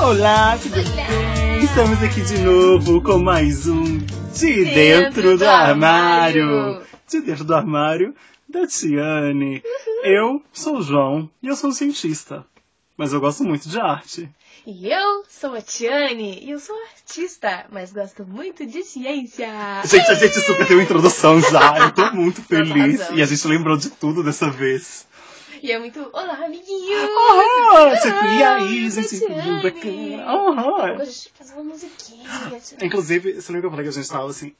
Olá, 0.00 0.58
tudo 0.58 0.74
bem? 0.74 1.64
Estamos 1.64 2.02
aqui 2.02 2.20
de 2.20 2.38
novo 2.38 3.02
com 3.02 3.18
mais 3.18 3.66
um 3.66 3.98
De 4.34 4.64
Dentro, 4.64 5.38
do, 5.38 5.48
armário. 5.48 6.82
De 7.08 7.20
Dentro 7.22 7.44
do 7.44 7.54
Armário, 7.54 8.14
da 8.48 8.66
Tiane. 8.66 9.62
Eu 10.04 10.42
sou 10.52 10.78
o 10.78 10.82
João 10.82 11.30
e 11.42 11.48
eu 11.48 11.56
sou 11.56 11.70
um 11.70 11.72
cientista. 11.72 12.44
Mas 12.96 13.12
eu 13.12 13.20
gosto 13.20 13.42
muito 13.42 13.68
de 13.68 13.80
arte. 13.80 14.28
E 14.66 14.88
eu 14.92 15.24
sou 15.28 15.54
a 15.54 15.62
Tiane 15.62 16.40
e 16.42 16.50
eu 16.50 16.58
sou 16.58 16.76
artista, 16.94 17.66
mas 17.70 17.92
gosto 17.92 18.24
muito 18.26 18.66
de 18.66 18.82
ciência. 18.82 19.48
Gente, 19.84 20.10
a 20.10 20.14
gente 20.14 20.40
super 20.40 20.70
uma 20.72 20.82
introdução 20.82 21.40
já. 21.40 21.78
Eu 21.78 21.92
tô 21.92 22.12
muito 22.12 22.42
feliz. 22.42 23.00
E 23.14 23.22
a 23.22 23.26
gente 23.26 23.46
lembrou 23.46 23.76
de 23.76 23.90
tudo 23.90 24.22
dessa 24.22 24.50
vez. 24.50 25.06
E 25.62 25.72
é 25.72 25.78
muito, 25.78 26.10
olá, 26.12 26.34
amiguinho! 26.44 26.98
Aham! 26.98 27.96
Tipo, 27.96 28.24
e 28.26 28.42
aí, 28.42 28.90
gente, 28.90 29.20
bacana? 29.62 30.24
Aham! 30.24 31.00
A 31.00 31.04
gente 31.04 31.32
faz 31.36 31.50
uma 31.52 31.64
musiquinha. 31.64 32.28
Inclusive, 32.82 33.34
você 33.40 33.52
lembra 33.52 33.60
que 33.62 33.66
eu 33.66 33.70
falei 33.70 33.84
que 33.84 33.90
a 33.90 34.02
gente 34.02 34.08
tava 34.10 34.28
assim, 34.28 34.54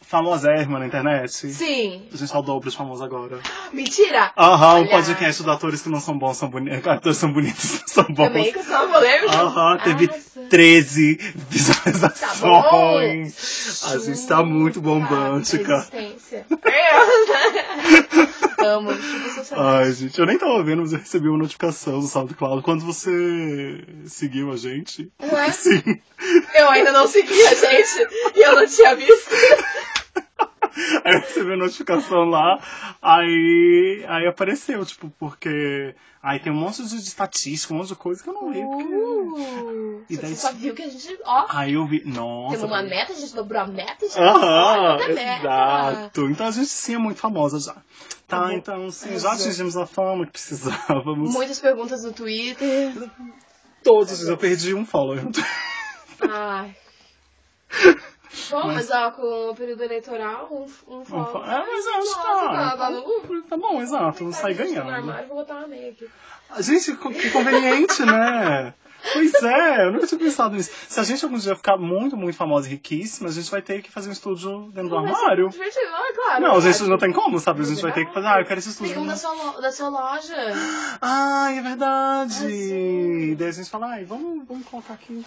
famosérrima 0.00 0.78
na 0.78 0.86
internet? 0.86 1.52
Sim. 1.52 2.06
A 2.12 2.16
gente 2.16 2.30
tá 2.32 2.38
o 2.38 2.42
dobro 2.42 2.70
de 2.70 2.76
famoso 2.76 3.02
agora. 3.02 3.40
Mentira! 3.72 4.32
Aham, 4.36 4.76
um 4.76 4.80
Olha. 4.80 4.90
podcast 4.90 5.42
de 5.42 5.50
atores 5.50 5.82
que 5.82 5.88
não 5.88 6.00
são 6.00 6.16
bons, 6.16 6.36
são 6.36 6.48
bonitos. 6.48 6.86
Atores 6.90 7.18
são 7.18 7.32
bonitos, 7.32 7.80
não 7.80 7.88
são 7.88 8.04
bons. 8.04 8.28
Também 8.28 8.52
que 8.52 8.58
eu 8.58 8.64
sou 8.64 8.88
polêmica. 8.88 9.32
Aham, 9.36 9.78
teve 9.82 10.06
Nossa. 10.06 10.40
13 10.48 11.16
Tá 11.16 11.24
visualizações. 11.48 13.84
a 13.84 13.98
gente 13.98 14.26
tá 14.26 14.42
muito 14.42 14.80
bombântica. 14.80 15.74
Ah, 15.74 15.86
resistência. 15.96 16.46
Amo, 18.60 18.90
tipo. 19.42 19.60
Ai, 19.60 19.92
gente, 19.92 20.18
eu 20.18 20.26
nem 20.26 20.38
tava 20.38 20.62
vendo, 20.62 20.82
mas 20.82 20.92
eu 20.92 20.98
recebi 20.98 21.28
uma 21.28 21.38
notificação 21.38 22.00
do 22.00 22.06
SoundCloud 22.06 22.62
quando 22.62 22.84
você 22.84 23.84
seguiu 24.06 24.52
a 24.52 24.56
gente. 24.56 25.10
Ué? 25.20 25.50
Sim. 25.52 25.82
Eu 26.54 26.70
ainda 26.70 26.92
não 26.92 27.06
segui 27.06 27.46
a 27.46 27.54
gente 27.54 28.08
e 28.34 28.40
eu 28.40 28.54
não 28.54 28.66
tinha 28.66 28.94
visto. 28.94 29.30
Aí 31.04 31.14
eu 31.14 31.20
recebi 31.20 31.52
a 31.52 31.56
notificação 31.56 32.24
lá, 32.24 32.58
aí, 33.02 34.04
aí 34.08 34.26
apareceu, 34.26 34.84
tipo, 34.84 35.10
porque. 35.18 35.94
Aí 36.22 36.38
tem 36.38 36.52
um 36.52 36.56
monte 36.56 36.82
de 36.86 36.96
estatística, 36.96 37.72
um 37.72 37.78
monte 37.78 37.88
de 37.88 37.94
coisa 37.94 38.22
que 38.22 38.28
eu 38.28 38.34
não 38.34 38.52
vi. 38.52 38.60
Porque... 38.60 38.82
Uh, 38.94 40.04
E 40.10 40.16
você 40.16 40.20
daí- 40.22 40.36
só 40.36 40.52
viu 40.52 40.74
que 40.74 40.82
a 40.82 40.88
gente, 40.88 41.18
ó, 41.24 41.46
Aí 41.48 41.72
eu 41.72 41.86
vi. 41.86 42.02
Nossa. 42.04 42.56
temos 42.58 42.70
uma 42.70 42.82
meta, 42.82 43.12
a 43.12 43.16
gente 43.16 43.34
dobrou 43.34 43.62
a 43.62 43.66
meta 43.66 44.04
e 44.04 44.08
já 44.10 44.20
Aham, 44.20 44.92
outra 44.92 45.08
meta. 45.08 45.38
exato. 45.38 46.26
Então 46.28 46.46
a 46.46 46.50
gente 46.50 46.66
sim 46.68 46.94
é 46.94 46.98
muito 46.98 47.18
famosa 47.18 47.58
já. 47.58 47.72
Tá, 48.28 48.42
Tá 48.48 48.54
então 48.54 48.90
sim, 48.90 49.18
já 49.18 49.32
atingimos 49.32 49.78
a 49.78 49.86
fama 49.86 50.26
que 50.26 50.32
precisávamos. 50.32 51.32
Muitas 51.32 51.58
perguntas 51.58 52.04
no 52.04 52.12
Twitter. 52.12 52.92
Todos 53.82 54.28
eu 54.28 54.36
perdi 54.36 54.74
um 54.74 54.84
follower. 54.84 55.22
Ai. 56.30 56.76
Bom, 58.50 58.66
Mas- 58.68 58.88
mas, 58.88 58.90
ó, 58.90 59.10
com 59.10 59.50
o 59.50 59.54
período 59.56 59.82
eleitoral, 59.82 60.48
um, 60.52 60.66
um 60.92 61.00
Um 61.00 61.04
follow. 61.04 61.26
fo- 61.32 61.38
É, 61.38 61.66
mas 61.66 61.86
acho 61.86 62.16
que 62.16 62.22
tá. 62.78 62.90
no 62.90 63.00
lucro. 63.06 63.42
Tá 63.42 63.56
bom, 63.56 63.82
exato, 63.82 64.22
não 64.24 64.32
sai 64.32 64.54
Tá, 64.54 64.62
gente, 64.64 64.76
No 64.76 64.84
ganhando. 64.84 64.96
armário, 65.10 65.28
vou 65.28 65.36
botar 65.38 65.54
uma 65.56 65.66
meia 65.66 65.90
aqui. 65.90 66.08
Gente, 66.60 66.94
co- 66.96 67.10
que 67.10 67.30
conveniente, 67.30 68.04
né? 68.04 68.72
Pois 69.14 69.32
é, 69.42 69.86
eu 69.86 69.92
nunca 69.92 70.06
tinha 70.06 70.18
pensado 70.18 70.54
nisso. 70.54 70.70
Se 70.88 71.00
a 71.00 71.02
gente 71.04 71.24
algum 71.24 71.38
dia 71.38 71.56
ficar 71.56 71.76
muito, 71.78 72.16
muito 72.18 72.36
famosa 72.36 72.68
e 72.68 72.72
riquíssima, 72.72 73.30
a 73.30 73.32
gente 73.32 73.50
vai 73.50 73.62
ter 73.62 73.80
que 73.82 73.90
fazer 73.90 74.10
um 74.10 74.12
estúdio 74.12 74.70
dentro 74.74 74.90
do 74.90 75.00
Vai 75.00 75.08
ser 75.08 75.14
armário. 75.20 75.48
divertido, 75.48 75.86
ah, 75.92 76.12
claro. 76.14 76.42
Não, 76.42 76.56
a 76.56 76.60
gente 76.60 76.76
claro. 76.76 76.90
não 76.90 76.98
tem 76.98 77.12
como, 77.12 77.40
sabe? 77.40 77.62
A 77.62 77.64
gente 77.64 77.80
vai 77.82 77.92
ter 77.92 78.04
que 78.06 78.12
fazer, 78.12 78.26
ah, 78.26 78.40
eu 78.40 78.44
quero 78.44 78.58
esse 78.60 78.68
estúdio. 78.68 78.92
Tem 78.94 79.02
um 79.02 79.06
da 79.06 79.16
sua, 79.16 79.60
da 79.60 79.72
sua 79.72 79.88
loja. 79.88 80.36
Ai, 81.00 81.58
é 81.58 81.62
verdade. 81.62 82.34
sim. 82.34 83.34
Daí 83.36 83.48
a 83.48 83.52
gente 83.52 83.70
fala, 83.70 83.86
ai, 83.92 84.04
vamos, 84.04 84.46
vamos 84.46 84.66
colocar 84.68 84.94
aqui 84.94 85.24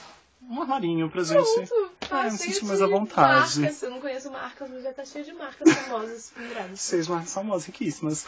um 0.50 0.62
armarinho 0.62 1.10
pra 1.10 1.24
gente. 1.24 1.44
Pronto. 1.44 1.94
É, 2.12 2.24
me 2.26 2.38
cheio 2.38 2.38
senti 2.38 2.60
de 2.60 2.66
mais 2.66 2.82
à 2.82 2.88
vontade. 2.88 3.62
Marcas. 3.62 3.84
Eu 3.84 3.90
não 3.90 4.00
conheço 4.00 4.32
marcas, 4.32 4.70
mas 4.70 4.84
já 4.84 4.94
tá 4.94 5.06
cheio 5.06 5.26
de 5.26 5.34
marcas 5.34 5.74
famosas 5.74 6.32
penduradas. 6.36 6.80
Seis 6.80 7.08
marcas 7.08 7.34
famosas, 7.34 7.66
riquíssimas. 7.66 8.26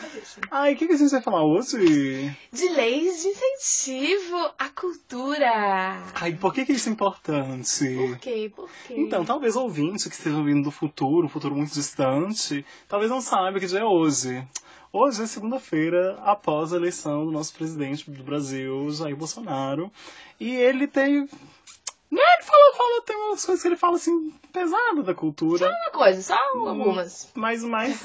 Ai, 0.50 0.73
o 0.73 0.78
que, 0.78 0.88
que 0.88 0.94
a 0.94 0.97
gente 0.97 1.12
vai 1.12 1.22
falar 1.22 1.44
hoje? 1.45 2.35
De 2.51 2.69
leis 2.69 3.22
de 3.22 3.28
incentivo 3.28 4.51
à 4.57 4.69
cultura. 4.69 6.01
Ai, 6.16 6.34
por 6.34 6.53
que, 6.53 6.66
que 6.66 6.73
isso 6.73 6.89
é 6.89 6.91
importante? 6.91 7.95
Por 7.95 8.18
quê? 8.18 8.51
Por 8.56 8.69
quê? 8.88 8.95
Então, 8.97 9.23
talvez 9.23 9.56
ouvinte 9.56 10.09
que 10.09 10.16
esteja 10.16 10.38
ouvindo 10.38 10.63
do 10.63 10.72
futuro, 10.72 11.28
um 11.28 11.29
futuro 11.29 11.56
muito 11.56 11.73
distante, 11.73 12.66
talvez 12.88 13.12
não 13.12 13.22
saiba 13.22 13.59
que 13.59 13.68
dia 13.68 13.79
é 13.79 13.85
hoje. 13.85 14.44
Hoje 14.97 15.23
é 15.23 15.28
segunda-feira, 15.28 16.18
após 16.23 16.72
a 16.72 16.78
eleição 16.78 17.25
do 17.25 17.31
nosso 17.31 17.53
presidente 17.53 18.09
do 18.09 18.23
Brasil, 18.23 18.89
Jair 18.91 19.16
Bolsonaro. 19.16 19.91
E 20.39 20.56
ele 20.56 20.88
tem. 20.88 21.28
Fala, 22.85 23.01
tem 23.01 23.16
umas 23.18 23.44
coisas 23.46 23.62
que 23.62 23.68
ele 23.68 23.78
fala 23.78 23.96
assim, 23.96 24.31
pesado 24.53 25.01
da 25.03 25.13
cultura. 25.16 25.66
Uma 25.68 25.91
coisa, 25.91 26.22
só 26.22 26.35
Hum. 26.56 26.68
algumas. 26.69 27.31
Mas 27.35 27.63
o 27.63 27.69
mais 27.69 28.00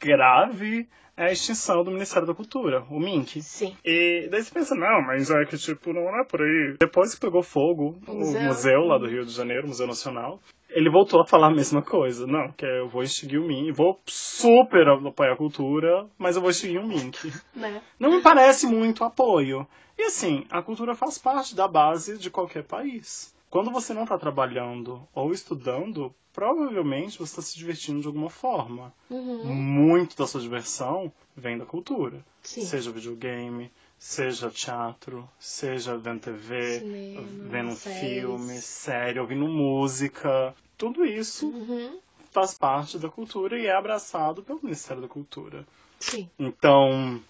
grave 0.00 0.88
é 1.16 1.26
a 1.26 1.32
extinção 1.32 1.84
do 1.84 1.90
Ministério 1.90 2.26
da 2.26 2.34
Cultura, 2.34 2.82
o 2.90 2.98
MINC. 2.98 3.42
Sim. 3.42 3.76
E 3.84 4.28
daí 4.30 4.42
você 4.42 4.50
pensa, 4.52 4.74
não, 4.74 5.02
mas 5.02 5.30
é 5.30 5.44
que 5.44 5.56
tipo, 5.58 5.92
não 5.92 6.08
é 6.18 6.24
por 6.24 6.40
aí. 6.42 6.76
Depois 6.80 7.14
que 7.14 7.20
pegou 7.20 7.42
fogo 7.42 7.98
O 8.06 8.12
o 8.12 8.14
museu. 8.16 8.40
museu, 8.42 8.80
lá 8.80 8.98
do 8.98 9.06
Rio 9.06 9.24
de 9.24 9.32
Janeiro, 9.32 9.64
o 9.66 9.68
Museu 9.68 9.86
Nacional, 9.86 10.40
ele 10.70 10.90
voltou 10.90 11.20
a 11.20 11.26
falar 11.26 11.48
a 11.48 11.54
mesma 11.54 11.82
coisa. 11.82 12.26
Não, 12.26 12.50
que 12.52 12.64
eu 12.64 12.88
vou 12.88 13.02
extinguir 13.02 13.38
o 13.38 13.44
MINC, 13.46 13.72
vou 13.72 14.00
super 14.06 14.88
apoiar 14.88 15.34
a 15.34 15.36
cultura, 15.36 16.06
mas 16.18 16.36
eu 16.36 16.42
vou 16.42 16.50
extinguir 16.50 16.78
o 16.78 16.86
MINC. 16.86 17.16
Né? 17.54 17.82
Não 17.98 18.10
me 18.10 18.22
parece 18.22 18.66
muito 18.66 19.04
apoio. 19.04 19.66
E 19.98 20.02
assim, 20.04 20.46
a 20.50 20.62
cultura 20.62 20.94
faz 20.94 21.18
parte 21.18 21.54
da 21.54 21.68
base 21.68 22.16
de 22.16 22.30
qualquer 22.30 22.64
país. 22.64 23.34
Quando 23.50 23.70
você 23.72 23.92
não 23.92 24.04
está 24.04 24.16
trabalhando 24.16 25.06
ou 25.12 25.32
estudando, 25.32 26.14
provavelmente 26.32 27.18
você 27.18 27.32
está 27.32 27.42
se 27.42 27.58
divertindo 27.58 28.00
de 28.00 28.06
alguma 28.06 28.30
forma. 28.30 28.94
Uhum. 29.10 29.44
Muito 29.44 30.16
da 30.16 30.24
sua 30.26 30.40
diversão 30.40 31.12
vem 31.36 31.58
da 31.58 31.66
cultura. 31.66 32.24
Sim. 32.42 32.62
Seja 32.62 32.92
videogame, 32.92 33.70
seja 33.98 34.50
teatro, 34.50 35.28
seja 35.38 35.96
vendo 35.98 36.20
TV, 36.20 36.78
Cinema, 36.78 37.22
vendo 37.50 37.72
séries. 37.72 37.98
filme, 38.00 38.60
série, 38.60 39.18
ouvindo 39.18 39.46
música. 39.48 40.54
Tudo 40.78 41.04
isso 41.04 41.48
Uhum. 41.48 41.98
faz 42.30 42.56
parte 42.56 42.98
da 42.98 43.08
cultura 43.08 43.58
e 43.58 43.66
é 43.66 43.74
abraçado 43.74 44.42
pelo 44.44 44.60
Ministério 44.62 45.02
da 45.02 45.08
Cultura. 45.08 45.66
Sim. 45.98 46.30
Então, 46.38 47.20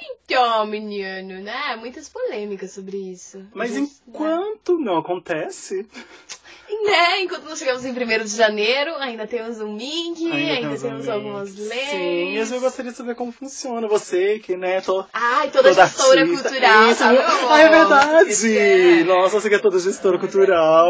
Então, 0.26 0.66
menino, 0.66 1.42
né? 1.42 1.76
Muitas 1.76 2.08
polêmicas 2.08 2.72
sobre 2.72 2.96
isso. 2.96 3.44
mas 3.54 3.72
Gente, 3.72 3.92
enquanto 4.08 4.78
não 4.78 4.96
acontece, 4.98 5.86
Né? 6.84 7.20
Enquanto 7.20 7.44
não 7.44 7.54
chegamos 7.54 7.84
em 7.84 7.92
1 7.92 8.24
de 8.24 8.36
janeiro, 8.36 8.94
ainda 8.96 9.26
temos 9.26 9.60
um 9.60 9.72
Mink, 9.74 10.30
ainda, 10.32 10.76
temos, 10.76 11.06
um 11.06 11.12
algumas 11.12 11.54
leis. 11.54 11.88
Sim, 11.90 12.38
mas 12.38 12.50
eu 12.50 12.60
gostaria 12.60 12.90
de 12.90 12.96
saber 12.96 13.14
como 13.14 13.30
funciona. 13.32 13.86
Você 13.86 14.38
que, 14.38 14.56
né, 14.56 14.80
tô 14.80 15.04
Ai, 15.12 15.50
toda, 15.50 15.68
toda 15.68 15.86
gestora 15.86 16.22
artista. 16.22 16.48
cultural, 16.48 16.88
Isso, 16.88 16.98
sabe? 16.98 17.18
Ah, 17.18 17.60
é 17.60 17.68
verdade! 17.68 18.58
É. 18.58 19.04
Nossa, 19.04 19.40
você 19.40 19.48
que 19.48 19.54
é 19.56 19.58
toda 19.58 19.78
gestora 19.78 20.18
cultural. 20.18 20.88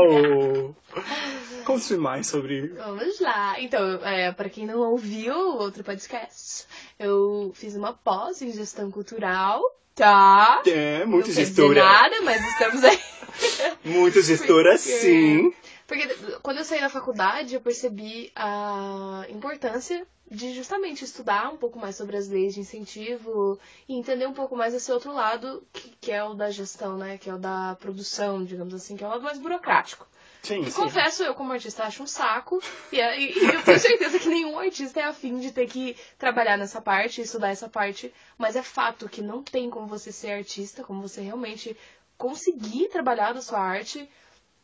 Conte 1.64 1.96
mais 1.96 2.26
sobre. 2.26 2.68
Vamos 2.68 3.20
lá. 3.20 3.60
Então, 3.60 3.80
é, 4.04 4.32
para 4.32 4.48
quem 4.48 4.66
não 4.66 4.78
ouviu 4.80 5.34
o 5.34 5.56
outro 5.58 5.82
podcast, 5.84 6.66
eu 6.98 7.52
fiz 7.54 7.74
uma 7.74 7.92
pós 7.92 8.40
em 8.42 8.52
gestão 8.52 8.90
cultural, 8.90 9.62
tá? 9.94 10.62
É, 10.66 11.04
muito 11.04 11.28
não 11.28 11.34
gestora. 11.34 11.82
nada, 11.84 12.20
mas 12.22 12.42
estamos 12.46 12.84
aí. 12.84 12.98
Muito 13.84 14.22
gestora, 14.22 14.70
Porque- 14.76 14.78
sim. 15.00 15.52
Porque 15.88 16.06
quando 16.40 16.58
eu 16.58 16.64
saí 16.64 16.80
da 16.80 16.88
faculdade, 16.88 17.54
eu 17.54 17.60
percebi 17.60 18.30
a 18.34 19.26
importância 19.28 20.06
de 20.30 20.54
justamente 20.54 21.04
estudar 21.04 21.52
um 21.52 21.56
pouco 21.56 21.78
mais 21.78 21.96
sobre 21.96 22.16
as 22.16 22.28
leis 22.28 22.54
de 22.54 22.60
incentivo 22.60 23.58
e 23.88 23.94
entender 23.94 24.26
um 24.26 24.32
pouco 24.32 24.56
mais 24.56 24.72
esse 24.72 24.90
outro 24.90 25.12
lado, 25.12 25.62
que, 25.72 25.92
que 26.00 26.12
é 26.12 26.22
o 26.24 26.32
da 26.32 26.50
gestão, 26.50 26.96
né? 26.96 27.18
Que 27.18 27.28
é 27.28 27.34
o 27.34 27.38
da 27.38 27.76
produção, 27.80 28.42
digamos 28.44 28.72
assim, 28.72 28.96
que 28.96 29.02
é 29.04 29.06
o 29.06 29.10
lado 29.10 29.22
mais 29.22 29.38
burocrático. 29.38 30.06
Sim, 30.44 30.62
sim. 30.64 30.70
confesso, 30.82 31.22
eu 31.24 31.34
como 31.34 31.52
artista 31.52 31.84
acho 31.84 32.02
um 32.02 32.06
saco. 32.06 32.62
E, 32.92 32.96
e- 33.00 33.38
e 33.38 33.54
eu 33.54 33.62
tenho 33.62 33.78
certeza 33.80 34.18
que 34.18 34.28
nenhum 34.28 34.58
artista 34.58 35.00
é 35.00 35.04
afim 35.04 35.38
de 35.40 35.50
ter 35.50 35.66
que 35.66 35.96
trabalhar 36.18 36.56
nessa 36.58 36.80
parte, 36.80 37.22
estudar 37.22 37.48
essa 37.48 37.68
parte. 37.68 38.12
Mas 38.38 38.54
é 38.54 38.62
fato 38.62 39.08
que 39.08 39.22
não 39.22 39.42
tem 39.42 39.70
como 39.70 39.86
você 39.86 40.12
ser 40.12 40.32
artista, 40.32 40.84
como 40.84 41.00
você 41.02 41.22
realmente 41.22 41.76
conseguir 42.18 42.88
trabalhar 42.88 43.32
da 43.32 43.40
sua 43.42 43.58
arte 43.58 44.08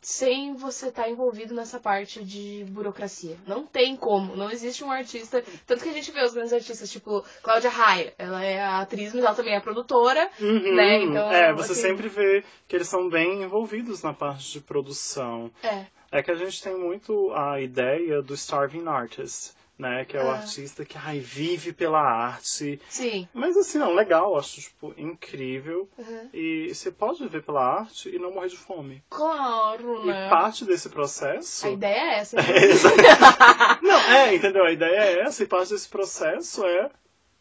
sem 0.00 0.54
você 0.54 0.88
estar 0.88 1.08
envolvido 1.10 1.54
nessa 1.54 1.78
parte 1.78 2.24
de 2.24 2.64
burocracia. 2.70 3.36
Não 3.46 3.66
tem 3.66 3.96
como. 3.96 4.34
Não 4.34 4.50
existe 4.50 4.82
um 4.82 4.90
artista. 4.90 5.44
Tanto 5.66 5.82
que 5.82 5.90
a 5.90 5.92
gente 5.92 6.10
vê 6.10 6.22
os 6.24 6.32
grandes 6.32 6.52
artistas, 6.52 6.90
tipo 6.90 7.24
Cláudia 7.42 7.68
Raia. 7.70 8.14
Ela 8.16 8.42
é 8.42 8.62
a 8.62 8.80
atriz, 8.80 9.12
mas 9.12 9.24
ela 9.24 9.34
também 9.34 9.54
é 9.54 9.60
produtora. 9.60 10.30
Uhum. 10.40 10.74
né, 10.74 11.02
então, 11.02 11.30
é, 11.30 11.52
você 11.52 11.72
assim- 11.72 11.82
sempre 11.82 12.08
vê 12.08 12.42
que 12.66 12.74
eles 12.76 12.88
são 12.88 13.08
bem 13.08 13.42
envolvidos 13.42 14.02
na 14.02 14.12
parte 14.14 14.52
de 14.52 14.60
produção. 14.60 15.50
É. 15.62 15.84
É 16.12 16.22
que 16.22 16.30
a 16.30 16.34
gente 16.34 16.60
tem 16.62 16.76
muito 16.76 17.32
a 17.34 17.60
ideia 17.60 18.20
do 18.22 18.34
starving 18.34 18.86
artist. 18.88 19.52
Né? 19.80 20.04
Que 20.04 20.16
é 20.16 20.22
o 20.22 20.28
Ah. 20.30 20.34
artista 20.36 20.84
que, 20.84 20.96
ai, 20.98 21.18
vive 21.18 21.72
pela 21.72 22.00
arte. 22.00 22.80
Sim. 22.88 23.26
Mas 23.32 23.56
assim, 23.56 23.78
não, 23.78 23.94
legal, 23.94 24.36
acho, 24.38 24.60
tipo, 24.60 24.94
incrível. 24.96 25.88
Uhum. 25.98 26.28
E 26.32 26.72
você 26.74 26.90
pode 26.90 27.20
viver 27.20 27.42
pela 27.42 27.64
arte 27.64 28.14
e 28.14 28.18
não 28.18 28.32
morrer 28.32 28.48
de 28.48 28.56
fome. 28.56 29.02
Claro, 29.08 30.04
né? 30.04 30.26
E 30.26 30.30
parte 30.30 30.64
desse 30.64 30.88
processo. 30.90 31.66
A 31.66 31.70
ideia 31.70 32.00
é 32.00 32.18
essa. 32.18 32.36
É, 33.80 33.82
não, 33.82 33.98
é, 34.00 34.34
entendeu? 34.34 34.64
A 34.64 34.72
ideia 34.72 34.96
é 35.00 35.20
essa, 35.20 35.42
e 35.42 35.46
parte 35.46 35.70
desse 35.72 35.88
processo 35.88 36.64
é 36.64 36.90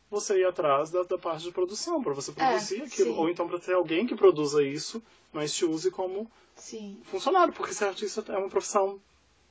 você 0.09 0.39
ir 0.39 0.45
atrás 0.45 0.89
da, 0.89 1.03
da 1.03 1.17
parte 1.17 1.43
de 1.43 1.51
produção, 1.51 2.01
pra 2.01 2.13
você 2.13 2.31
produzir 2.31 2.81
aquilo. 2.83 3.11
É, 3.11 3.13
sim. 3.13 3.19
Ou 3.19 3.29
então 3.29 3.47
pra 3.47 3.59
ter 3.59 3.73
alguém 3.73 4.07
que 4.07 4.15
produza 4.15 4.63
isso, 4.63 5.03
mas 5.33 5.53
te 5.53 5.65
use 5.65 5.91
como 5.91 6.29
Sim. 6.55 6.99
funcionário, 7.03 7.53
porque 7.53 7.73
ser 7.73 7.85
artista 7.85 8.23
é 8.29 8.37
uma 8.37 8.49
profissão 8.49 8.99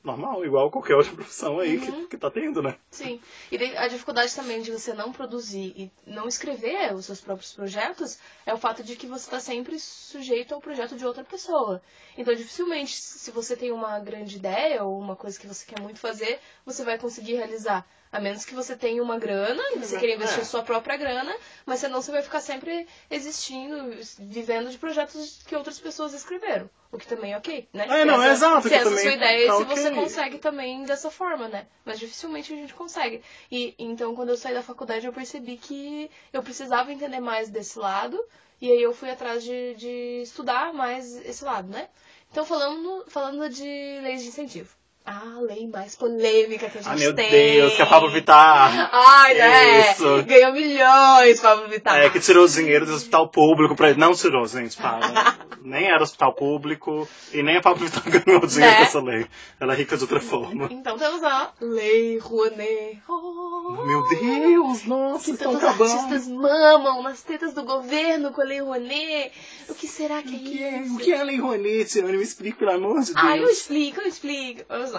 normal, 0.02 0.44
igual 0.44 0.70
qualquer 0.70 0.94
outra 0.94 1.12
profissão 1.14 1.58
aí 1.58 1.76
Uhum. 1.76 2.02
que, 2.02 2.08
que 2.08 2.16
tá 2.16 2.30
tendo, 2.30 2.62
né? 2.62 2.76
Sim. 2.90 3.20
E 3.50 3.56
a 3.76 3.88
dificuldade 3.88 4.34
também 4.34 4.62
de 4.62 4.72
você 4.72 4.92
não 4.94 5.12
produzir 5.12 5.72
e 5.76 5.90
não 6.06 6.26
escrever 6.28 6.94
os 6.94 7.06
seus 7.06 7.20
próprios 7.20 7.52
projetos 7.52 8.18
é 8.46 8.54
o 8.54 8.58
fato 8.58 8.82
de 8.82 8.96
que 8.96 9.06
você 9.06 9.24
está 9.24 9.40
sempre 9.40 9.78
sujeito 9.78 10.54
ao 10.54 10.60
projeto 10.60 10.96
de 10.96 11.04
outra 11.06 11.24
pessoa. 11.24 11.82
Então, 12.16 12.34
dificilmente, 12.34 12.92
se 12.92 13.30
você 13.30 13.56
tem 13.56 13.70
uma 13.72 13.98
grande 14.00 14.36
ideia 14.36 14.84
ou 14.84 14.98
uma 14.98 15.16
coisa 15.16 15.38
que 15.38 15.46
você 15.46 15.64
quer 15.66 15.80
muito 15.80 16.00
fazer, 16.00 16.40
você 16.64 16.84
vai 16.84 16.98
conseguir 16.98 17.34
realizar. 17.34 17.86
A 18.10 18.18
menos 18.18 18.44
que 18.44 18.54
você 18.54 18.74
tenha 18.74 19.02
uma 19.02 19.18
grana, 19.18 19.62
e 19.74 19.78
você 19.78 19.98
queira 19.98 20.14
investir 20.14 20.40
É. 20.40 20.44
sua 20.44 20.62
própria 20.62 20.96
grana, 20.96 21.34
mas 21.66 21.80
senão 21.80 22.00
você 22.00 22.10
vai 22.10 22.22
ficar 22.22 22.40
sempre 22.40 22.86
existindo, 23.10 23.90
vivendo 24.18 24.70
de 24.70 24.78
projetos 24.78 25.42
que 25.46 25.54
outras 25.54 25.78
pessoas 25.78 26.14
escreveram. 26.14 26.70
O 26.90 26.96
que 26.96 27.06
também 27.06 27.34
é 27.34 27.36
ok, 27.36 27.68
né? 27.72 27.86
É, 27.86 28.04
não, 28.06 28.22
é 28.22 28.30
essa- 28.30 28.46
exato, 28.46 28.62
Se 28.62 28.68
que 28.70 28.74
essa 28.74 28.88
é 28.94 28.96
sua 28.96 29.12
ideia, 29.12 29.46
tá 29.46 29.56
se 29.58 29.64
você 29.64 29.88
ok. 29.88 29.94
consegue 30.02 30.38
também 30.38 30.84
dessa 30.84 31.10
forma, 31.10 31.48
né? 31.48 31.66
Mas 31.84 31.98
dificilmente 31.98 32.50
a 32.52 32.56
gente 32.56 32.72
consegue. 32.72 33.22
E 33.50 33.74
então, 33.78 34.14
quando 34.16 34.30
eu 34.30 34.36
saí 34.38 34.54
da 34.54 34.62
faculdade, 34.62 35.04
eu 35.06 35.12
percebi 35.12 35.58
que 35.58 36.10
eu 36.32 36.42
precisava 36.42 36.90
entender 36.90 37.20
mais 37.20 37.50
desse 37.50 37.78
lado. 37.78 38.18
E 38.60 38.70
aí 38.72 38.82
eu 38.82 38.92
fui 38.94 39.10
atrás 39.10 39.44
de, 39.44 39.74
de 39.74 40.22
estudar 40.22 40.72
mais 40.72 41.14
esse 41.26 41.44
lado, 41.44 41.68
né? 41.68 41.88
Então, 42.32 42.44
falando, 42.44 43.04
falando 43.08 43.48
de 43.50 43.62
leis 44.02 44.22
de 44.22 44.28
incentivo. 44.28 44.77
A 45.10 45.40
lei 45.40 45.66
mais 45.68 45.96
polêmica 45.96 46.68
que 46.68 46.78
a 46.78 46.82
gente 46.82 46.92
Ah, 46.92 46.96
meu 46.96 47.14
tem. 47.14 47.30
Deus, 47.30 47.74
que 47.74 47.80
é 47.82 47.86
Pablo 47.86 48.10
Vittar. 48.10 48.90
Ai, 48.92 49.34
né? 49.34 49.90
Isso. 49.92 50.22
Ganhou 50.24 50.52
milhões, 50.52 51.40
Pablo 51.40 51.66
Vittar. 51.68 51.96
É, 51.98 52.10
que 52.10 52.20
tirou 52.20 52.44
o 52.44 52.48
dinheiro 52.48 52.84
do 52.84 52.92
hospital 52.92 53.28
público 53.30 53.74
pra 53.74 53.88
ele. 53.90 53.98
Não 53.98 54.12
tirou, 54.14 54.46
gente, 54.46 54.76
para. 54.76 55.38
nem 55.62 55.86
era 55.86 56.02
hospital 56.02 56.34
público 56.34 57.08
e 57.32 57.42
nem 57.42 57.56
a 57.56 57.60
Pablo 57.62 57.86
Vittar 57.86 58.02
ganhou 58.22 58.46
dinheiro 58.46 58.70
Né? 58.70 58.76
com 58.76 58.82
essa 58.82 59.00
lei. 59.00 59.26
Ela 59.58 59.72
é 59.72 59.76
rica 59.76 59.96
de 59.96 60.02
outra 60.02 60.20
forma. 60.20 60.68
Então 60.70 60.98
temos 60.98 61.22
a 61.24 61.52
Lei 61.60 62.18
Rouanet. 62.18 63.02
Oh, 63.08 63.82
Meu 63.86 64.06
Deus, 64.08 64.84
nossa, 64.84 65.30
estão 65.30 65.56
acabando. 65.56 65.90
artistas 65.90 66.28
mamam 66.28 67.02
nas 67.02 67.22
tetas 67.22 67.54
do 67.54 67.62
governo 67.64 68.30
com 68.32 68.42
a 68.42 68.44
Lei 68.44 68.60
Rouanet. 68.60 69.32
O 69.70 69.74
que 69.74 69.86
será 69.86 70.22
que 70.22 70.34
é 70.34 70.38
O 70.38 70.40
que 70.42 70.62
é, 70.62 70.80
isso? 70.82 70.94
o 70.94 70.98
que 70.98 71.12
é 71.12 71.20
a 71.20 71.22
lei 71.24 71.38
Rouanet, 71.40 71.86
Tiane? 71.86 72.16
Me 72.16 72.22
explica, 72.22 72.58
pelo 72.58 72.72
amor 72.72 73.00
de 73.00 73.14
Deus. 73.14 73.16
Ah, 73.26 73.36
eu 73.36 73.48
explico, 73.48 74.00
eu 74.00 74.06
explico. 74.06 74.62
Vamos 74.68 74.92
lá. 74.92 74.97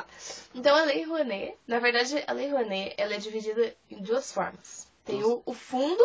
Então, 0.54 0.76
a 0.76 0.84
Lei 0.84 1.04
Rouanet, 1.04 1.56
na 1.68 1.80
verdade, 1.80 2.24
a 2.28 2.34
Lei 2.34 2.50
Rouanet, 2.50 2.94
ela 2.98 3.14
é 3.14 3.18
dividida 3.18 3.76
em 3.90 4.02
duas 4.02 4.32
formas. 4.32 4.88
Tem 5.06 5.24
o, 5.24 5.42
o 5.46 5.54
fundo 5.54 6.04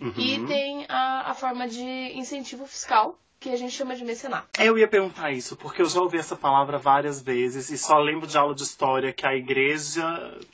Uhum. 0.00 0.12
e 0.16 0.46
tem 0.46 0.84
a, 0.88 1.30
a 1.30 1.34
forma 1.34 1.66
de 1.66 1.82
incentivo 1.82 2.66
fiscal, 2.66 3.18
que 3.40 3.50
a 3.50 3.56
gente 3.56 3.72
chama 3.72 3.94
de 3.94 4.04
mecenato. 4.04 4.46
Eu 4.60 4.76
ia 4.78 4.88
perguntar 4.88 5.30
isso, 5.30 5.56
porque 5.56 5.80
eu 5.80 5.88
já 5.88 6.00
ouvi 6.00 6.18
essa 6.18 6.36
palavra 6.36 6.78
várias 6.78 7.22
vezes 7.22 7.70
e 7.70 7.78
só 7.78 7.98
lembro 7.98 8.26
de 8.26 8.36
aula 8.36 8.54
de 8.54 8.62
história 8.62 9.12
que 9.12 9.26
a 9.26 9.34
igreja 9.34 10.04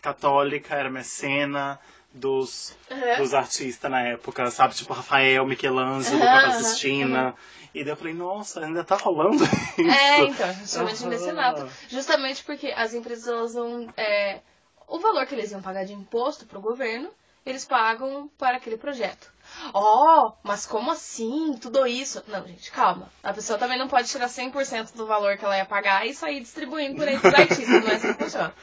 católica 0.01 0.75
era 0.77 0.91
mecena 0.91 1.79
dos, 2.15 2.77
Uhum. 2.91 3.17
dos 3.19 3.35
artistas 3.35 3.91
na 3.91 4.01
época, 4.03 4.51
sabe? 4.51 4.75
Tipo 4.75 4.93
Rafael, 4.93 5.47
Michelangelo, 5.47 6.21
Capela 6.21 6.49
aham, 6.49 6.65
Sistina. 6.65 7.35
E 7.75 7.83
daí 7.83 7.93
eu 7.93 7.97
falei, 7.97 8.13
nossa, 8.15 8.65
ainda 8.65 8.85
tá 8.85 8.97
rolando 8.97 9.43
isso. 9.79 9.89
É, 9.89 10.25
então, 10.25 10.53
de 10.53 10.79
Aham. 10.79 11.09
mecenato. 11.09 11.69
Justamente 11.89 12.45
porque 12.45 12.73
as 12.77 12.93
empresas, 12.95 13.27
elas 13.27 13.55
vão... 13.55 13.89
é, 13.97 14.41
o 14.87 14.99
valor 14.99 15.25
que 15.27 15.35
eles 15.35 15.51
iam 15.53 15.63
pagar 15.63 15.85
de 15.85 15.95
imposto 15.95 16.45
pro 16.45 16.61
governo, 16.61 17.09
eles 17.47 17.65
pagam 17.65 18.29
para 18.39 18.59
aquele 18.59 18.77
projeto. 18.77 19.33
Oh, 19.75 20.33
mas 20.43 20.67
como 20.67 20.91
assim? 20.91 21.57
Tudo 21.61 21.87
isso? 21.87 22.23
Não, 22.29 22.47
gente, 22.47 22.71
calma. 22.71 23.11
A 23.23 23.33
pessoa 23.33 23.59
também 23.59 23.79
não 23.79 23.89
pode 23.89 24.09
tirar 24.09 24.29
100% 24.29 24.93
do 24.95 25.07
valor 25.07 25.37
que 25.37 25.45
ela 25.45 25.57
ia 25.57 25.65
pagar 25.65 26.07
e 26.07 26.15
sair 26.15 26.41
distribuindo 26.41 26.97
por 26.97 27.09
aí 27.09 27.19
pros 27.19 27.33
artistas. 27.35 27.83
Não 27.83 27.89
é 27.89 27.95
assim 27.95 28.13
que 28.13 28.19
funciona. 28.23 28.55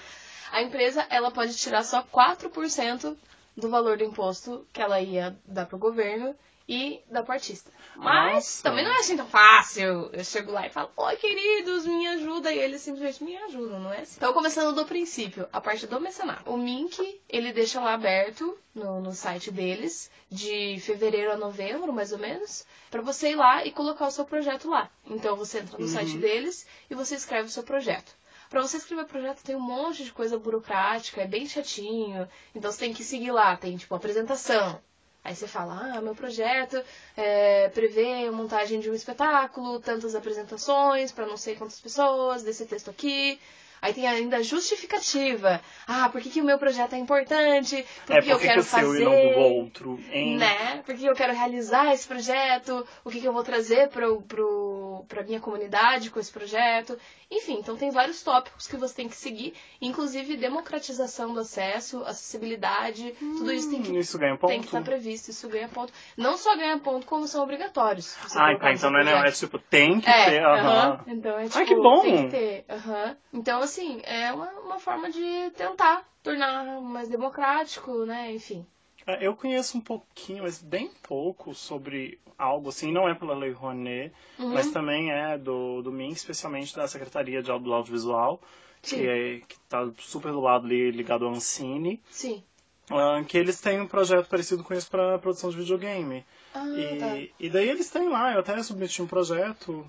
A 0.51 0.61
empresa, 0.61 1.05
ela 1.09 1.31
pode 1.31 1.55
tirar 1.57 1.83
só 1.83 2.01
4% 2.03 3.17
do 3.59 3.69
valor 3.69 3.97
do 3.97 4.03
imposto 4.03 4.65
que 4.73 4.81
ela 4.81 4.99
ia 5.01 5.37
dar 5.45 5.65
pro 5.65 5.77
governo 5.77 6.35
e 6.69 7.01
dar 7.09 7.23
pro 7.23 7.33
artista. 7.33 7.71
Mas 7.95 8.33
Nossa. 8.35 8.63
também 8.63 8.85
não 8.85 8.91
é 8.91 8.99
assim 8.99 9.17
tão 9.17 9.25
fácil. 9.25 10.11
Eu 10.13 10.23
chego 10.23 10.51
lá 10.51 10.67
e 10.67 10.69
falo, 10.69 10.91
oi 10.95 11.15
queridos, 11.15 11.87
me 11.87 12.07
ajuda. 12.07 12.53
E 12.53 12.59
eles 12.59 12.81
simplesmente 12.81 13.23
me 13.23 13.35
ajudam, 13.35 13.79
não 13.79 13.91
é 13.91 14.01
assim? 14.01 14.17
Então, 14.17 14.31
começando 14.33 14.75
do 14.75 14.85
princípio, 14.85 15.49
a 15.51 15.59
parte 15.59 15.87
do 15.87 15.99
mecenato. 15.99 16.47
O 16.47 16.55
Mink, 16.55 17.19
ele 17.27 17.51
deixa 17.51 17.81
lá 17.81 17.95
aberto 17.95 18.55
no, 18.75 19.01
no 19.01 19.13
site 19.13 19.49
deles, 19.49 20.11
de 20.29 20.79
fevereiro 20.79 21.31
a 21.31 21.37
novembro, 21.37 21.91
mais 21.91 22.11
ou 22.11 22.19
menos, 22.19 22.63
pra 22.91 23.01
você 23.01 23.31
ir 23.31 23.35
lá 23.35 23.65
e 23.65 23.71
colocar 23.71 24.05
o 24.05 24.11
seu 24.11 24.23
projeto 24.23 24.69
lá. 24.69 24.91
Então, 25.07 25.35
você 25.35 25.59
entra 25.59 25.79
no 25.79 25.87
site 25.87 26.17
deles 26.19 26.67
e 26.87 26.93
você 26.93 27.15
escreve 27.15 27.47
o 27.47 27.51
seu 27.51 27.63
projeto. 27.63 28.15
Pra 28.49 28.61
você 28.61 28.77
escrever 28.77 29.05
projeto 29.05 29.43
tem 29.43 29.55
um 29.55 29.59
monte 29.61 30.03
de 30.03 30.11
coisa 30.11 30.37
burocrática, 30.39 31.21
é 31.21 31.27
bem 31.27 31.45
chatinho. 31.47 32.27
Então 32.55 32.71
você 32.71 32.79
tem 32.79 32.93
que 32.93 33.03
seguir 33.03 33.31
lá, 33.31 33.55
tem 33.55 33.77
tipo 33.77 33.93
apresentação. 33.95 34.81
Aí 35.23 35.35
você 35.35 35.47
fala, 35.47 35.93
ah, 35.97 36.01
meu 36.01 36.15
projeto 36.15 36.81
é, 37.15 37.69
prevê 37.69 38.27
a 38.27 38.31
montagem 38.31 38.79
de 38.79 38.89
um 38.89 38.93
espetáculo, 38.95 39.79
tantas 39.79 40.15
apresentações 40.15 41.11
para 41.11 41.25
não 41.27 41.37
sei 41.37 41.55
quantas 41.55 41.79
pessoas, 41.79 42.41
desse 42.41 42.65
texto 42.65 42.89
aqui. 42.89 43.39
Aí 43.81 43.93
tem 43.93 44.07
ainda 44.07 44.37
a 44.37 44.41
justificativa. 44.43 45.61
Ah, 45.87 46.09
por 46.09 46.19
que, 46.21 46.29
que 46.29 46.41
o 46.41 46.43
meu 46.43 46.57
projeto 46.57 46.93
é 46.93 46.97
importante? 46.97 47.85
Por 48.05 48.17
É, 48.17 48.21
que 48.21 48.29
eu 48.29 48.35
por 48.35 48.41
que 48.41 48.47
quero 48.47 48.61
que 48.61 48.67
o 48.67 48.69
seu 48.69 48.79
fazer? 48.79 49.01
e 49.01 49.05
não 49.05 49.11
do 49.33 49.39
outro, 49.39 49.99
hein? 50.11 50.37
Né? 50.37 50.81
Porque 50.85 51.07
eu 51.07 51.13
quero 51.15 51.33
realizar 51.33 51.93
esse 51.93 52.05
projeto, 52.07 52.85
o 53.05 53.09
que, 53.09 53.21
que 53.21 53.27
eu 53.27 53.31
vou 53.31 53.43
trazer 53.43 53.87
pro, 53.89 54.21
pro, 54.23 54.68
pra 55.07 55.23
minha 55.23 55.39
comunidade 55.39 56.09
com 56.09 56.19
esse 56.19 56.31
projeto. 56.31 56.97
Enfim, 57.31 57.59
então 57.59 57.75
tem 57.77 57.91
vários 57.91 58.21
tópicos 58.23 58.67
que 58.67 58.75
você 58.77 58.95
tem 58.95 59.07
que 59.09 59.15
seguir, 59.15 59.53
inclusive 59.81 60.35
democratização 60.35 61.33
do 61.33 61.41
acesso, 61.41 62.03
acessibilidade, 62.03 63.11
tudo 63.37 63.51
isso 63.51 63.69
tem 63.69 63.81
que, 63.83 63.97
Isso 63.97 64.17
ganha 64.17 64.35
ponto? 64.37 64.49
tem 64.49 64.59
que 64.61 64.65
estar 64.67 64.81
previsto, 64.81 65.29
isso 65.29 65.47
ganha 65.47 65.67
ponto. 65.67 65.93
Não 66.17 66.37
só 66.37 66.55
ganha 66.55 66.77
ponto, 66.79 67.05
como 67.05 67.27
são 67.27 67.43
obrigatórios. 67.43 68.15
Ah, 68.35 68.55
tá, 68.57 68.71
então 68.71 68.89
não 68.89 68.99
é, 68.99 69.03
não, 69.03 69.23
é 69.23 69.31
tipo, 69.31 69.59
tem 69.59 69.99
que 69.99 70.09
É, 70.09 70.25
ter, 70.31 70.43
aham. 70.43 70.67
aham. 70.67 71.03
Então 71.07 71.37
é 71.37 71.47
tipo, 71.47 71.65
que 71.65 71.75
bom! 71.75 72.01
tem 72.01 72.25
que 72.25 72.31
ter. 72.31 72.65
aham. 72.69 73.17
Então, 73.33 73.61
assim, 73.61 74.01
é 74.03 74.31
uma, 74.33 74.49
uma 74.61 74.79
forma 74.79 75.09
de 75.11 75.51
tentar 75.55 76.03
tornar 76.23 76.63
mais 76.81 77.07
democrático, 77.09 78.05
né? 78.05 78.31
Enfim. 78.33 78.65
É, 79.07 79.25
Eu 79.25 79.35
conheço 79.35 79.77
um 79.77 79.81
pouquinho, 79.81 80.43
mas 80.43 80.61
bem 80.61 80.89
pouco 81.03 81.53
sobre 81.53 82.19
algo 82.37 82.69
assim, 82.69 82.91
não 82.91 83.07
é 83.07 83.13
pela 83.15 83.35
Lei 83.35 83.51
Rouanet, 83.51 84.13
Uhum. 84.37 84.53
mas 84.53 84.71
também 84.71 85.11
é 85.11 85.37
do, 85.37 85.81
do 85.81 85.91
MIN, 85.91 86.09
especialmente 86.11 86.75
da 86.75 86.87
Secretaria 86.87 87.41
de 87.43 87.51
Audio- 87.51 87.73
Audiovisual, 87.73 88.41
Sim. 88.81 88.95
que, 88.97 89.07
é, 89.07 89.39
que 89.47 89.59
tá 89.67 89.89
super 89.99 90.31
do 90.31 90.39
lado 90.39 90.65
ali, 90.65 90.91
ligado 90.91 91.25
ao 91.25 91.31
Ancine, 91.31 92.01
Sim. 92.09 92.41
ah, 92.89 93.21
que 93.27 93.37
eles 93.37 93.59
têm 93.59 93.81
um 93.81 93.87
projeto 93.87 94.27
parecido 94.29 94.63
com 94.63 94.73
isso 94.73 94.89
para 94.89 95.19
produção 95.19 95.49
de 95.49 95.57
videogame. 95.57 96.25
Ah, 96.53 96.65
E, 96.75 96.97
tá. 96.99 97.33
e 97.39 97.49
daí 97.49 97.67
eles 97.69 97.89
têm 97.89 98.07
lá, 98.09 98.33
eu 98.33 98.39
até 98.39 98.61
submeti 98.63 99.01
um 99.01 99.07
projeto, 99.07 99.85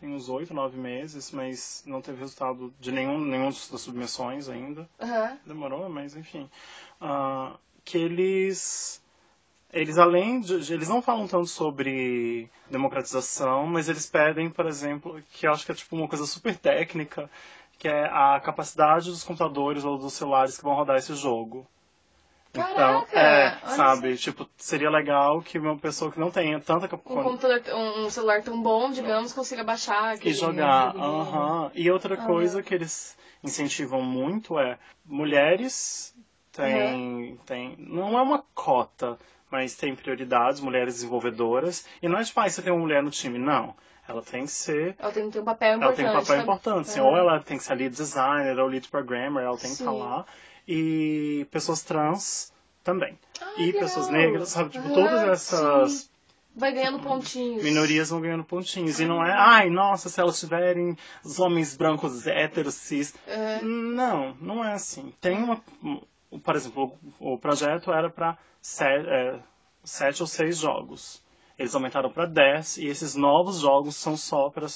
tem 0.00 0.08
uns 0.12 0.28
oito, 0.28 0.52
nove 0.52 0.76
meses, 0.76 1.30
mas 1.30 1.82
não 1.86 2.00
teve 2.02 2.18
resultado 2.18 2.74
de 2.80 2.90
nenhum, 2.90 3.18
nenhum 3.20 3.46
das 3.46 3.80
submissões 3.80 4.48
ainda. 4.48 4.88
Aham. 5.00 5.38
Demorou, 5.46 5.88
mas 5.88 6.16
enfim. 6.16 6.50
Ah, 7.00 7.56
que 7.84 7.98
eles. 7.98 9.02
Eles, 9.72 9.98
além 9.98 10.40
de, 10.40 10.72
Eles 10.72 10.88
não 10.88 11.02
falam 11.02 11.26
tanto 11.26 11.46
sobre 11.46 12.48
democratização, 12.70 13.66
mas 13.66 13.88
eles 13.88 14.06
pedem, 14.06 14.48
por 14.48 14.66
exemplo, 14.66 15.20
que 15.32 15.46
eu 15.46 15.52
acho 15.52 15.66
que 15.66 15.72
é 15.72 15.74
tipo 15.74 15.96
uma 15.96 16.06
coisa 16.06 16.26
super 16.26 16.56
técnica, 16.56 17.28
que 17.76 17.88
é 17.88 18.04
a 18.04 18.40
capacidade 18.40 19.10
dos 19.10 19.24
computadores 19.24 19.84
ou 19.84 19.98
dos 19.98 20.12
celulares 20.12 20.56
que 20.56 20.62
vão 20.62 20.74
rodar 20.74 20.96
esse 20.96 21.14
jogo. 21.16 21.66
então, 22.50 22.72
Caraca, 22.72 23.18
é, 23.18 23.58
olha 23.64 23.76
sabe? 23.76 24.16
Tipo, 24.16 24.48
seria 24.56 24.88
legal 24.88 25.42
que 25.42 25.58
uma 25.58 25.76
pessoa 25.76 26.12
que 26.12 26.20
não 26.20 26.30
tenha 26.30 26.60
tanta 26.60 26.86
Um 26.86 26.88
capacidade 26.88 27.72
um, 27.72 28.04
um 28.06 28.10
celular 28.10 28.42
tão 28.44 28.62
bom, 28.62 28.92
digamos, 28.92 29.32
consiga 29.32 29.64
baixar 29.64 30.24
e 30.24 30.32
jogar. 30.32 30.94
Aham. 30.94 31.72
E 31.74 31.90
outra 31.90 32.16
coisa 32.16 32.62
que 32.62 32.72
eles 32.72 33.16
incentivam 33.42 34.00
muito 34.00 34.56
é 34.56 34.78
mulheres 35.04 36.14
tem, 36.56 37.38
tem. 37.46 37.74
Não 37.78 38.18
é 38.18 38.22
uma 38.22 38.44
cota, 38.54 39.18
mas 39.50 39.74
tem 39.74 39.94
prioridades, 39.94 40.60
mulheres 40.60 40.94
desenvolvedoras. 40.94 41.86
E 42.02 42.08
não 42.08 42.18
é 42.18 42.24
tipo, 42.24 42.38
ah, 42.40 42.48
você 42.48 42.62
tem 42.62 42.72
uma 42.72 42.80
mulher 42.82 43.02
no 43.02 43.10
time. 43.10 43.38
Não. 43.38 43.74
Ela 44.06 44.20
tem 44.20 44.44
que 44.44 44.50
ser. 44.50 44.94
Ela 44.98 45.12
tem 45.12 45.26
que 45.26 45.32
ter 45.32 45.40
um 45.40 45.44
papel 45.44 45.68
Ela 45.72 45.76
importante. 45.76 45.96
tem 45.96 46.06
um 46.06 46.20
papel 46.20 46.40
importante. 46.42 46.88
assim, 46.90 47.00
Uhum. 47.00 47.06
Ou 47.06 47.16
ela 47.16 47.40
tem 47.40 47.56
que 47.56 47.64
ser 47.64 47.74
lead 47.74 47.94
designer 47.96 48.58
ou 48.58 48.66
lead 48.68 48.86
programmer, 48.88 49.42
ela 49.44 49.56
tem 49.56 49.70
que 49.70 49.80
estar 49.80 49.90
Sim. 49.92 49.98
lá. 49.98 50.26
E 50.68 51.46
pessoas 51.50 51.82
trans 51.82 52.52
também. 52.82 53.18
Ah, 53.40 53.54
e 53.56 53.72
que 53.72 53.78
pessoas 53.78 54.08
legal. 54.08 54.22
negras, 54.30 54.48
sabe? 54.50 54.70
Tipo, 54.70 54.84
Aham, 54.86 54.94
todas 54.94 55.22
essas 55.28 55.92
sim. 55.92 56.08
Vai 56.56 56.70
ganhando 56.72 57.00
pontinhos. 57.00 57.64
minorias 57.64 58.10
vão 58.10 58.20
ganhando 58.20 58.44
pontinhos. 58.44 59.00
E 59.00 59.04
não 59.06 59.24
é, 59.24 59.32
ai, 59.32 59.68
nossa, 59.70 60.08
se 60.08 60.20
elas 60.20 60.38
tiverem 60.38 60.96
os 61.24 61.40
homens 61.40 61.74
brancos 61.76 62.26
héteros, 62.28 62.74
cis. 62.74 63.12
É. 63.26 63.60
Não, 63.62 64.36
não 64.40 64.64
é 64.64 64.72
assim. 64.74 65.12
Tem 65.20 65.36
uma. 65.42 65.60
Por 66.42 66.56
exemplo, 66.56 66.98
o 67.20 67.34
o 67.34 67.38
projeto 67.38 67.92
era 67.92 68.10
para 68.10 68.38
sete 69.82 70.22
ou 70.22 70.26
seis 70.26 70.58
jogos. 70.58 71.22
Eles 71.58 71.74
aumentaram 71.74 72.10
para 72.10 72.26
10 72.26 72.78
e 72.78 72.86
esses 72.86 73.14
novos 73.14 73.60
jogos 73.60 73.94
são 73.96 74.16
só 74.16 74.50
para. 74.50 74.66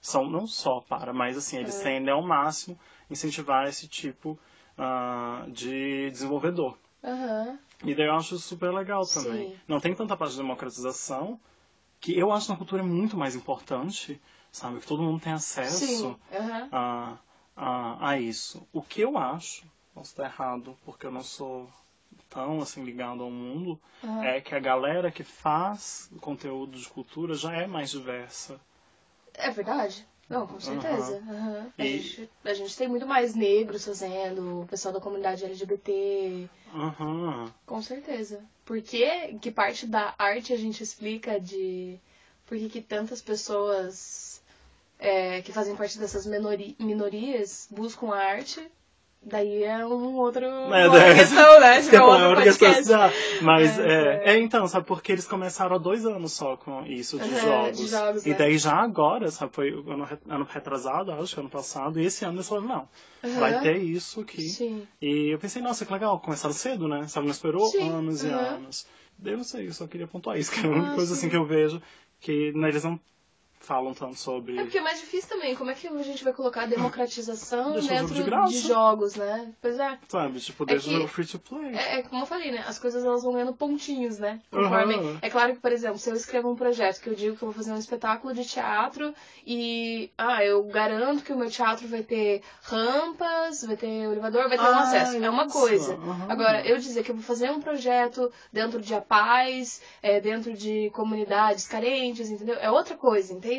São 0.00 0.28
não 0.28 0.46
só 0.46 0.80
para, 0.82 1.14
mas 1.14 1.36
assim, 1.36 1.56
eles 1.58 1.80
É. 1.80 1.82
tendem 1.84 2.12
ao 2.12 2.22
máximo 2.22 2.78
incentivar 3.10 3.66
esse 3.66 3.88
tipo 3.88 4.38
ah, 4.76 5.46
de 5.48 6.10
desenvolvedor. 6.10 6.76
Aham. 7.02 7.58
E 7.84 7.94
daí 7.94 8.06
eu 8.06 8.14
acho 8.14 8.36
super 8.38 8.70
legal 8.72 9.06
também. 9.06 9.48
Sim. 9.48 9.56
Não 9.66 9.80
tem 9.80 9.94
tanta 9.94 10.16
parte 10.16 10.32
de 10.32 10.38
democratização, 10.38 11.40
que 12.00 12.18
eu 12.18 12.30
acho 12.32 12.50
na 12.50 12.56
cultura 12.56 12.82
é 12.82 12.84
muito 12.84 13.16
mais 13.16 13.34
importante, 13.34 14.20
sabe? 14.52 14.80
Que 14.80 14.86
todo 14.86 15.02
mundo 15.02 15.20
tem 15.22 15.32
acesso. 15.32 16.18
Aham. 16.32 16.68
a, 16.70 17.18
a, 17.56 18.08
a 18.10 18.18
isso. 18.20 18.66
O 18.72 18.82
que 18.82 19.00
eu 19.00 19.16
acho, 19.16 19.64
posso 19.94 20.10
estar 20.10 20.24
errado, 20.24 20.76
porque 20.84 21.06
eu 21.06 21.12
não 21.12 21.22
sou 21.22 21.68
tão 22.30 22.60
assim 22.60 22.84
ligado 22.84 23.22
ao 23.22 23.30
mundo, 23.30 23.80
Aham. 24.02 24.24
é 24.24 24.40
que 24.40 24.54
a 24.54 24.60
galera 24.60 25.10
que 25.10 25.24
faz 25.24 26.10
conteúdo 26.20 26.78
de 26.78 26.88
cultura 26.88 27.34
já 27.34 27.52
é 27.54 27.66
mais 27.66 27.90
diversa. 27.90 28.60
É 29.34 29.50
verdade. 29.50 30.06
Não, 30.28 30.46
com 30.46 30.58
certeza. 30.60 31.22
Aham. 31.28 31.72
A, 31.78 31.84
E- 31.84 31.98
gente, 31.98 32.30
a 32.44 32.54
gente 32.54 32.76
tem 32.76 32.88
muito 32.88 33.06
mais 33.06 33.34
negros 33.34 33.84
fazendo, 33.84 34.62
o 34.62 34.66
pessoal 34.66 34.94
da 34.94 35.00
comunidade 35.00 35.44
LGBT. 35.44 36.48
Aham. 36.74 37.52
Com 37.66 37.82
certeza. 37.82 38.42
Por 38.64 38.80
que, 38.80 39.34
que 39.40 39.50
parte 39.50 39.86
da 39.86 40.14
arte 40.18 40.52
a 40.52 40.56
gente 40.56 40.82
explica 40.82 41.38
de 41.38 41.98
por 42.46 42.56
que, 42.58 42.68
que 42.68 42.80
tantas 42.82 43.20
pessoas 43.20 44.40
é, 44.98 45.42
que 45.42 45.52
fazem 45.52 45.76
parte 45.76 45.98
dessas 45.98 46.26
minori- 46.26 46.76
minorias 46.78 47.68
buscam 47.70 48.08
a 48.12 48.18
arte? 48.18 48.66
Daí 49.26 49.62
é 49.64 49.84
um 49.86 50.16
outro, 50.16 50.46
uma 50.46 50.84
outra 50.84 50.98
daí- 51.00 51.14
questão, 51.14 51.60
né? 51.60 51.76
Tipo, 51.80 51.90
Tem 51.90 51.98
é 51.98 52.02
uma 52.02 52.28
outro 52.28 52.42
questão 52.42 52.68
podcast. 52.68 52.88
já. 52.88 53.12
Mas 53.40 53.78
É, 53.78 53.82
é, 53.82 53.92
é. 54.26 54.34
é, 54.34 54.38
então, 54.40 54.66
sabe, 54.68 54.86
porque 54.86 55.12
eles 55.12 55.26
começaram 55.26 55.76
há 55.76 55.78
dois 55.78 56.04
anos 56.04 56.32
só 56.32 56.56
com 56.56 56.84
isso 56.84 57.18
de 57.18 57.34
jogos. 57.36 57.78
de 57.78 57.86
jogos, 57.86 58.26
e 58.26 58.30
né? 58.30 58.34
daí 58.36 58.58
já 58.58 58.74
agora, 58.76 59.30
sabe, 59.30 59.52
foi 59.54 59.70
ano, 59.70 60.06
ano 60.28 60.44
retrasado, 60.50 61.10
acho, 61.12 61.40
ano 61.40 61.48
passado, 61.48 61.98
e 61.98 62.04
esse 62.04 62.24
ano 62.24 62.36
eles 62.36 62.48
falaram, 62.48 62.68
não, 62.68 62.88
Aham. 63.24 63.40
vai 63.40 63.60
ter 63.60 63.78
isso 63.78 64.20
aqui. 64.20 64.42
Sim. 64.42 64.86
E 65.00 65.32
eu 65.32 65.38
pensei, 65.38 65.62
nossa, 65.62 65.86
que 65.86 65.92
legal, 65.92 66.18
começaram 66.20 66.54
cedo, 66.54 66.86
né? 66.86 67.06
Sabe, 67.08 67.26
não 67.26 67.32
esperou 67.32 67.66
Sim, 67.66 67.88
anos 67.88 68.22
e 68.24 68.28
aham. 68.28 68.56
anos. 68.56 68.86
Eu 69.24 69.36
não 69.38 69.44
sei, 69.44 69.68
eu 69.68 69.72
só 69.72 69.86
queria 69.86 70.06
pontuar 70.06 70.36
isso, 70.38 70.50
que 70.52 70.60
é 70.60 70.68
a 70.68 70.72
única 70.72 70.90
Ah, 70.90 70.94
coisa 70.96 71.14
sim. 71.14 71.20
assim 71.20 71.28
que 71.30 71.36
eu 71.36 71.46
vejo 71.46 71.80
que 72.20 72.52
né, 72.52 72.68
eles 72.68 72.84
não 72.84 72.98
falam 73.64 73.94
tanto 73.94 74.16
sobre. 74.18 74.58
É 74.58 74.62
porque 74.62 74.78
é 74.78 74.80
mais 74.82 75.00
difícil 75.00 75.28
também. 75.28 75.54
Como 75.56 75.70
é 75.70 75.74
que 75.74 75.88
a 75.88 76.02
gente 76.02 76.22
vai 76.22 76.32
colocar 76.32 76.62
a 76.62 76.66
democratização 76.66 77.72
Deixa 77.72 77.88
dentro 77.88 78.14
de 78.14 78.24
de 78.24 78.58
jogos, 78.68 79.14
né? 79.16 79.52
Pois 79.60 79.78
é. 79.78 79.98
Sabe, 80.08 80.40
tipo, 80.40 80.62
É 80.64 80.66
desde 80.66 80.90
que- 80.90 80.96
o 80.96 81.08
free 81.08 81.26
to 81.26 81.38
play. 81.38 81.74
É, 81.74 81.98
é 81.98 82.02
como 82.02 82.22
eu 82.22 82.26
falei, 82.26 82.50
né? 82.50 82.64
As 82.66 82.78
coisas 82.78 83.04
elas 83.04 83.22
vão 83.22 83.32
ganhando 83.32 83.54
pontinhos, 83.54 84.18
né? 84.18 84.40
Conforme... 84.50 84.94
Aham. 84.94 85.18
É 85.22 85.30
claro 85.30 85.54
que, 85.54 85.60
por 85.60 85.72
exemplo, 85.72 85.98
se 85.98 86.10
eu 86.10 86.14
escrevo 86.14 86.50
um 86.50 86.56
projeto 86.56 87.00
que 87.00 87.08
eu 87.08 87.14
digo 87.14 87.36
que 87.36 87.42
eu 87.42 87.48
vou 87.50 87.54
fazer 87.54 87.72
um 87.72 87.78
espetáculo 87.78 88.34
de 88.34 88.44
teatro 88.44 89.14
e 89.46 90.10
ah, 90.18 90.44
eu 90.44 90.62
garanto 90.64 91.22
que 91.24 91.32
o 91.32 91.36
meu 91.36 91.50
teatro 91.50 91.86
vai 91.88 92.02
ter 92.02 92.42
rampas, 92.62 93.62
vai 93.64 93.76
ter 93.76 93.86
elevador, 93.86 94.48
vai 94.48 94.58
ter 94.58 94.62
um 94.64 94.66
Ah, 94.66 94.82
acesso. 94.82 95.16
É 95.16 95.30
uma 95.30 95.48
coisa. 95.48 95.94
Aham. 95.94 96.26
Agora, 96.28 96.66
eu 96.66 96.78
dizer 96.78 97.02
que 97.02 97.10
eu 97.10 97.14
vou 97.14 97.24
fazer 97.24 97.50
um 97.50 97.60
projeto 97.60 98.30
dentro 98.52 98.80
de 98.80 98.94
APAES, 98.94 99.80
é, 100.02 100.20
dentro 100.20 100.52
de 100.54 100.90
comunidades 100.92 101.66
carentes, 101.66 102.28
entendeu? 102.30 102.56
É 102.60 102.70
outra 102.70 102.94
coisa, 102.96 103.32
entende? 103.32 103.53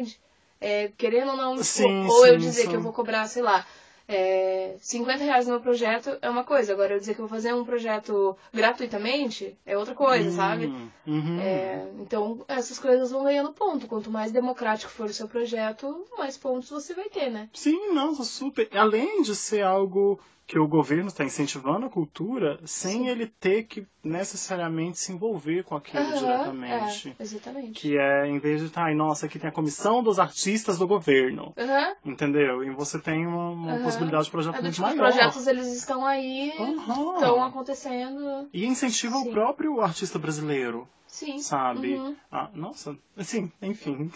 É, 0.62 0.92
querendo 0.98 1.32
ou 1.32 1.38
não, 1.38 1.64
Sim, 1.64 2.08
ou 2.08 2.26
eu 2.26 2.40
sim, 2.40 2.48
dizer 2.48 2.64
sim. 2.64 2.70
que 2.70 2.76
eu 2.76 2.82
vou 2.82 2.94
cobrar, 2.94 3.28
sei 3.28 3.42
lá, 3.42 3.66
é, 4.08 4.76
50 4.80 5.24
reais 5.24 5.46
no 5.46 5.54
meu 5.54 5.62
projeto 5.62 6.18
é 6.22 6.30
uma 6.30 6.44
coisa. 6.44 6.74
Agora, 6.74 6.94
eu 6.94 7.00
dizer 7.00 7.14
que 7.16 7.22
eu 7.22 7.28
vou 7.28 7.36
fazer 7.36 7.54
um 7.54 7.66
projeto 7.66 8.38
gratuitamente 8.54 9.58
é 9.66 9.78
outra 9.78 9.96
coisa, 9.96 10.32
sabe? 10.32 10.68
Hum, 10.68 10.90
uhum. 11.08 11.40
É, 11.40 11.88
então, 12.00 12.46
essas 12.48 12.78
coisas 12.80 13.12
vão 13.12 13.24
ganhando 13.24 13.52
ponto. 13.52 13.88
Quanto 13.88 14.12
mais 14.12 14.32
democrático 14.32 14.92
for 14.92 15.10
o 15.10 15.14
seu 15.14 15.28
projeto, 15.28 16.06
mais 16.18 16.38
pontos 16.38 16.70
você 16.70 16.94
vai 16.94 17.10
ter, 17.10 17.30
né? 17.30 17.50
Sim, 17.54 17.94
nossa, 17.94 18.24
super. 18.24 18.70
Além 18.78 19.22
de 19.24 19.36
ser 19.36 19.64
algo 19.64 20.20
que 20.48 20.60
o 20.60 20.68
governo 20.68 21.08
está 21.08 21.24
incentivando 21.24 21.88
a 21.88 21.90
cultura, 21.90 22.60
sem 22.66 23.00
Sim. 23.04 23.08
ele 23.08 23.26
ter 23.28 23.64
que 23.64 23.88
necessariamente 24.04 25.00
se 25.00 25.12
envolver 25.12 25.64
com 25.64 25.76
aquilo 25.76 26.04
Aham, 26.04 26.14
diretamente. 26.14 27.16
É, 27.18 27.24
exatamente. 27.24 27.72
Que 27.72 27.98
é, 27.98 28.28
em 28.28 28.38
vez 28.38 28.62
de 28.62 28.68
estar, 28.68 28.84
ai, 28.86 28.94
nossa, 28.94 29.26
aqui 29.26 29.40
tem 29.40 29.50
a 29.50 29.54
comissão 29.54 30.04
dos 30.04 30.20
artistas 30.20 30.78
do 30.78 30.86
governo. 30.88 31.52
Aham. 31.58 31.96
Entendeu? 32.06 32.64
E 32.64 32.70
você 32.70 33.00
tem 33.00 33.26
uma, 33.26 33.50
uma 33.50 33.72
Aham. 33.74 33.80
possibilidade 33.84 34.26
de 34.26 34.32
projeto 34.32 34.56
É 34.58 34.62
muito 34.62 34.76
tipo, 34.76 34.88
os 34.88 34.96
maior. 34.96 35.12
projetos 35.12 35.48
eles 35.48 35.68
estão 35.68 36.06
aí, 36.06 36.50
estão 36.50 37.44
acontecendo. 37.44 38.48
E 38.54 38.66
incentiva 38.66 39.18
Sim. 39.18 39.30
o 39.30 39.32
próprio 39.32 39.82
artista 39.82 40.20
brasileiro, 40.20 40.88
Sim. 41.08 41.40
sabe? 41.40 41.96
Uhum. 41.96 42.16
Ah, 42.32 42.50
nossa, 42.54 42.96
assim, 43.18 43.52
enfim, 43.62 44.12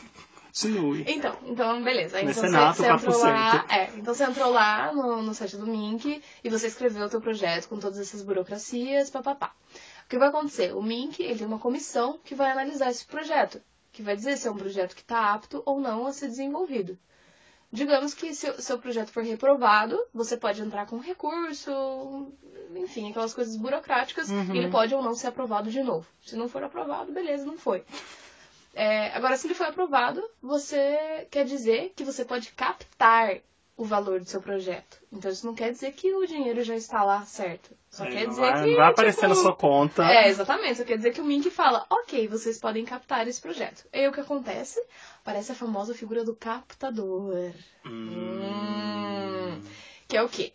continue. 0.54 1.06
Então, 1.08 1.36
então, 1.46 1.84
beleza. 1.84 2.18
Então 2.22 2.28
Mecenato, 2.28 2.78
você, 2.78 2.84
você 2.84 2.94
entrou 3.08 3.16
4%. 3.16 3.24
lá, 3.24 3.66
é, 3.70 3.84
então 3.98 4.14
você 4.14 4.24
entrou 4.24 4.52
lá 4.52 4.94
no, 4.94 5.22
no 5.22 5.34
site 5.34 5.58
do 5.58 5.66
Mink 5.68 6.22
e 6.44 6.50
você 6.50 6.68
escreveu 6.68 7.06
o 7.06 7.10
teu 7.10 7.22
projeto 7.22 7.68
com 7.70 7.78
todas 7.80 8.00
essas 8.00 8.22
burocracias, 8.22 9.10
papapá. 9.10 9.54
O 10.06 10.10
que 10.10 10.18
vai 10.18 10.30
acontecer? 10.30 10.76
O 10.76 10.82
Mink, 10.82 11.22
ele 11.22 11.38
tem 11.40 11.48
uma 11.48 11.60
comissão 11.60 12.20
que 12.24 12.34
vai 12.36 12.52
analisar 12.52 12.90
esse 12.90 13.06
projeto, 13.06 13.62
que 13.92 14.02
vai 14.02 14.16
dizer 14.16 14.38
se 14.38 14.48
é 14.48 14.52
um 14.52 14.58
projeto 14.58 14.96
que 14.96 15.02
está 15.02 15.34
apto 15.34 15.62
ou 15.66 15.80
não 15.80 16.08
a 16.08 16.12
ser 16.14 16.28
desenvolvido. 16.28 16.98
Digamos 17.72 18.16
que 18.16 18.34
se 18.34 18.50
o 18.50 18.60
seu 18.62 18.80
projeto 18.80 19.12
for 19.12 19.24
reprovado, 19.24 19.96
você 20.12 20.36
pode 20.36 20.60
entrar 20.60 20.88
com 20.88 20.98
recurso, 20.98 22.32
enfim, 22.76 23.12
aquelas 23.12 23.32
coisas 23.32 23.56
burocráticas, 23.56 24.28
Uhum. 24.28 24.56
e 24.56 24.58
ele 24.58 24.72
pode 24.72 24.96
ou 24.96 25.04
não 25.04 25.14
ser 25.14 25.28
aprovado 25.28 25.70
de 25.70 25.84
novo. 25.84 26.08
Se 26.26 26.36
não 26.36 26.48
for 26.50 26.64
aprovado, 26.64 27.12
beleza, 27.12 27.46
não 27.46 27.60
foi. 27.60 27.84
É, 28.80 29.12
agora, 29.14 29.36
se 29.36 29.46
ele 29.46 29.54
foi 29.54 29.68
aprovado, 29.68 30.24
você 30.42 31.28
quer 31.30 31.44
dizer 31.44 31.92
que 31.98 32.06
você 32.06 32.24
pode 32.24 32.54
captar 32.54 33.42
o 33.76 33.84
valor 33.84 34.22
do 34.22 34.30
seu 34.30 34.42
projeto. 34.42 34.98
Então, 35.12 35.30
isso 35.30 35.46
não 35.46 35.54
quer 35.54 35.74
dizer 35.74 35.92
que 35.92 36.14
o 36.14 36.26
dinheiro 36.26 36.64
já 36.64 36.78
está 36.78 37.04
lá 37.04 37.26
certo. 37.26 37.72
Só 37.90 38.06
É, 38.06 38.10
quer 38.10 38.28
dizer 38.28 38.40
vai, 38.40 38.54
que. 38.64 38.70
não 38.70 38.78
vai 38.78 38.88
aparecer 38.88 39.22
tipo, 39.22 39.28
na 39.28 39.36
sua 39.36 39.54
conta. 39.54 40.10
É, 40.10 40.30
exatamente. 40.30 40.78
Só 40.78 40.86
quer 40.86 40.96
dizer 40.96 41.12
que 41.12 41.20
o 41.20 41.26
Mink 41.26 41.50
fala, 41.50 41.86
ok, 41.90 42.26
vocês 42.30 42.58
podem 42.58 42.86
captar 42.86 43.28
esse 43.28 43.42
projeto. 43.42 43.86
E 43.92 44.00
aí 44.00 44.08
o 44.08 44.14
que 44.14 44.22
acontece? 44.22 44.82
Aparece 45.22 45.52
a 45.52 45.56
famosa 45.56 45.94
figura 45.94 46.24
do 46.24 46.34
captador. 46.34 47.52
Hum. 47.86 49.62
Que 50.08 50.16
é 50.16 50.24
o 50.24 50.30
quê? 50.30 50.54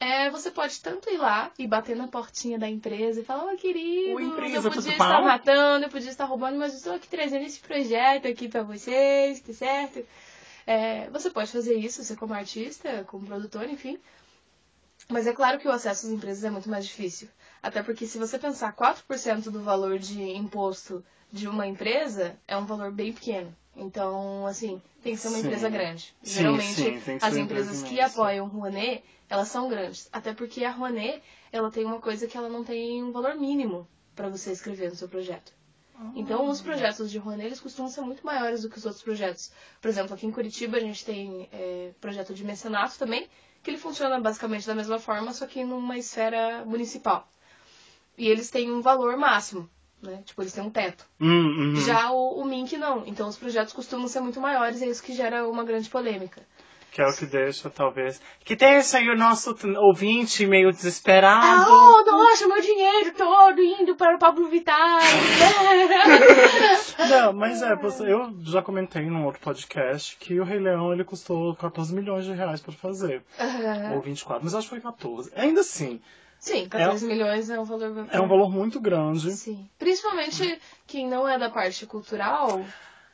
É, 0.00 0.30
você 0.30 0.50
pode 0.50 0.80
tanto 0.80 1.10
ir 1.10 1.18
lá 1.18 1.52
e 1.58 1.66
bater 1.66 1.94
na 1.94 2.08
portinha 2.08 2.58
da 2.58 2.66
empresa 2.66 3.20
e 3.20 3.24
falar, 3.24 3.52
ô 3.52 3.56
querido, 3.56 4.14
Oi, 4.14 4.24
empresa, 4.24 4.68
eu 4.68 4.72
podia 4.72 4.92
estar 4.92 5.20
bom?" 5.20 5.24
matando, 5.26 5.84
eu 5.84 5.90
podia 5.90 6.10
estar 6.10 6.24
roubando, 6.24 6.56
mas 6.58 6.72
eu 6.72 6.78
estou 6.78 6.94
aqui 6.94 7.06
trazendo 7.06 7.44
esse 7.44 7.60
projeto 7.60 8.26
aqui 8.26 8.48
pra 8.48 8.62
vocês, 8.62 9.40
tá 9.40 9.52
certo? 9.52 10.02
É, 10.66 11.10
você 11.10 11.28
pode 11.28 11.52
fazer 11.52 11.74
isso, 11.74 12.02
você 12.02 12.16
como 12.16 12.32
artista, 12.32 13.04
como 13.08 13.26
produtor, 13.26 13.68
enfim. 13.68 13.98
Mas 15.10 15.26
é 15.26 15.34
claro 15.34 15.58
que 15.58 15.68
o 15.68 15.72
acesso 15.72 16.06
às 16.06 16.12
empresas 16.12 16.44
é 16.44 16.50
muito 16.50 16.70
mais 16.70 16.86
difícil. 16.86 17.28
Até 17.62 17.82
porque 17.82 18.06
se 18.06 18.16
você 18.16 18.38
pensar 18.38 18.72
4% 18.72 19.50
do 19.50 19.60
valor 19.60 19.98
de 19.98 20.22
imposto 20.22 21.04
de 21.32 21.48
uma 21.48 21.66
empresa, 21.66 22.38
é 22.46 22.56
um 22.56 22.66
valor 22.66 22.92
bem 22.92 23.12
pequeno. 23.12 23.54
Então, 23.76 24.46
assim, 24.46 24.82
tem 25.02 25.14
que 25.14 25.20
ser 25.20 25.28
uma 25.28 25.38
Sim. 25.38 25.46
empresa 25.46 25.68
grande. 25.68 26.14
Sim, 26.22 26.34
Geralmente, 26.34 26.74
sim, 26.74 27.18
as 27.22 27.36
empresas 27.36 27.82
empresa 27.82 27.86
que 27.86 28.00
apoiam 28.00 28.46
o 28.46 28.48
Rouanet, 28.48 29.02
elas 29.28 29.48
são 29.48 29.68
grandes. 29.68 30.08
Até 30.12 30.34
porque 30.34 30.64
a 30.64 30.70
Rouanet, 30.70 31.22
ela 31.52 31.70
tem 31.70 31.84
uma 31.84 32.00
coisa 32.00 32.26
que 32.26 32.36
ela 32.36 32.48
não 32.48 32.64
tem 32.64 33.02
um 33.02 33.12
valor 33.12 33.36
mínimo 33.36 33.88
para 34.14 34.28
você 34.28 34.50
escrever 34.52 34.90
no 34.90 34.96
seu 34.96 35.08
projeto. 35.08 35.52
Então, 36.14 36.48
os 36.48 36.62
projetos 36.62 37.10
de 37.10 37.18
Rouanet, 37.18 37.46
eles 37.46 37.60
costumam 37.60 37.90
ser 37.90 38.00
muito 38.00 38.24
maiores 38.24 38.62
do 38.62 38.70
que 38.70 38.78
os 38.78 38.86
outros 38.86 39.02
projetos. 39.02 39.52
Por 39.82 39.88
exemplo, 39.88 40.14
aqui 40.14 40.26
em 40.26 40.30
Curitiba, 40.30 40.78
a 40.78 40.80
gente 40.80 41.04
tem 41.04 41.46
é, 41.52 41.92
projeto 42.00 42.32
de 42.32 42.42
mecenato 42.42 42.98
também, 42.98 43.28
que 43.62 43.70
ele 43.70 43.76
funciona 43.76 44.18
basicamente 44.18 44.66
da 44.66 44.74
mesma 44.74 44.98
forma, 44.98 45.34
só 45.34 45.46
que 45.46 45.62
numa 45.62 45.98
esfera 45.98 46.64
municipal. 46.64 47.28
E 48.16 48.28
eles 48.28 48.50
têm 48.50 48.70
um 48.72 48.80
valor 48.80 49.16
máximo, 49.18 49.68
né? 50.02 50.22
Tipo, 50.24 50.42
eles 50.42 50.52
têm 50.52 50.64
um 50.64 50.70
teto. 50.70 51.04
Hum, 51.20 51.28
uhum. 51.28 51.76
Já 51.76 52.10
o, 52.10 52.40
o 52.40 52.44
Mink 52.44 52.76
não. 52.76 53.04
Então, 53.06 53.28
os 53.28 53.36
projetos 53.36 53.72
costumam 53.72 54.08
ser 54.08 54.20
muito 54.20 54.40
maiores, 54.40 54.80
e 54.80 54.84
é 54.84 54.88
isso 54.88 55.02
que 55.02 55.12
gera 55.12 55.48
uma 55.48 55.64
grande 55.64 55.88
polêmica. 55.88 56.42
Que 56.92 57.00
é 57.00 57.06
o 57.06 57.16
que 57.16 57.24
deixa, 57.24 57.70
talvez. 57.70 58.20
Que 58.44 58.56
deixa 58.56 58.98
aí 58.98 59.08
o 59.08 59.16
nosso 59.16 59.56
ouvinte 59.78 60.44
meio 60.44 60.72
desesperado. 60.72 61.46
Ah, 61.46 61.66
oh, 61.68 62.02
nossa, 62.10 62.48
meu 62.48 62.60
dinheiro 62.60 63.14
todo 63.16 63.60
indo 63.60 63.94
para 63.94 64.16
o 64.16 64.18
Pablo 64.18 64.48
Vittar. 64.48 64.98
Não, 67.08 67.32
mas 67.32 67.62
é, 67.62 67.74
eu 68.08 68.34
já 68.42 68.60
comentei 68.60 69.08
num 69.08 69.24
outro 69.24 69.40
podcast 69.40 70.16
que 70.18 70.40
o 70.40 70.44
Rei 70.44 70.58
Leão 70.58 70.92
ele 70.92 71.04
custou 71.04 71.54
14 71.54 71.94
milhões 71.94 72.24
de 72.24 72.32
reais 72.32 72.60
pra 72.60 72.72
fazer. 72.72 73.22
Aham. 73.38 73.92
Ou 73.94 74.00
24, 74.00 74.42
mas 74.42 74.56
acho 74.56 74.68
que 74.68 74.70
foi 74.70 74.80
14. 74.80 75.30
Ainda 75.36 75.60
assim, 75.60 76.00
Sim, 76.40 76.68
14 76.68 77.06
milhões 77.06 77.50
é 77.50 77.60
um 77.60 77.64
valor. 77.64 78.08
é 78.10 78.20
um 78.20 78.26
valor 78.26 78.50
muito 78.50 78.80
grande. 78.80 79.30
Sim. 79.32 79.68
Principalmente 79.78 80.58
quem 80.86 81.06
não 81.06 81.28
é 81.28 81.38
da 81.38 81.50
parte 81.50 81.84
cultural, 81.84 82.64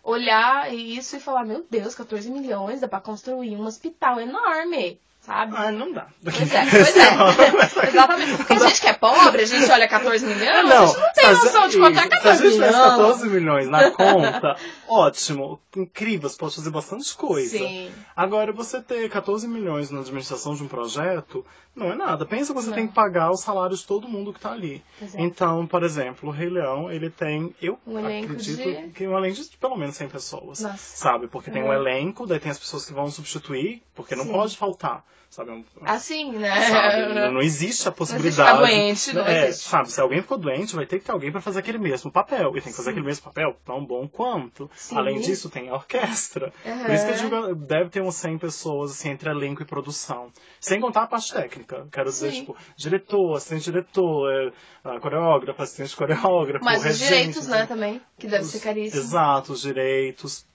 olhar 0.02 0.72
isso 0.72 1.16
e 1.16 1.20
falar, 1.20 1.44
meu 1.44 1.66
Deus, 1.68 1.94
14 1.94 2.30
milhões, 2.30 2.80
dá 2.80 2.86
pra 2.86 3.00
construir 3.00 3.56
um 3.56 3.66
hospital 3.66 4.20
enorme, 4.20 5.00
sabe? 5.26 5.52
Ah, 5.56 5.70
não 5.72 5.92
dá. 5.92 6.06
Pois 6.22 6.52
é, 6.52 6.64
pois 6.70 6.96
é. 6.96 7.88
Exatamente. 7.88 8.36
Porque 8.36 8.52
a 8.54 8.58
gente 8.58 8.80
que 8.80 8.86
é 8.86 8.92
pobre, 8.92 9.42
a 9.42 9.46
gente 9.46 9.70
olha 9.70 9.88
14 9.88 10.24
milhões, 10.26 10.48
a 10.48 10.86
gente 10.86 10.98
não 10.98 11.12
tem 11.12 11.28
noção 11.30 11.68
de 11.68 11.78
quanto 11.78 11.98
é 11.98 12.02
Se 12.02 12.06
a 12.06 12.10
14 12.10 12.42
gente 12.42 12.52
tivesse 12.54 12.72
milhões. 12.72 12.96
14 12.96 13.28
milhões 13.28 13.68
na 13.68 13.90
conta, 13.90 14.56
ótimo, 14.88 15.60
incrível, 15.76 16.28
você 16.28 16.36
pode 16.36 16.54
fazer 16.54 16.70
bastante 16.70 17.14
coisa. 17.14 17.58
Sim. 17.58 17.90
Agora, 18.14 18.52
você 18.52 18.80
ter 18.80 19.08
14 19.10 19.46
milhões 19.48 19.90
na 19.90 20.00
administração 20.00 20.54
de 20.54 20.62
um 20.62 20.68
projeto, 20.68 21.44
não 21.74 21.92
é 21.92 21.94
nada. 21.94 22.24
Pensa 22.24 22.54
que 22.54 22.60
você 22.60 22.68
Não. 22.70 22.74
tem 22.76 22.86
que 22.86 22.94
pagar 22.94 23.30
o 23.30 23.36
salário 23.36 23.76
de 23.76 23.84
todo 23.84 24.08
mundo 24.08 24.32
que 24.32 24.40
tá 24.40 24.52
ali. 24.52 24.82
Pois 24.98 25.14
é. 25.14 25.20
Então, 25.20 25.66
por 25.66 25.82
exemplo, 25.82 26.28
o 26.28 26.32
Rei 26.32 26.48
Leão, 26.48 26.90
ele 26.90 27.10
tem, 27.10 27.54
eu 27.60 27.78
Um 27.86 27.98
acredito 27.98 28.56
de- 28.62 28.88
que 28.94 29.06
um 29.06 29.16
elenco 29.18 29.36
de 29.42 29.56
pelo 29.58 29.76
menos 29.76 29.96
100 29.96 30.08
pessoas. 30.08 30.60
Nossa. 30.60 30.76
Sabe? 30.78 31.26
Porque 31.28 31.50
tem 31.50 31.62
Uhum. 31.62 31.68
um 31.68 31.72
elenco, 31.72 32.26
daí 32.26 32.38
tem 32.40 32.50
as 32.50 32.58
pessoas 32.58 32.86
que 32.86 32.92
vão 32.94 33.10
substituir, 33.10 33.82
porque 33.94 34.14
não 34.16 34.24
Sim. 34.24 34.32
pode 34.32 34.56
faltar. 34.56 35.04
Sabe? 35.28 35.50
Um- 35.50 35.64
Assim, 35.82 36.32
né? 36.32 36.60
Sabe? 36.62 37.12
Não, 37.14 37.32
não 37.32 37.40
existe 37.42 37.86
a 37.88 37.92
possibilidade. 37.92 38.58
doente, 38.58 39.12
não 39.14 39.26
é, 39.26 39.48
existe. 39.48 39.68
sabe, 39.68 39.90
se 39.90 40.00
alguém 40.00 40.22
ficou 40.22 40.38
doente, 40.38 40.74
vai 40.74 40.86
ter 40.86 40.98
que 40.98 41.04
ter 41.04 41.12
alguém 41.12 41.30
para 41.30 41.40
fazer 41.40 41.58
aquele 41.58 41.78
mesmo 41.78 42.10
papel. 42.10 42.50
E 42.56 42.60
tem 42.60 42.70
que 42.72 42.76
fazer 42.76 42.84
Sim. 42.84 42.90
aquele 42.90 43.06
mesmo 43.06 43.24
papel 43.24 43.56
tão 43.64 43.84
bom 43.84 44.08
quanto. 44.08 44.70
Sim. 44.74 44.96
Além 44.96 45.20
disso, 45.20 45.50
tem 45.50 45.68
a 45.68 45.74
orquestra. 45.74 46.52
Aham. 46.64 46.84
Por 46.84 46.94
isso 46.94 47.04
que 47.04 47.12
eu 47.12 47.16
digo, 47.16 47.54
deve 47.54 47.90
ter 47.90 48.00
uns 48.02 48.14
100 48.14 48.38
pessoas 48.38 48.92
assim, 48.92 49.10
entre 49.10 49.28
elenco 49.28 49.62
e 49.62 49.66
produção. 49.66 50.32
Sem 50.60 50.80
contar 50.80 51.02
a 51.02 51.06
parte 51.06 51.32
técnica. 51.32 51.86
Quero 51.92 52.08
dizer, 52.08 52.30
Sim. 52.30 52.40
tipo, 52.40 52.56
diretor, 52.76 53.36
assistente 53.36 53.64
diretor, 53.64 54.52
é, 54.84 55.00
coreógrafo, 55.00 55.60
assistente 55.62 55.94
coreógrafo, 55.96 56.64
Mas 56.64 56.78
os 56.78 56.84
regente, 56.84 57.08
direitos, 57.08 57.46
né, 57.48 57.66
também, 57.66 58.00
que 58.18 58.26
deve 58.26 58.44
ser 58.44 58.60
caríssimo. 58.60 59.02
Exato, 59.02 59.52
os 59.52 59.60
direitos. 59.60 60.46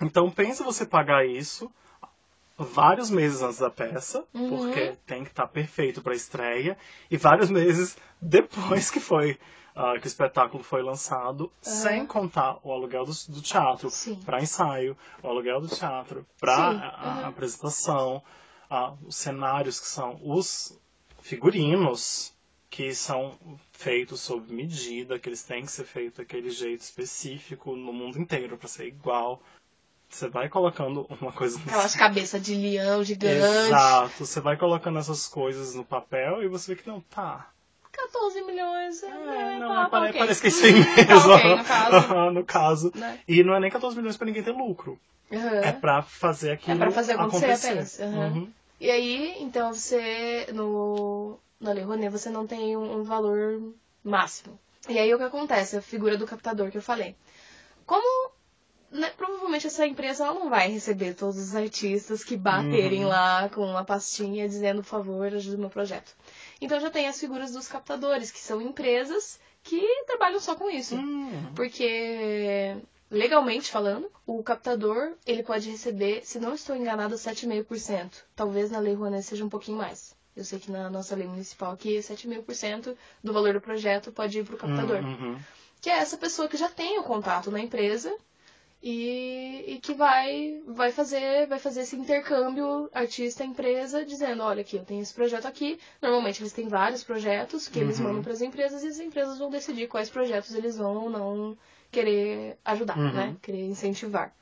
Então 0.00 0.30
pensa 0.30 0.64
você 0.64 0.84
pagar 0.84 1.24
isso 1.26 1.70
vários 2.56 3.10
meses 3.10 3.42
antes 3.42 3.58
da 3.58 3.70
peça, 3.70 4.24
Uhum. 4.34 4.48
porque 4.48 4.96
tem 5.06 5.22
que 5.24 5.30
estar 5.30 5.46
perfeito 5.46 6.02
para 6.02 6.14
estreia, 6.14 6.76
e 7.10 7.16
vários 7.16 7.50
meses 7.50 7.96
depois 8.20 8.90
que 8.90 9.00
foi 9.00 9.38
ah, 9.74 9.98
que 9.98 10.06
o 10.06 10.08
espetáculo 10.08 10.64
foi 10.64 10.82
lançado, 10.82 11.52
sem 11.60 12.06
contar 12.06 12.58
o 12.62 12.72
aluguel 12.72 13.04
do, 13.04 13.12
do 13.28 13.42
teatro 13.42 13.90
para 14.24 14.40
ensaio, 14.40 14.96
o 15.22 15.28
aluguel 15.28 15.60
do 15.60 15.68
teatro 15.68 16.26
para 16.40 16.56
a, 16.56 17.18
a 17.18 17.20
uhum. 17.20 17.26
apresentação, 17.26 18.22
ah, 18.70 18.94
os 19.04 19.16
cenários 19.16 19.78
que 19.78 19.86
são 19.86 20.18
os 20.24 20.78
figurinos 21.20 22.34
que 22.70 22.94
são 22.94 23.38
feitos 23.72 24.20
sob 24.20 24.52
medida, 24.52 25.18
que 25.18 25.28
eles 25.28 25.42
têm 25.42 25.64
que 25.64 25.72
ser 25.72 25.84
feitos 25.84 26.18
daquele 26.18 26.50
jeito 26.50 26.80
específico 26.80 27.76
no 27.76 27.92
mundo 27.92 28.18
inteiro 28.18 28.56
para 28.58 28.68
ser 28.68 28.86
igual. 28.86 29.40
Você 30.08 30.28
vai 30.28 30.48
colocando 30.48 31.06
uma 31.20 31.32
coisa 31.32 31.58
Aquelas 31.66 31.94
cabeças 31.94 32.40
de 32.42 32.54
leão 32.54 33.02
gigante. 33.04 33.34
Exato, 33.36 34.24
você 34.24 34.40
vai 34.40 34.56
colocando 34.56 34.98
essas 34.98 35.26
coisas 35.26 35.74
no 35.74 35.84
papel 35.84 36.42
e 36.42 36.48
você 36.48 36.74
vê 36.74 36.80
que 36.82 36.88
não 36.88 37.00
tá. 37.00 37.50
14 37.92 38.42
milhões. 38.42 39.02
É, 39.02 39.06
É, 39.08 39.58
não, 39.58 39.68
tá, 39.68 39.74
tá 39.84 39.88
pare- 39.90 40.08
ok. 40.10 40.18
parece 40.20 40.40
que 40.40 40.46
é 40.46 40.50
isso 40.50 40.64
aí 40.64 41.06
Tá 41.06 41.14
mesmo. 41.14 41.32
ok, 41.32 41.56
no 41.56 41.64
caso. 41.64 42.14
no 42.32 42.44
caso. 42.44 42.92
Né? 42.94 43.18
E 43.26 43.42
não 43.42 43.54
é 43.54 43.60
nem 43.60 43.70
14 43.70 43.96
milhões 43.96 44.16
pra 44.16 44.26
ninguém 44.26 44.42
ter 44.42 44.52
lucro. 44.52 44.98
Aham. 45.32 45.48
É 45.60 45.72
pra 45.72 46.02
fazer 46.02 46.52
aquilo 46.52 46.76
É 46.76 46.78
pra 46.78 46.90
fazer 46.92 47.12
acontecer 47.12 47.68
apenas, 47.68 47.98
aham. 48.00 48.26
Uhum. 48.28 48.52
E 48.78 48.90
aí, 48.90 49.36
então 49.40 49.72
você, 49.74 50.46
no, 50.52 51.38
na 51.58 51.72
Lei 51.72 51.82
Rouanet, 51.82 52.10
você 52.10 52.28
não 52.30 52.46
tem 52.46 52.76
um, 52.76 52.98
um 52.98 53.02
valor 53.02 53.60
máximo. 54.04 54.58
E 54.88 54.98
aí 54.98 55.12
o 55.12 55.18
que 55.18 55.24
acontece? 55.24 55.76
A 55.76 55.82
figura 55.82 56.16
do 56.16 56.26
captador 56.26 56.70
que 56.70 56.76
eu 56.78 56.82
falei. 56.82 57.16
Como 57.86 58.30
né, 58.96 59.10
provavelmente 59.16 59.66
essa 59.66 59.86
empresa 59.86 60.24
ela 60.24 60.34
não 60.34 60.50
vai 60.50 60.68
receber 60.70 61.14
todos 61.14 61.38
os 61.38 61.54
artistas 61.54 62.24
que 62.24 62.36
baterem 62.36 63.04
Uhum. 63.04 63.08
lá 63.08 63.48
com 63.48 63.62
uma 63.62 63.84
pastinha 63.84 64.48
dizendo, 64.48 64.82
por 64.82 64.88
favor, 64.88 65.26
ajude 65.26 65.56
o 65.56 65.58
meu 65.58 65.70
projeto. 65.70 66.14
Então 66.60 66.80
já 66.80 66.90
tem 66.90 67.06
as 67.06 67.18
figuras 67.20 67.52
dos 67.52 67.68
captadores, 67.68 68.30
que 68.30 68.38
são 68.38 68.60
empresas 68.60 69.38
que 69.62 69.80
trabalham 70.06 70.40
só 70.40 70.54
com 70.54 70.70
isso. 70.70 70.94
Hum. 70.96 71.52
Porque, 71.54 72.76
legalmente 73.10 73.70
falando, 73.70 74.10
o 74.26 74.42
captador 74.42 75.12
ele 75.26 75.42
pode 75.42 75.70
receber, 75.70 76.22
se 76.24 76.38
não 76.38 76.54
estou 76.54 76.74
enganado, 76.76 77.16
7,5%. 77.16 78.10
Talvez 78.34 78.70
na 78.70 78.78
Lei 78.78 78.94
Rouanet 78.94 79.24
seja 79.24 79.44
um 79.44 79.48
pouquinho 79.48 79.78
mais. 79.78 80.14
Eu 80.36 80.44
sei 80.44 80.58
que 80.58 80.70
na 80.70 80.90
nossa 80.90 81.16
lei 81.16 81.26
municipal 81.26 81.72
aqui, 81.72 81.98
7,5% 81.98 82.94
do 83.24 83.32
valor 83.32 83.54
do 83.54 83.60
projeto 83.60 84.12
pode 84.12 84.38
ir 84.38 84.44
para 84.44 84.54
o 84.54 84.58
captador. 84.58 85.02
Uhum. 85.02 85.38
Que 85.80 85.88
é 85.90 85.94
essa 85.98 86.16
pessoa 86.16 86.46
que 86.48 86.56
já 86.56 86.68
tem 86.68 86.98
o 86.98 87.02
contato 87.02 87.50
na 87.50 87.58
empresa 87.60 88.14
e, 88.82 89.64
e 89.66 89.78
que 89.80 89.94
vai, 89.94 90.60
vai, 90.66 90.92
fazer, 90.92 91.46
vai 91.46 91.58
fazer 91.58 91.80
esse 91.80 91.96
intercâmbio 91.96 92.88
artista-empresa, 92.92 94.04
dizendo, 94.04 94.42
olha 94.42 94.60
aqui, 94.60 94.76
eu 94.76 94.84
tenho 94.84 95.02
esse 95.02 95.14
projeto 95.14 95.46
aqui. 95.46 95.78
Normalmente 96.00 96.42
eles 96.42 96.52
têm 96.52 96.68
vários 96.68 97.02
projetos 97.02 97.68
que 97.68 97.78
eles 97.80 97.98
Uhum. 97.98 98.04
mandam 98.06 98.22
para 98.22 98.32
as 98.32 98.42
empresas 98.42 98.84
e 98.84 98.88
as 98.88 98.98
empresas 99.00 99.38
vão 99.38 99.50
decidir 99.50 99.88
quais 99.88 100.10
projetos 100.10 100.54
eles 100.54 100.76
vão 100.76 101.04
ou 101.04 101.10
não 101.10 101.58
querer 101.90 102.58
ajudar, 102.64 102.96
Uhum. 102.98 103.12
né? 103.12 103.36
Querer 103.42 103.64
incentivar. 103.66 104.32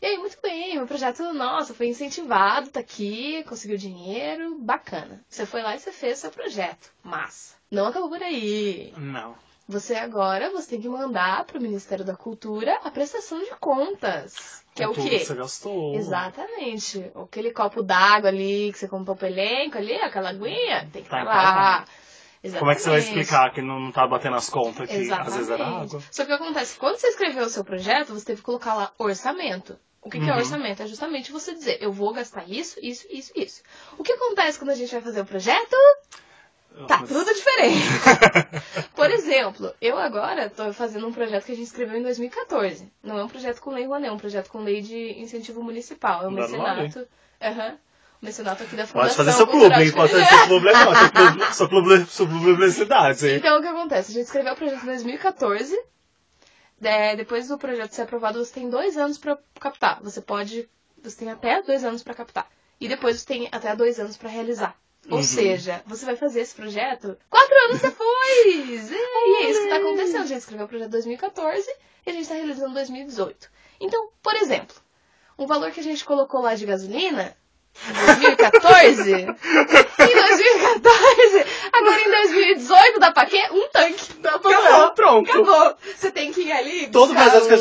E 0.00 0.06
aí, 0.06 0.16
muito 0.16 0.38
bem, 0.40 0.76
meu 0.76 0.86
projeto, 0.86 1.32
nossa, 1.34 1.74
foi 1.74 1.88
incentivado, 1.88 2.70
tá 2.70 2.78
aqui, 2.80 3.42
conseguiu 3.48 3.76
dinheiro, 3.76 4.56
bacana. 4.60 5.24
Você 5.28 5.44
foi 5.44 5.60
lá 5.60 5.74
e 5.74 5.80
você 5.80 5.90
fez 5.90 6.18
seu 6.18 6.30
projeto, 6.30 6.92
massa. 7.02 7.56
Não 7.70 7.86
acabou 7.88 8.08
por 8.08 8.22
aí. 8.22 8.94
Não. 8.96 9.34
Você 9.68 9.94
agora 9.96 10.48
você 10.50 10.70
tem 10.70 10.80
que 10.80 10.88
mandar 10.88 11.44
para 11.44 11.58
o 11.58 11.62
Ministério 11.62 12.02
da 12.02 12.16
Cultura 12.16 12.78
a 12.82 12.90
prestação 12.90 13.38
de 13.38 13.50
contas. 13.60 14.64
Que 14.74 14.82
é 14.82 14.88
o 14.88 14.94
tudo 14.94 15.10
quê? 15.10 15.18
que 15.18 15.26
você 15.26 15.34
gastou. 15.34 15.94
Exatamente. 15.94 17.12
Aquele 17.14 17.50
copo 17.52 17.82
d'água 17.82 18.30
ali 18.30 18.72
que 18.72 18.78
você 18.78 18.88
comprou 18.88 19.14
pro 19.14 19.26
elenco 19.26 19.76
ali, 19.76 19.94
aquela 19.96 20.30
aguinha, 20.30 20.88
tem 20.90 21.02
que 21.02 21.10
Tá 21.10 21.18
estar 21.18 21.24
lá. 21.24 21.84
Exatamente. 22.42 22.58
Como 22.60 22.70
é 22.70 22.74
que 22.76 22.80
você 22.80 22.88
vai 22.90 22.98
explicar 23.00 23.52
que 23.52 23.60
não 23.60 23.92
tá 23.92 24.06
batendo 24.06 24.36
as 24.36 24.48
contas? 24.48 24.88
Exatamente. 24.90 25.28
Às 25.28 25.34
vezes 25.36 25.50
era 25.50 25.66
água. 25.66 26.00
Só 26.10 26.24
que 26.24 26.32
o 26.32 26.36
que 26.38 26.42
acontece? 26.42 26.78
Quando 26.78 26.96
você 26.96 27.08
escreveu 27.08 27.44
o 27.44 27.48
seu 27.50 27.64
projeto, 27.64 28.14
você 28.14 28.24
teve 28.24 28.40
que 28.40 28.44
colocar 28.46 28.74
lá 28.74 28.92
orçamento. 28.96 29.78
O 30.00 30.08
que, 30.08 30.18
que 30.18 30.30
é 30.30 30.32
Uhum. 30.32 30.38
orçamento? 30.38 30.82
É 30.82 30.86
justamente 30.86 31.30
você 31.32 31.52
dizer, 31.52 31.76
eu 31.82 31.92
vou 31.92 32.14
gastar 32.14 32.48
isso, 32.48 32.78
isso, 32.80 33.06
isso, 33.10 33.32
isso. 33.36 33.62
O 33.98 34.02
que 34.04 34.12
acontece 34.12 34.58
quando 34.58 34.70
a 34.70 34.74
gente 34.74 34.90
vai 34.92 35.02
fazer 35.02 35.20
o 35.20 35.26
projeto? 35.26 35.76
Tá 36.86 36.98
tudo 37.06 37.34
diferente. 37.34 37.82
Por 38.94 39.10
exemplo, 39.10 39.72
eu 39.80 39.98
agora 39.98 40.50
tô 40.50 40.72
fazendo 40.72 41.06
um 41.06 41.12
projeto 41.12 41.44
que 41.44 41.52
a 41.52 41.54
gente 41.54 41.66
escreveu 41.66 41.98
em 41.98 42.02
2014. 42.02 42.90
Não 43.02 43.18
é 43.18 43.24
um 43.24 43.28
projeto 43.28 43.60
com 43.60 43.70
lei 43.70 43.86
Rouanet, 43.86 44.08
é 44.08 44.12
um 44.12 44.18
projeto 44.18 44.48
com 44.48 44.60
lei 44.60 44.80
de 44.80 45.18
incentivo 45.20 45.62
municipal. 45.62 46.24
É 46.24 46.28
um 46.28 46.30
mecenato. 46.30 47.06
Aham. 47.42 47.78
O 48.20 48.26
mecenato 48.26 48.64
aqui 48.64 48.74
da 48.74 48.84
Pode 48.86 49.14
Fundação 49.14 49.16
fazer 49.16 49.32
seu 49.32 49.46
Cultural 49.46 49.70
clube, 49.70 49.84
hein? 49.84 49.90
de 49.90 49.96
Pode 49.96 50.12
fazer 50.12 50.24
seu 50.24 50.48
seu 52.04 52.26
clube 52.26 52.44
de 52.44 52.54
publicidade? 52.56 53.30
Então, 53.30 53.58
o 53.58 53.62
que 53.62 53.68
acontece? 53.68 54.10
A 54.10 54.14
gente 54.14 54.24
escreveu 54.24 54.54
o 54.54 54.56
projeto 54.56 54.82
em 54.82 54.86
2014. 54.86 55.78
É, 56.82 57.14
depois 57.16 57.48
do 57.48 57.58
projeto 57.58 57.92
ser 57.92 58.02
aprovado, 58.02 58.44
você 58.44 58.52
tem 58.52 58.68
dois 58.68 58.96
anos 58.96 59.18
pra 59.18 59.38
captar. 59.60 60.00
Você 60.02 60.20
pode. 60.20 60.68
Você 61.02 61.16
tem 61.16 61.30
até 61.30 61.62
dois 61.62 61.84
anos 61.84 62.02
pra 62.02 62.14
captar. 62.14 62.48
E 62.80 62.88
depois 62.88 63.20
você 63.20 63.26
tem 63.26 63.48
até 63.52 63.74
dois 63.76 64.00
anos 64.00 64.16
pra 64.16 64.28
realizar. 64.28 64.76
Ou 65.10 65.16
Uhum. 65.18 65.22
seja, 65.22 65.82
você 65.86 66.04
vai 66.04 66.16
fazer 66.16 66.40
esse 66.40 66.54
projeto 66.54 67.16
quatro 67.30 67.54
anos 67.68 67.80
depois! 67.80 68.90
E 69.28 69.44
é 69.44 69.50
isso 69.50 69.60
que 69.62 69.68
tá 69.68 69.76
acontecendo. 69.76 70.22
A 70.22 70.26
gente 70.26 70.38
escreveu 70.38 70.66
o 70.66 70.68
projeto 70.68 70.88
em 70.88 70.90
2014 70.90 71.70
e 72.06 72.10
a 72.10 72.12
gente 72.12 72.28
tá 72.28 72.34
realizando 72.34 72.70
em 72.70 72.74
2018. 72.74 73.50
Então, 73.80 74.10
por 74.22 74.34
exemplo, 74.36 74.74
um 75.38 75.46
valor 75.46 75.70
que 75.70 75.80
a 75.80 75.82
gente 75.82 76.04
colocou 76.04 76.40
lá 76.40 76.54
de 76.54 76.64
gasolina 76.66 77.36
2014, 78.06 79.12
em 79.12 79.26
2014, 79.26 81.44
agora 81.72 82.00
em 82.00 82.10
2018 82.10 83.00
dá 83.00 83.12
pra 83.12 83.26
quê? 83.26 83.42
Um 83.50 83.68
tanque. 83.68 84.12
Dá 84.20 84.38
pra 84.38 84.50
falar, 84.50 84.90
pronto. 84.90 85.30
Acabou. 85.30 85.76
Você 85.96 86.10
tem 86.10 86.32
que 86.32 86.42
ir 86.42 86.52
ali. 86.52 86.88
Todo 86.88 87.10
o 87.10 87.14
buscar 87.14 87.30
projeto 87.30 87.48
que 87.48 87.54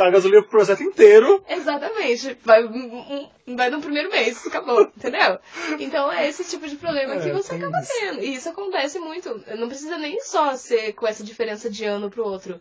a 0.00 0.04
um- 0.06 0.10
gasolina 0.10 0.42
pro 0.42 0.50
projeto 0.50 0.82
inteiro. 0.82 1.44
Exatamente. 1.48 2.36
Vai, 2.44 2.64
um- 2.64 3.28
um- 3.46 3.56
vai 3.56 3.70
no 3.70 3.80
primeiro 3.80 4.10
mês, 4.10 4.46
acabou, 4.46 4.82
entendeu? 4.96 5.38
Então 5.78 6.10
é 6.12 6.28
esse 6.28 6.44
tipo 6.44 6.66
de 6.68 6.76
problema 6.76 7.16
que 7.20 7.28
É, 7.28 7.32
você 7.32 7.50
tem 7.50 7.58
acaba 7.58 7.80
isso. 7.80 7.92
tendo. 7.98 8.20
E 8.22 8.34
isso 8.34 8.48
acontece 8.48 8.98
muito. 8.98 9.42
Não 9.56 9.68
precisa 9.68 9.96
nem 9.98 10.20
só 10.20 10.56
ser 10.56 10.92
com 10.94 11.06
essa 11.06 11.24
diferença 11.24 11.70
de 11.70 11.84
ano 11.84 12.10
pro 12.10 12.24
outro. 12.24 12.60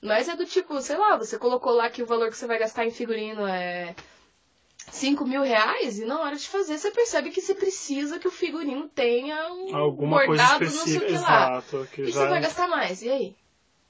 Mas 0.00 0.28
é 0.28 0.36
do 0.36 0.46
tipo, 0.46 0.80
sei 0.80 0.96
lá, 0.96 1.16
você 1.16 1.36
colocou 1.36 1.72
lá 1.72 1.90
que 1.90 2.02
o 2.02 2.06
valor 2.06 2.30
que 2.30 2.36
você 2.36 2.46
vai 2.46 2.58
gastar 2.58 2.86
em 2.86 2.90
figurino 2.92 3.46
é 3.48 3.96
5 4.92 5.24
mil 5.26 5.42
reais 5.42 5.98
e 5.98 6.04
na 6.04 6.20
hora 6.20 6.36
de 6.36 6.48
fazer 6.48 6.78
você 6.78 6.90
percebe 6.90 7.30
que 7.30 7.40
você 7.40 7.54
precisa 7.54 8.18
que 8.18 8.28
o 8.28 8.30
figurino 8.30 8.88
tenha 8.88 9.52
um 9.52 9.74
Alguma 9.76 10.24
coisa 10.24 10.42
bordado, 10.44 10.64
não 10.64 10.70
sei 10.70 10.78
o 10.80 10.84
específica, 10.86 11.06
que 11.06 11.18
lá. 11.24 11.48
exato. 11.58 11.88
Que 11.92 12.02
E 12.02 12.10
já 12.12 12.20
você 12.22 12.28
vai 12.28 12.38
é- 12.38 12.42
gastar 12.42 12.68
mais, 12.68 13.02
e 13.02 13.10
aí? 13.10 13.36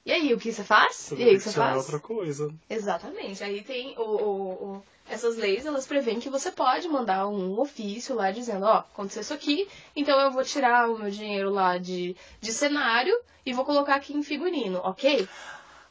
E 0.05 0.11
aí, 0.11 0.33
o 0.33 0.39
que 0.39 0.51
você 0.51 0.63
faz? 0.63 1.07
tudo 1.09 1.21
E 1.21 1.23
aí, 1.25 1.35
o 1.35 1.37
que 1.37 1.43
você 1.43 1.49
é 1.49 1.53
faz? 1.53 1.77
outra 1.77 1.99
coisa. 1.99 2.49
Exatamente. 2.69 3.43
Aí 3.43 3.61
tem 3.61 3.93
o, 3.97 4.01
o- 4.01 4.51
o- 4.77 4.83
essas 5.07 5.35
leis, 5.37 5.65
elas 5.65 5.85
prevêem 5.85 6.19
que 6.19 6.29
você 6.29 6.51
pode 6.51 6.87
mandar 6.87 7.27
um 7.27 7.59
ofício 7.59 8.15
lá 8.15 8.31
dizendo, 8.31 8.65
ó, 8.65 8.77
aconteceu 8.77 9.21
isso 9.21 9.33
aqui, 9.33 9.67
então 9.95 10.19
eu 10.19 10.31
vou 10.31 10.43
tirar 10.43 10.89
o 10.89 10.97
meu 10.97 11.11
dinheiro 11.11 11.49
lá 11.49 11.77
de, 11.77 12.15
de 12.39 12.51
cenário 12.53 13.13
e 13.45 13.53
vou 13.53 13.65
colocar 13.65 13.95
aqui 13.95 14.13
em 14.15 14.23
figurino, 14.23 14.79
ok? 14.83 15.27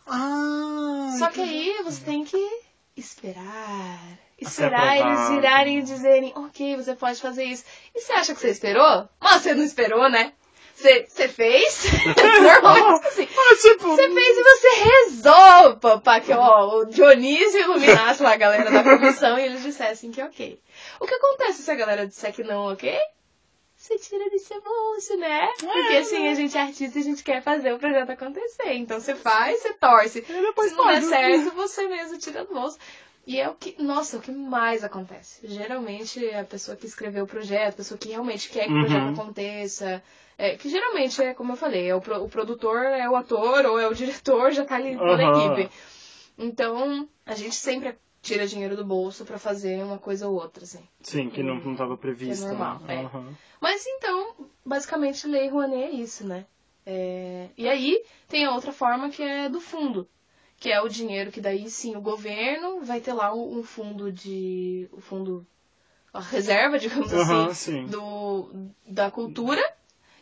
Ah, 0.07 1.15
Só 1.19 1.29
que 1.29 1.41
aí 1.41 1.83
você 1.85 2.03
tem 2.05 2.25
que 2.25 2.39
esperar. 2.97 4.19
Esperar 4.39 4.97
eles 4.97 5.03
aprovado. 5.03 5.35
virarem 5.35 5.79
e 5.79 5.83
dizerem, 5.83 6.33
ok, 6.37 6.77
você 6.77 6.95
pode 6.95 7.21
fazer 7.21 7.45
isso. 7.45 7.65
E 7.95 8.01
você 8.01 8.13
acha 8.13 8.35
que 8.35 8.41
você 8.41 8.51
esperou? 8.51 9.09
Mas 9.21 9.43
você 9.43 9.55
não 9.55 9.65
esperou, 9.65 10.09
né? 10.09 10.33
Você, 10.77 11.29
fez? 11.29 11.87
Normalmente 12.41 13.09
assim. 13.09 13.27
Tipo, 13.61 13.89
Você 13.89 14.09
fez 14.09 14.37
e 14.37 14.43
você 14.45 14.69
rezou 14.85 16.01
pra, 16.01 16.21
que 16.21 16.33
ó, 16.33 16.79
o 16.79 16.85
Dionísio 16.85 17.61
iluminasse 17.61 18.23
lá 18.23 18.35
a 18.35 18.37
galera 18.37 18.71
da 18.71 18.85
comissão 18.85 19.37
e 19.37 19.43
eles 19.43 19.63
dissessem 19.63 20.13
que 20.13 20.23
ok. 20.23 20.61
O 21.01 21.07
que 21.07 21.15
acontece 21.15 21.63
se 21.63 21.71
a 21.73 21.75
galera 21.75 22.07
disser 22.07 22.33
que 22.33 22.45
não 22.45 22.73
ok? 22.73 22.97
Você 23.77 23.99
tira 23.99 24.31
do 24.31 24.39
seu 24.39 24.61
bolso, 24.61 25.17
né? 25.17 25.49
Porque 25.59 25.97
assim, 25.97 26.29
a 26.29 26.35
gente 26.35 26.57
é 26.57 26.61
artista 26.61 26.99
e 26.99 27.03
a 27.03 27.05
gente 27.05 27.25
quer 27.25 27.43
fazer 27.43 27.73
o 27.73 27.79
projeto 27.79 28.11
acontecer. 28.11 28.75
Então 28.75 29.01
você 29.01 29.17
faz, 29.17 29.61
você 29.61 29.73
torce. 29.75 30.21
E 30.21 30.69
Se 30.69 30.75
não 30.75 30.87
der 30.87 31.03
certo, 31.03 31.51
você 31.57 31.89
mesmo 31.89 32.19
tira 32.19 32.45
do 32.45 32.55
bolso. 32.55 32.79
E 33.29 33.39
é 33.39 33.47
o 33.49 33.55
que, 33.55 33.81
nossa, 33.83 34.17
é 34.17 34.19
o 34.19 34.23
que 34.23 34.33
mais 34.33 34.83
acontece. 34.83 35.47
Geralmente 35.47 36.25
a 36.35 36.45
pessoa 36.45 36.77
que 36.79 36.87
escreveu 36.87 37.25
o 37.25 37.27
projeto, 37.29 37.75
a 37.75 37.77
pessoa 37.77 37.99
que 37.99 38.09
realmente 38.09 38.49
quer 38.49 38.67
que 38.67 38.73
o 38.73 38.81
projeto 38.81 39.05
Uhum. 39.09 39.13
aconteça, 39.13 40.03
é, 40.39 40.57
que 40.57 40.71
geralmente 40.71 41.21
é 41.23 41.35
como 41.35 41.53
eu 41.53 41.57
falei, 41.57 41.89
é 41.91 41.95
o, 41.95 42.01
pro- 42.01 42.25
o 42.25 42.29
produtor 42.29 42.85
é 42.87 43.07
o 43.07 43.15
ator 43.15 43.67
ou 43.67 43.79
é 43.79 43.87
o 43.87 43.93
diretor, 44.03 44.51
já 44.53 44.65
tá 44.65 44.77
ali 44.77 44.97
toda 44.97 45.23
a 45.23 45.27
equipe. 45.37 45.71
Então, 46.39 47.07
a 47.27 47.35
gente 47.35 47.55
sempre 47.55 47.99
tira 48.23 48.47
dinheiro 48.47 48.75
do 48.77 48.85
bolso 48.85 49.25
pra 49.27 49.39
fazer 49.39 49.83
uma 49.85 49.99
coisa 49.99 50.27
ou 50.29 50.35
outra, 50.35 50.65
assim. 50.65 50.83
Sim, 51.03 51.29
que 51.29 51.43
não, 51.43 51.57
não 51.57 51.77
tava 51.77 51.97
previsto. 51.99 52.47
Que 52.47 52.55
é 52.55 52.57
normal, 52.57 52.79
né? 52.81 52.95
é. 53.03 53.05
Aham. 53.05 53.37
Mas 53.61 53.85
então, 53.87 54.35
basicamente, 54.65 55.27
Lei 55.27 55.49
Rouanet 55.49 55.83
é 55.85 55.91
isso, 55.91 56.27
né? 56.27 56.47
É, 56.87 57.49
E 57.59 57.69
aí 57.69 58.03
tem 58.29 58.47
a 58.47 58.55
outra 58.55 58.73
forma 58.73 59.11
que 59.11 59.23
é 59.23 59.49
do 59.51 59.61
fundo, 59.61 60.09
que 60.59 60.71
é 60.71 60.81
o 60.81 60.89
dinheiro 60.89 61.31
que 61.31 61.41
daí 61.41 61.71
sim 61.71 61.97
o 61.97 62.01
governo 62.01 62.83
vai 62.83 63.01
ter 63.01 63.13
lá 63.13 63.33
um 63.35 63.59
um 63.59 63.63
fundo 63.63 64.11
de. 64.11 64.89
o 64.93 65.01
fundo. 65.01 65.47
a 66.13 66.21
reserva, 66.21 66.79
digamos 66.81 67.13
Aham, 67.13 67.49
assim, 67.49 67.73
sim. 67.73 67.87
do, 67.87 68.51
da 68.87 69.11
cultura. 69.11 69.63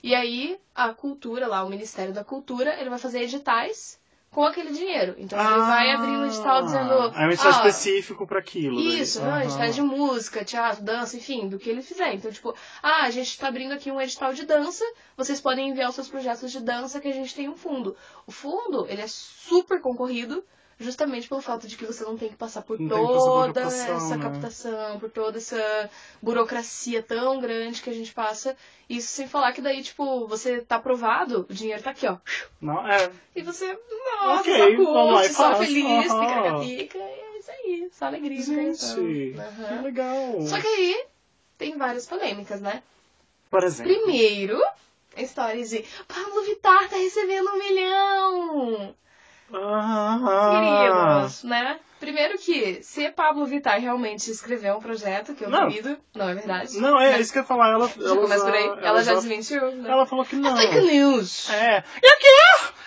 E 0.02 0.14
aí 0.14 0.58
a 0.74 0.92
cultura 0.92 1.46
lá, 1.46 1.64
o 1.64 1.70
Ministério 1.70 2.12
da 2.12 2.22
Cultura, 2.22 2.78
ele 2.78 2.90
vai 2.90 2.98
fazer 2.98 3.22
editais 3.22 3.98
com 4.36 4.44
aquele 4.44 4.70
dinheiro. 4.70 5.14
Então 5.16 5.40
ele 5.40 5.60
vai 5.60 5.90
abrir 5.92 6.10
um 6.10 6.26
edital 6.26 6.62
dizendo. 6.62 6.92
É 6.92 7.26
um 7.26 7.30
edital 7.30 7.52
ah, 7.54 7.56
específico 7.56 8.26
pra 8.26 8.38
aquilo. 8.38 8.76
daí. 8.76 9.00
isso, 9.00 9.18
não, 9.22 9.30
Aham. 9.30 9.44
editais 9.44 9.74
de 9.74 9.80
música, 9.80 10.44
teatro, 10.44 10.84
dança, 10.84 11.16
enfim, 11.16 11.48
do 11.48 11.58
que 11.58 11.70
ele 11.70 11.80
fizer. 11.80 12.12
Então, 12.12 12.30
tipo, 12.30 12.54
ah, 12.82 13.04
a 13.04 13.10
gente 13.10 13.38
tá 13.38 13.48
abrindo 13.48 13.72
aqui 13.72 13.90
um 13.90 13.98
edital 13.98 14.34
de 14.34 14.44
dança, 14.44 14.84
vocês 15.16 15.40
podem 15.40 15.70
enviar 15.70 15.88
os 15.88 15.94
seus 15.94 16.08
projetos 16.08 16.52
de 16.52 16.60
dança 16.60 17.00
que 17.00 17.08
a 17.08 17.14
gente 17.14 17.34
tem 17.34 17.48
um 17.48 17.56
fundo. 17.56 17.96
O 18.26 18.30
fundo, 18.30 18.86
ele 18.90 19.00
é 19.00 19.06
super 19.08 19.80
concorrido, 19.80 20.44
justamente 20.78 21.28
pelo 21.28 21.40
fato 21.40 21.66
de 21.66 21.76
que 21.76 21.86
você 21.86 22.04
não 22.04 22.16
tem 22.18 22.28
que 22.28 22.36
passar 22.36 22.62
por 22.62 22.78
Não 22.78 22.88
passar 22.88 23.30
por 23.30 23.46
toda 23.46 23.60
essa 23.62 24.16
né? 24.16 24.22
captação, 24.22 25.00
por 25.00 25.10
toda 25.10 25.38
essa 25.38 25.90
burocracia 26.20 27.02
tão 27.02 27.40
grande 27.40 27.80
que 27.82 27.90
a 27.90 27.94
gente 27.94 28.12
passa. 28.12 28.56
Isso 28.88 29.08
sem 29.08 29.26
falar 29.26 29.52
que 29.52 29.60
daí, 29.62 29.82
tipo, 29.82 30.26
você 30.26 30.60
tá 30.60 30.76
aprovado, 30.76 31.46
o 31.48 31.52
dinheiro 31.54 31.82
tá 31.82 31.90
aqui, 31.90 32.06
ó. 32.06 32.18
Não, 32.60 32.86
é. 32.86 33.10
E 33.34 33.42
você, 33.42 33.76
nossa, 34.22 34.40
Ok, 34.40 34.56
só 34.76 34.84
vamos 34.84 35.12
lá 35.14 35.20
e 35.20 35.28
curte, 35.28 35.34
só 35.34 35.42
faz. 35.56 35.58
feliz, 35.66 36.10
Aham. 36.10 36.20
pica-pica, 36.60 36.98
e 36.98 37.02
é 37.02 37.38
isso 37.38 37.50
aí, 37.50 37.90
só 37.92 38.04
alegria. 38.06 38.42
Gente, 38.42 38.84
então. 39.32 39.44
Aham. 39.46 39.78
que 39.78 39.84
legal. 39.84 40.40
Só 40.42 40.60
que 40.60 40.66
aí 40.66 41.04
tem 41.58 41.76
várias 41.78 42.06
polêmicas, 42.06 42.60
né? 42.60 42.82
Por 43.50 43.64
exemplo. 43.64 43.92
Primeiro, 43.92 44.60
a 45.16 45.22
história 45.22 45.64
de 45.64 45.84
Pablo 46.06 46.42
Vittar 46.44 46.88
tá 46.90 46.96
recebendo 46.96 47.48
um 47.50 47.58
milhão! 47.58 48.94
Ah, 49.52 51.20
Queridos, 51.20 51.42
né? 51.44 51.78
Primeiro 51.98 52.36
que, 52.38 52.82
se 52.82 53.10
Pablo 53.12 53.46
Vittar 53.46 53.80
realmente 53.80 54.30
escreveu 54.30 54.76
um 54.76 54.80
projeto, 54.80 55.34
que 55.34 55.44
eu 55.44 55.48
Não. 55.50 55.64
duvido, 55.68 55.96
não 56.14 56.28
é 56.28 56.34
verdade. 56.34 56.78
Não, 56.78 57.00
é 57.00 57.12
Né? 57.12 57.20
isso 57.20 57.32
que 57.32 57.38
eu 57.38 57.42
ia 57.42 57.46
falar. 57.48 57.70
Ela, 57.70 57.88
Já 57.96 58.04
ela 58.10 58.16
começa 58.16 58.44
por 58.44 58.54
aí. 58.54 58.64
já- 58.66 58.80
Ela, 58.82 58.98
já 59.02 59.12
já- 59.12 59.14
desmentiu, 59.14 59.70
né? 59.76 59.90
Ela 59.90 60.04
falou 60.06 60.24
que 60.24 60.36
não. 60.36 60.56
Fake 60.56 60.80
news! 60.82 61.48
É. 61.50 61.82
E 62.02 62.06
aqui? 62.06 62.26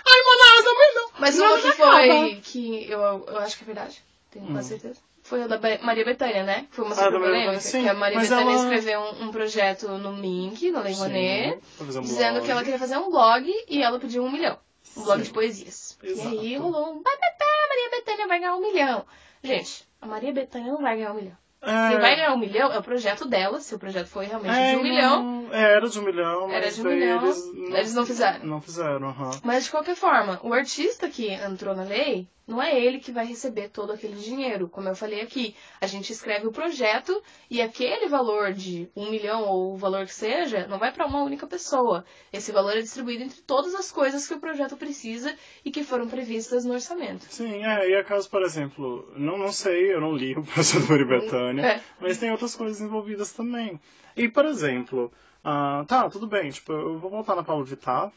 Ai, 0.05 0.21
Manaus, 0.25 0.63
também 0.63 0.95
não. 0.95 1.09
Mas 1.19 1.39
uma 1.39 1.59
que 1.59 1.71
foi, 1.71 2.41
que 2.43 2.91
eu, 2.91 2.99
eu 3.27 3.37
acho 3.39 3.57
que 3.57 3.63
é 3.63 3.65
verdade, 3.65 4.03
tenho 4.29 4.45
Hum. 4.45 4.53
quase 4.53 4.69
certeza. 4.69 4.99
Foi 5.23 5.43
a 5.43 5.47
da 5.47 5.59
Maria 5.81 6.05
Bethânia, 6.05 6.43
né? 6.43 6.65
Foi 6.71 6.85
uma 6.85 6.93
Ah, 6.93 6.95
super 6.97 7.11
Maria 7.19 7.25
polêmica. 7.27 7.59
Sim, 7.61 7.83
que 7.83 7.89
a 7.89 7.93
Maria 7.93 8.19
Bethânia 8.19 8.51
ela- 8.53 8.61
escreveu 8.63 8.99
um, 9.01 9.23
um 9.25 9.31
projeto 9.31 9.87
no 9.89 10.13
Mink, 10.13 10.71
no 10.71 10.81
Lei 10.81 10.93
fazer 10.95 11.99
um 11.99 12.01
dizendo 12.01 12.33
blog. 12.35 12.45
que 12.45 12.51
ela 12.51 12.63
queria 12.63 12.79
fazer 12.79 12.97
um 12.97 13.11
blog 13.11 13.51
e 13.67 13.81
ela 13.83 13.99
pediu 13.99 14.23
um 14.23 14.31
milhão. 14.31 14.57
Um 14.97 15.03
blog 15.03 15.21
de 15.21 15.29
poesias. 15.31 15.97
Exato. 16.03 16.35
E 16.35 16.39
aí 16.39 16.57
rolou 16.57 16.93
um 16.93 17.01
Maria 17.03 17.89
Bethânia 17.91 18.27
vai 18.27 18.39
ganhar 18.39 18.55
um 18.55 18.61
milhão. 18.61 19.05
Gente, 19.43 19.87
a 20.01 20.05
Maria 20.07 20.33
Bethânia 20.33 20.71
não 20.71 20.81
vai 20.81 20.95
ganhar 20.97 21.11
um 21.11 21.15
milhão. 21.15 21.37
É, 21.61 21.89
Quem 21.89 21.99
vai 21.99 22.15
ganhar 22.15 22.33
um 22.33 22.37
milhão 22.37 22.71
é 22.71 22.77
o 22.79 22.83
projeto 22.83 23.27
dela, 23.27 23.59
se 23.59 23.75
o 23.75 23.79
projeto 23.79 24.07
foi 24.07 24.25
realmente 24.25 24.55
é, 24.57 24.71
de 24.71 24.77
um 24.77 24.83
milhão. 24.83 25.23
não- 25.23 25.53
é, 25.53 25.73
era 25.73 25.89
de 25.89 25.99
um 25.99 26.03
milhão, 26.03 26.47
mas 26.47 26.55
Era 26.55 26.71
de 26.71 26.81
um 26.81 26.83
milhão, 26.85 27.23
Eles 27.25 27.45
eles 27.75 27.93
não 27.93 28.05
fizeram. 28.05 28.45
Não 28.45 28.61
fizeram, 28.61 29.09
aham. 29.09 29.31
Mas 29.43 29.65
de 29.65 29.71
qualquer 29.71 29.95
forma, 29.95 30.39
o 30.41 30.53
artista 30.53 31.09
que 31.09 31.27
entrou 31.27 31.75
na 31.75 31.83
lei, 31.83 32.27
não 32.49 32.61
é 32.61 32.77
ele 32.77 32.99
que 32.99 33.11
vai 33.11 33.25
receber 33.25 33.69
todo 33.69 33.91
aquele 33.93 34.15
dinheiro. 34.15 34.67
Como 34.67 34.89
eu 34.89 34.95
falei 34.95 35.21
aqui, 35.21 35.55
a 35.79 35.85
gente 35.87 36.11
escreve 36.11 36.47
o 36.47 36.51
projeto 36.51 37.21
e 37.49 37.61
aquele 37.61 38.07
valor 38.09 38.51
de 38.51 38.89
um 38.95 39.11
milhão 39.11 39.43
ou 39.47 39.73
o 39.73 39.77
valor 39.77 40.05
que 40.05 40.13
seja, 40.13 40.67
não 40.67 40.79
vai 40.79 40.91
para 40.91 41.05
uma 41.05 41.23
única 41.23 41.45
pessoa. 41.45 42.03
Esse 42.33 42.51
valor 42.51 42.75
é 42.75 42.81
distribuído 42.81 43.23
entre 43.23 43.41
todas 43.41 43.75
as 43.75 43.91
coisas 43.91 44.27
que 44.27 44.33
o 44.33 44.39
projeto 44.39 44.75
precisa 44.75 45.33
e 45.63 45.69
que 45.69 45.83
foram 45.83 46.07
previstas 46.09 46.65
no 46.65 46.73
orçamento. 46.73 47.25
Sim, 47.29 47.63
é, 47.63 47.89
e 47.89 47.95
acaso, 47.95 48.29
por 48.29 48.41
exemplo, 48.41 49.07
não, 49.15 49.37
não 49.37 49.51
sei, 49.51 49.93
eu 49.93 50.01
não 50.01 50.15
li 50.15 50.35
o 50.35 50.43
projeto 50.43 50.81
do 50.81 50.89
Maria 50.89 51.05
Bethânia, 51.05 51.65
É. 51.65 51.81
mas 52.01 52.17
tem 52.17 52.31
outras 52.31 52.55
coisas 52.55 52.81
envolvidas 52.81 53.31
também. 53.31 53.79
E, 54.17 54.27
por 54.27 54.45
exemplo, 54.45 55.11
ah, 55.43 55.85
tá, 55.87 56.09
tudo 56.09 56.25
bem, 56.27 56.49
tipo, 56.49 56.73
eu 56.73 56.97
vou 56.97 57.11
voltar 57.11 57.35
na 57.35 57.43
Paulo 57.43 57.63
Vittar, 57.63 58.11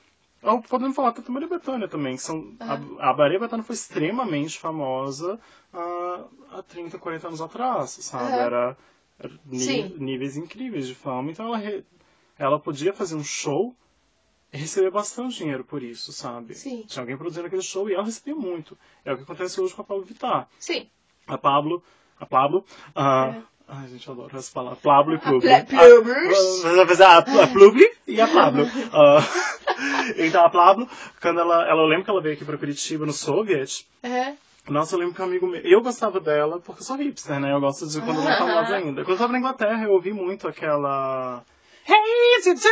podemos 0.68 0.94
falar 0.96 1.12
tanto 1.12 1.26
da 1.26 1.32
Maria 1.32 1.48
Bethânia 1.48 1.88
também, 1.88 2.16
que 2.16 2.22
são, 2.22 2.54
a, 2.60 3.10
a 3.10 3.14
Maria 3.16 3.38
Bethânia 3.38 3.64
foi 3.64 3.74
extremamente 3.74 4.58
famosa 4.58 5.38
ah, 5.72 6.24
há 6.52 6.62
30, 6.62 6.98
40 6.98 7.28
anos 7.28 7.40
atrás, 7.40 7.90
sabe? 7.90 8.24
Aham. 8.32 8.36
Era, 8.40 8.76
era 9.18 9.32
Sim. 9.52 9.94
níveis 9.98 10.36
incríveis 10.36 10.86
de 10.86 10.94
fama, 10.94 11.30
então 11.30 11.46
ela, 11.46 11.56
re- 11.58 11.84
ela 12.38 12.58
podia 12.58 12.92
fazer 12.92 13.14
um 13.14 13.22
show 13.24 13.74
e 14.52 14.56
receber 14.58 14.90
bastante 14.90 15.38
dinheiro 15.38 15.64
por 15.64 15.82
isso, 15.82 16.12
sabe? 16.12 16.54
Sim. 16.54 16.84
Tinha 16.86 17.02
alguém 17.02 17.16
produzindo 17.16 17.46
aquele 17.46 17.62
show 17.62 17.88
e 17.88 17.94
ela 17.94 18.04
recebia 18.04 18.34
muito. 18.34 18.76
É 19.04 19.12
o 19.12 19.16
que 19.16 19.22
acontece 19.22 19.60
hoje 19.60 19.74
com 19.74 19.82
a 19.82 19.84
Pablo 19.84 20.04
Vittar. 20.04 20.48
Sim. 20.58 20.90
A 21.26 21.38
Pablo, 21.38 21.82
a 22.18 22.26
Pablo. 22.26 22.64
É. 22.94 23.42
Ai, 23.68 23.88
gente, 23.88 24.06
eu 24.06 24.14
adoro 24.14 24.36
essa 24.36 24.52
palavra. 24.52 24.78
Pablo 24.82 25.14
e 25.14 25.18
Plubli. 25.18 25.48
Plubers. 25.64 27.00
A, 27.00 27.06
a, 27.06 27.18
a, 27.18 27.46
Plubli 27.48 27.90
e 28.06 28.20
a 28.20 28.28
Pablo. 28.28 28.66
Ah, 28.94 30.04
então 30.18 30.44
a 30.44 30.50
Pablo, 30.50 30.86
quando 31.20 31.40
ela, 31.40 31.66
ela, 31.68 31.82
eu 31.82 31.86
lembro 31.86 32.04
que 32.04 32.10
ela 32.10 32.20
veio 32.20 32.34
aqui 32.34 32.44
pra 32.44 32.58
Curitiba 32.58 33.06
no 33.06 33.12
Soviet, 33.12 33.86
É. 34.02 34.34
nossa, 34.68 34.94
eu 34.94 34.98
lembro 35.00 35.14
que 35.14 35.22
um 35.22 35.24
amigo 35.24 35.46
meu. 35.46 35.60
Eu 35.62 35.80
gostava 35.80 36.20
dela 36.20 36.60
porque 36.60 36.82
eu 36.82 36.84
sou 36.86 36.96
hipster, 36.96 37.40
né? 37.40 37.52
Eu 37.52 37.60
gosto 37.60 37.86
de 37.86 38.00
quando 38.00 38.18
não 38.18 38.30
é 38.30 38.36
famosa 38.36 38.76
ainda. 38.76 39.02
Quando 39.02 39.12
eu 39.12 39.18
tava 39.18 39.32
na 39.32 39.38
Inglaterra, 39.38 39.82
eu 39.84 39.92
ouvi 39.92 40.12
muito 40.12 40.46
aquela. 40.46 41.42
Hey, 41.84 42.40
DJ, 42.44 42.70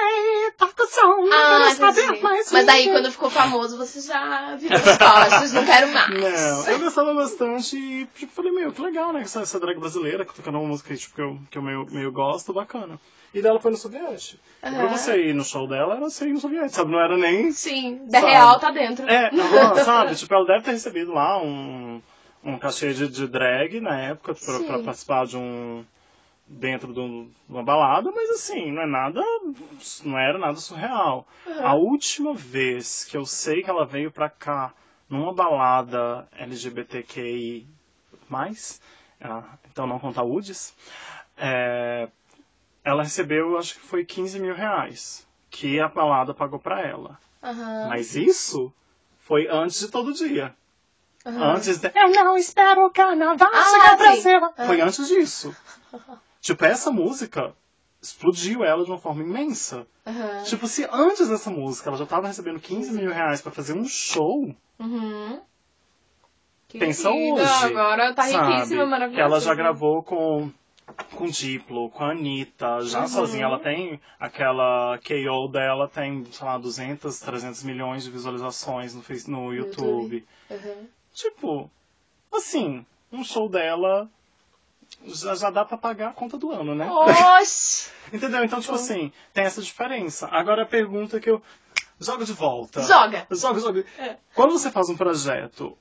toca 0.57 0.85
o 0.85 0.87
som, 0.87 1.27
não 1.27 1.63
Ah, 1.63 1.75
saber 1.75 2.23
mais 2.23 2.53
Mas 2.53 2.69
aí 2.69 2.87
nada." 2.87 2.99
quando 3.01 3.13
ficou 3.13 3.29
famoso, 3.29 3.77
você 3.77 4.01
já 4.01 4.55
virou 4.55 4.79
as 4.79 4.99
costas, 4.99 5.53
não 5.53 5.65
quero 5.65 5.89
mais. 5.89 6.09
Não, 6.11 6.69
eu 6.69 6.79
gostava 6.79 7.13
bastante 7.13 7.77
e 7.77 8.07
tipo, 8.15 8.33
falei, 8.33 8.53
meu, 8.53 8.73
que 8.73 8.81
legal, 8.81 9.13
né? 9.13 9.23
Essa, 9.23 9.41
essa 9.41 9.59
drag 9.59 9.81
brasileira 9.81 10.25
que 10.25 10.33
tocando 10.35 10.59
uma 10.61 10.69
música 10.69 10.95
tipo, 10.97 11.15
que 11.17 11.21
eu, 11.21 11.39
que 11.51 11.59
eu 11.59 11.63
meio, 11.63 11.87
meio 11.91 12.13
gosto, 12.13 12.53
bacana. 12.53 13.01
E 13.35 13.43
dela 13.43 13.61
foi 13.61 13.71
no 13.73 13.77
Soviete. 13.77 14.41
E 14.63 14.71
Pra 14.71 14.87
você 14.87 15.29
ir 15.29 15.35
no 15.35 15.45
show 15.45 15.67
dela, 15.69 15.95
era 15.97 16.01
você 16.01 16.27
ir 16.29 16.33
no 16.33 16.41
Soviete, 16.41 16.75
sabe? 16.75 16.91
Não 16.93 17.01
era 17.01 17.17
nem. 17.17 17.51
Sim, 17.53 18.03
da 18.07 18.21
Sabe? 18.21 18.33
real 18.33 18.59
tá 18.61 18.71
dentro. 18.71 19.09
É, 19.09 19.31
aham, 19.35 19.85
sabe? 19.85 20.15
Tipo, 20.15 20.35
ela 20.35 20.47
deve 20.47 20.65
ter 20.65 20.73
recebido 20.73 21.13
lá 21.13 21.41
um, 21.43 22.01
um 22.45 22.59
cachê 22.59 22.93
de, 22.93 23.09
de 23.09 23.27
drag 23.27 23.81
na 23.81 24.01
época 24.01 24.35
pra, 24.35 24.59
pra 24.61 24.79
participar 24.81 25.27
de 25.27 25.37
um. 25.37 25.85
Dentro 26.53 26.93
de 26.93 26.99
um- 27.01 27.31
uma 27.49 27.63
balada, 27.63 28.11
mas 28.11 28.29
assim, 28.31 28.73
não 28.73 28.83
é 28.83 28.87
nada. 28.87 29.23
não 30.05 30.19
era 30.19 30.37
nada 30.39 30.57
surreal. 30.59 31.27
Aham. 31.47 31.65
A 31.65 31.75
última 31.75 32.35
vez 32.35 33.05
que 33.05 33.17
eu 33.17 33.25
sei 33.25 33.63
que 33.63 33.71
ela 33.71 33.87
veio 33.87 34.11
pra 34.11 34.29
cá 34.29 34.75
numa 35.09 35.33
balada 35.33 36.29
LGBTQI, 36.33 37.67
ah, 39.21 39.59
então 39.71 39.87
não 39.87 39.99
contar 39.99 40.23
UDIs, 40.25 40.75
é, 41.37 42.09
ela 42.85 43.03
recebeu, 43.03 43.57
acho 43.57 43.75
que 43.75 43.81
foi 43.81 44.05
15 44.05 44.39
mil 44.41 44.55
reais, 44.55 45.27
que 45.51 45.79
a 45.81 45.89
balada 45.89 46.35
pagou 46.35 46.59
pra 46.59 46.81
ela. 46.81 47.19
Aham. 47.43 47.89
Mas 47.89 48.17
isso 48.17 48.73
foi 49.21 49.47
antes 49.49 49.81
de 49.81 49.89
todo 49.89 50.13
dia. 50.13 50.55
aham. 51.25 51.55
Antes 51.55 51.79
de. 51.79 51.91
Eu 51.95 52.25
não 52.25 52.37
espero 52.37 52.87
o 52.87 52.91
carnaval 52.91 53.49
Ah, 53.53 53.63
chegar 53.71 53.97
pra 53.97 54.17
cima. 54.17 54.53
Foi 54.67 54.81
antes 54.81 55.07
disso. 55.09 55.55
tipo, 56.41 56.65
essa 56.65 56.91
música 56.91 57.55
explodiu 58.03 58.65
ela 58.65 58.85
de 58.85 58.91
uma 58.91 58.99
forma 58.99 59.23
imensa. 59.23 59.87
Aham. 60.07 60.43
Tipo, 60.45 60.67
se 60.67 60.89
antes 60.91 61.29
dessa 61.29 61.51
música 61.51 61.91
ela 61.91 61.99
já 61.99 62.07
tava 62.07 62.27
recebendo 62.29 62.59
15 62.61 62.93
mil 62.93 63.13
reais 63.13 63.41
pra 63.43 63.53
fazer 63.53 63.75
um 63.75 63.85
show, 63.87 64.55
Uhum. 64.79 65.41
Que 66.69 66.79
pensa 66.79 67.11
linda, 67.11 67.43
hoje. 67.43 67.65
Agora 67.65 68.15
tá 68.15 68.23
sabe? 68.23 68.55
riquíssima, 68.55 68.87
maravilhosa. 68.87 69.23
Ela 69.27 69.41
já 69.41 69.55
gravou 69.55 70.03
com 70.03 70.51
com 71.15 71.27
Diplo, 71.27 71.89
com 71.91 72.03
a 72.05 72.11
Anitta, 72.13 72.81
já 72.83 73.03
Uhum. 73.03 73.09
sozinha. 73.09 73.45
Ela 73.45 73.59
tem 73.59 74.01
aquela 74.19 74.99
KO 74.99 75.49
dela, 75.49 75.89
tem, 75.89 76.25
sei 76.33 76.47
lá, 76.47 76.59
200, 76.59 77.21
300 77.21 77.63
milhões 77.63 78.03
de 78.05 78.11
visualizações 78.11 78.95
no, 78.95 79.03
no 79.29 79.53
YouTube. 79.55 80.25
Uhum. 80.51 80.87
Tipo, 81.13 81.71
assim, 82.33 82.85
um 83.13 83.23
show 83.23 83.49
dela 83.49 84.09
já, 85.07 85.35
já 85.35 85.51
dá 85.51 85.65
pra 85.65 85.77
pagar 85.77 86.11
a 86.11 86.13
conta 86.13 86.37
do 86.37 86.51
ano, 86.51 86.75
né? 86.75 86.91
Oxi! 86.91 87.91
Entendeu? 88.13 88.45
Então, 88.45 88.61
tipo 88.61 88.75
assim, 88.75 89.13
tem 89.33 89.45
essa 89.45 89.63
diferença. 89.63 90.29
Agora 90.31 90.63
a 90.63 90.67
pergunta 90.67 91.21
que 91.21 91.31
eu 91.31 91.43
jogo 91.99 92.25
de 92.25 92.33
volta. 92.33 92.83
Joga! 92.83 93.27
Joga, 93.31 93.61
joga. 93.61 93.85
É. 93.99 94.17
Quando 94.35 94.53
você 94.53 94.71
faz 94.71 94.89
um 94.89 94.97
projeto, 94.97 95.77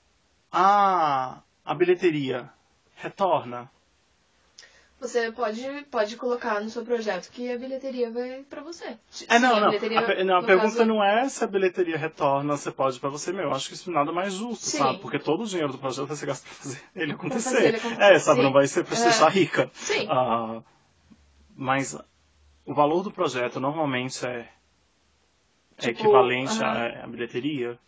a, 0.52 1.40
a 1.66 1.74
bilheteria 1.74 2.50
retorna? 2.96 3.70
Você 5.00 5.32
pode, 5.32 5.62
pode 5.90 6.18
colocar 6.18 6.60
no 6.60 6.70
seu 6.70 6.84
projeto 6.84 7.32
que 7.32 7.50
a 7.50 7.58
bilheteria 7.58 8.12
vai 8.12 8.44
pra 8.50 8.62
você. 8.62 8.98
É, 9.30 9.40
não, 9.40 9.60
não. 9.62 9.70
A 9.70 10.24
não, 10.26 10.38
a 10.38 10.44
pergunta 10.44 10.74
caso- 10.74 10.86
não 10.86 11.02
é 11.02 11.30
se 11.30 11.42
a 11.42 11.48
bilheteria 11.48 11.98
retorna, 11.98 12.58
você 12.58 12.70
pode 12.70 13.00
pra 13.00 13.10
você 13.10 13.32
mesmo. 13.32 13.48
Eu 13.50 13.56
acho 13.56 13.70
que 13.70 13.76
isso 13.76 13.90
nada 13.92 14.12
mais 14.12 14.34
justo, 14.34 14.66
Sim. 14.66 14.78
sabe? 14.80 15.00
Porque 15.00 15.18
todo 15.18 15.44
o 15.44 15.48
dinheiro 15.48 15.72
do 15.72 15.78
projeto 15.78 16.06
vai 16.08 16.18
ser 16.18 16.26
gasto 16.26 16.44
pra 16.44 16.54
fazer 16.54 16.82
ele 16.96 17.14
acontecer. 17.14 17.50
fazer 17.50 17.68
ele 17.70 17.78
acontecer, 17.78 18.04
É, 18.04 18.20
sabe? 18.20 18.38
sim. 18.40 18.44
Não 18.44 18.52
vai 18.52 18.68
ser 18.68 18.84
pra 18.84 18.96
te 18.96 19.02
É. 19.02 19.04
deixar 19.06 19.30
rica. 19.30 19.72
Sim. 19.74 20.06
Ah, 20.10 20.62
mas 21.56 21.98
o 22.66 22.74
valor 22.74 23.02
do 23.02 23.10
projeto 23.12 23.58
normalmente 23.60 24.26
é, 24.26 24.50
é 25.78 25.82
Tipo, 25.82 25.92
equivalente 26.02 26.62
aham. 26.62 27.00
à, 27.00 27.04
à 27.06 27.08
bilheteria. 27.08 27.80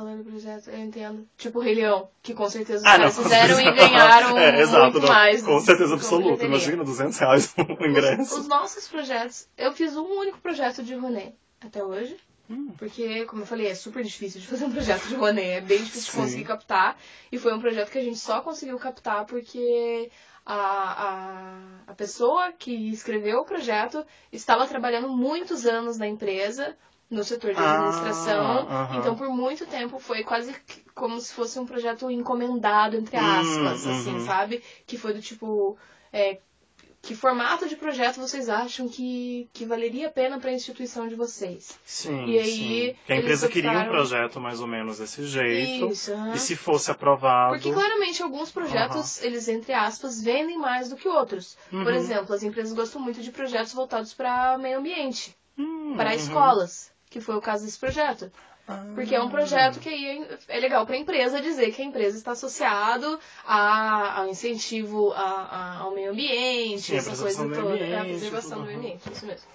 Falando 0.00 0.24
do 0.24 0.30
projeto, 0.30 0.70
eu 0.70 0.78
entendo. 0.78 1.28
Tipo 1.36 1.58
o 1.58 1.62
Rei 1.62 1.74
Leão, 1.74 2.08
que 2.22 2.32
com 2.32 2.48
certeza 2.48 2.78
os 2.78 2.84
Ah, 2.86 2.96
caras 2.96 3.18
fizeram 3.18 3.60
e 3.60 3.64
ganharam 3.70 4.32
é, 4.40 4.60
exato, 4.62 4.92
muito 4.92 5.00
não. 5.00 5.08
mais. 5.08 5.42
Com 5.42 5.60
certeza 5.60 5.92
absoluta. 5.92 6.42
Imagina 6.42 6.82
200 6.82 7.18
reais 7.18 7.54
o 7.58 7.60
Os, 7.60 7.86
ingresso. 7.86 8.40
os 8.40 8.48
nossos 8.48 8.88
projetos, 8.88 9.46
eu 9.58 9.72
fiz 9.72 9.94
um 9.98 10.06
único 10.06 10.38
projeto 10.38 10.82
de 10.82 10.94
Rouanet 10.94 11.34
até 11.60 11.84
hoje. 11.84 12.16
Hum. 12.48 12.72
Porque, 12.78 13.26
como 13.26 13.42
eu 13.42 13.46
falei, 13.46 13.66
é 13.66 13.74
super 13.74 14.02
difícil 14.02 14.40
de 14.40 14.46
fazer 14.46 14.64
um 14.64 14.70
projeto 14.72 15.06
de 15.06 15.14
Rouanet, 15.16 15.50
é 15.50 15.60
bem 15.60 15.84
difícil 15.84 16.06
de 16.06 16.10
Sim. 16.12 16.20
conseguir 16.22 16.44
captar. 16.44 16.96
E 17.30 17.36
foi 17.36 17.52
um 17.54 17.60
projeto 17.60 17.90
que 17.90 17.98
a 17.98 18.02
gente 18.02 18.18
só 18.18 18.40
conseguiu 18.40 18.78
captar 18.78 19.26
porque 19.26 20.10
a, 20.46 20.54
a, 20.54 21.58
a 21.88 21.94
pessoa 21.94 22.52
que 22.52 22.72
escreveu 22.90 23.40
o 23.40 23.44
projeto 23.44 24.02
estava 24.32 24.66
trabalhando 24.66 25.10
muitos 25.10 25.66
anos 25.66 25.98
na 25.98 26.08
empresa, 26.08 26.74
no 27.10 27.24
setor 27.24 27.52
de 27.54 27.58
Ah, 27.60 27.72
administração. 27.74 28.68
aham. 28.68 28.98
Então, 28.98 29.16
por 29.16 29.28
muito 29.30 29.66
tempo, 29.66 29.98
foi 29.98 30.22
quase 30.22 30.54
como 30.94 31.20
se 31.20 31.32
fosse 31.34 31.58
um 31.58 31.66
projeto 31.66 32.10
encomendado, 32.10 32.96
entre 32.96 33.16
Hum, 33.16 33.20
aspas, 33.40 33.86
assim, 33.86 34.14
uhum. 34.14 34.20
sabe? 34.24 34.62
Que 34.86 34.96
foi 34.96 35.12
do 35.12 35.20
tipo. 35.20 35.76
é, 36.12 36.38
que 37.02 37.14
formato 37.14 37.66
de 37.66 37.76
projeto 37.76 38.20
vocês 38.20 38.50
acham 38.50 38.86
que, 38.86 39.48
que 39.54 39.64
valeria 39.64 40.08
a 40.08 40.10
pena 40.10 40.38
para 40.38 40.50
a 40.50 40.52
instituição 40.52 41.08
de 41.08 41.14
vocês? 41.14 41.78
Sim, 41.82 42.26
E 42.26 42.38
aí, 42.38 42.94
sim. 43.08 43.12
A 43.14 43.16
empresa 43.16 43.48
queria 43.48 43.70
um 43.70 43.74
optaram- 43.74 43.90
projeto 43.92 44.38
mais 44.38 44.60
ou 44.60 44.66
menos 44.66 44.98
desse 44.98 45.24
jeito. 45.26 45.86
Isso, 45.90 46.12
aham. 46.12 46.34
E 46.34 46.38
se 46.38 46.54
fosse 46.54 46.90
aprovado. 46.90 47.54
Porque 47.54 47.72
claramente 47.72 48.22
alguns 48.22 48.50
projetos, 48.52 49.22
eles, 49.22 49.48
entre 49.48 49.72
aspas, 49.72 50.20
vendem 50.22 50.58
mais 50.58 50.90
do 50.90 50.96
que 50.96 51.08
outros. 51.08 51.56
Por 51.70 51.78
Uhum. 51.86 51.88
exemplo, 51.94 52.34
as 52.34 52.42
empresas 52.42 52.74
gostam 52.74 53.00
muito 53.00 53.22
de 53.22 53.30
projetos 53.32 53.72
voltados 53.72 54.12
para 54.12 54.58
meio 54.58 54.78
ambiente, 54.78 55.34
Hum, 55.58 55.94
para 55.96 56.10
uhum. 56.10 56.16
escolas, 56.16 56.92
que 57.10 57.20
foi 57.20 57.34
o 57.36 57.40
caso 57.40 57.64
desse 57.64 57.78
projeto. 57.78 58.30
Ah. 58.68 58.84
Porque 58.94 59.14
é 59.16 59.20
um 59.20 59.28
projeto 59.28 59.80
que 59.80 59.88
aí 59.88 60.28
é 60.46 60.60
legal 60.60 60.86
para 60.86 60.94
a 60.94 60.98
empresa 60.98 61.40
dizer 61.40 61.72
que 61.72 61.82
a 61.82 61.84
empresa 61.84 62.16
está 62.16 62.30
associado 62.32 63.18
a- 63.44 64.20
ao 64.20 64.28
incentivo 64.28 65.12
a- 65.12 65.18
a- 65.20 65.78
ao 65.80 65.90
meio 65.92 66.12
ambiente, 66.12 66.82
Sim, 66.82 66.94
a 66.94 66.98
essa 66.98 67.10
coisa 67.16 67.24
preservação 67.24 67.48
do 67.48 67.54
toda. 67.54 67.74
meio 67.84 67.94
É 67.94 67.98
a 67.98 68.04
preservação 68.04 68.58
do 68.60 68.64
meio 68.66 68.78
aham. 68.78 68.86
ambiente, 68.86 69.12
isso 69.12 69.26
mesmo. 69.26 69.48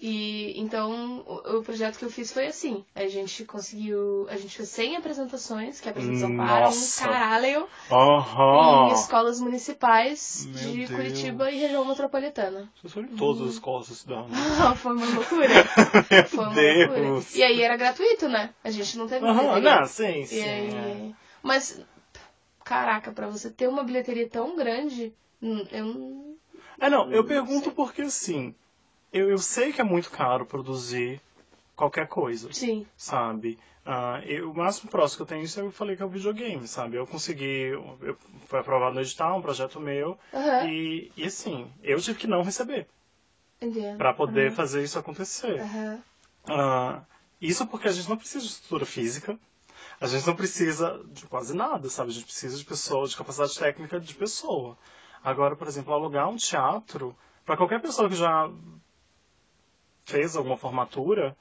E 0.00 0.60
então 0.60 1.24
o, 1.26 1.58
o 1.58 1.62
projeto 1.62 1.98
que 1.98 2.04
eu 2.04 2.10
fiz 2.10 2.32
foi 2.32 2.46
assim. 2.46 2.84
A 2.94 3.06
gente 3.06 3.44
conseguiu. 3.44 4.26
A 4.28 4.36
gente 4.36 4.56
fez 4.56 4.68
100 4.68 4.96
apresentações, 4.96 5.80
que 5.80 5.88
é 5.88 5.92
pra 5.92 6.02
gente 6.02 6.22
Amparo, 6.22 6.70
um 6.70 6.88
caralho, 6.98 7.68
Aham. 7.90 8.88
em 8.88 8.92
escolas 8.92 9.40
municipais 9.40 10.46
Meu 10.46 10.72
de 10.72 10.76
Deus. 10.78 10.90
Curitiba 10.90 11.50
e 11.50 11.58
região 11.58 11.84
metropolitana. 11.84 12.68
Vocês 12.80 12.92
foram 12.92 13.08
em 13.08 13.16
todas 13.16 13.42
as 13.48 13.54
escolas 13.54 13.88
estudaram. 13.88 14.28
foi 14.76 14.94
uma 14.94 15.06
loucura. 15.06 15.48
Foi 16.28 16.44
uma 16.44 16.54
loucura. 16.54 17.00
Deus. 17.00 17.34
E 17.34 17.42
aí 17.42 17.62
era 17.62 17.76
gratuito, 17.76 18.28
né? 18.28 18.52
A 18.62 18.70
gente 18.70 18.98
não 18.98 19.06
teve 19.06 19.24
Aham, 19.24 19.38
bilheteria. 19.38 19.80
não, 19.80 19.86
sim, 19.86 20.22
E 20.22 20.26
sim. 20.26 20.40
é. 20.40 20.48
aí... 20.48 21.14
Mas, 21.42 21.80
caraca, 22.64 23.12
pra 23.12 23.28
você 23.28 23.50
ter 23.50 23.68
uma 23.68 23.84
bilheteria 23.84 24.28
tão 24.28 24.56
grande, 24.56 25.14
hum, 25.42 25.66
eu 25.70 25.86
não. 25.86 26.36
É, 26.80 26.90
não, 26.90 27.10
eu 27.12 27.24
pergunto 27.24 27.70
porque 27.70 28.02
assim, 28.02 28.54
eu, 29.14 29.30
eu 29.30 29.38
sei 29.38 29.72
que 29.72 29.80
é 29.80 29.84
muito 29.84 30.10
caro 30.10 30.44
produzir 30.44 31.20
qualquer 31.76 32.08
coisa, 32.08 32.52
Sim. 32.52 32.84
sabe? 32.96 33.58
Ah, 33.86 34.20
eu, 34.24 34.50
o 34.50 34.56
máximo 34.56 34.90
próximo 34.90 35.18
que 35.18 35.22
eu 35.22 35.26
tenho 35.26 35.44
isso 35.44 35.60
eu 35.60 35.70
falei 35.70 35.94
que 35.94 36.02
é 36.02 36.06
o 36.06 36.10
videogame, 36.10 36.66
sabe? 36.66 36.96
Eu 36.96 37.06
consegui, 37.06 37.68
eu, 37.68 38.18
foi 38.46 38.58
aprovado 38.58 38.94
no 38.94 39.00
edital, 39.00 39.38
um 39.38 39.42
projeto 39.42 39.78
meu, 39.78 40.18
Aham. 40.32 40.68
e, 40.68 41.12
e 41.16 41.24
assim, 41.24 41.72
eu 41.82 42.00
tive 42.00 42.18
que 42.18 42.26
não 42.26 42.42
receber 42.42 42.88
Entendo. 43.62 43.98
para 43.98 44.12
poder 44.12 44.48
Aham. 44.48 44.56
fazer 44.56 44.82
isso 44.82 44.98
acontecer. 44.98 45.60
Aham. 45.60 46.02
Ah, 46.48 47.04
isso 47.40 47.66
porque 47.66 47.88
a 47.88 47.92
gente 47.92 48.08
não 48.08 48.16
precisa 48.16 48.40
de 48.40 48.50
estrutura 48.50 48.84
física, 48.84 49.38
a 50.00 50.06
gente 50.06 50.26
não 50.26 50.34
precisa 50.34 51.02
de 51.08 51.26
quase 51.26 51.54
nada, 51.54 51.88
sabe? 51.88 52.10
A 52.10 52.14
gente 52.14 52.26
precisa 52.26 52.56
de 52.56 52.64
pessoa, 52.64 53.06
de 53.06 53.16
capacidade 53.16 53.56
técnica 53.56 54.00
de 54.00 54.14
pessoa. 54.14 54.76
Agora, 55.22 55.56
por 55.56 55.66
exemplo, 55.66 55.92
alugar 55.92 56.28
um 56.28 56.36
teatro, 56.36 57.16
para 57.44 57.56
qualquer 57.56 57.80
pessoa 57.80 58.08
que 58.08 58.14
já 58.14 58.50
fez 60.04 60.36
alguma 60.36 60.56
formatura, 60.56 61.36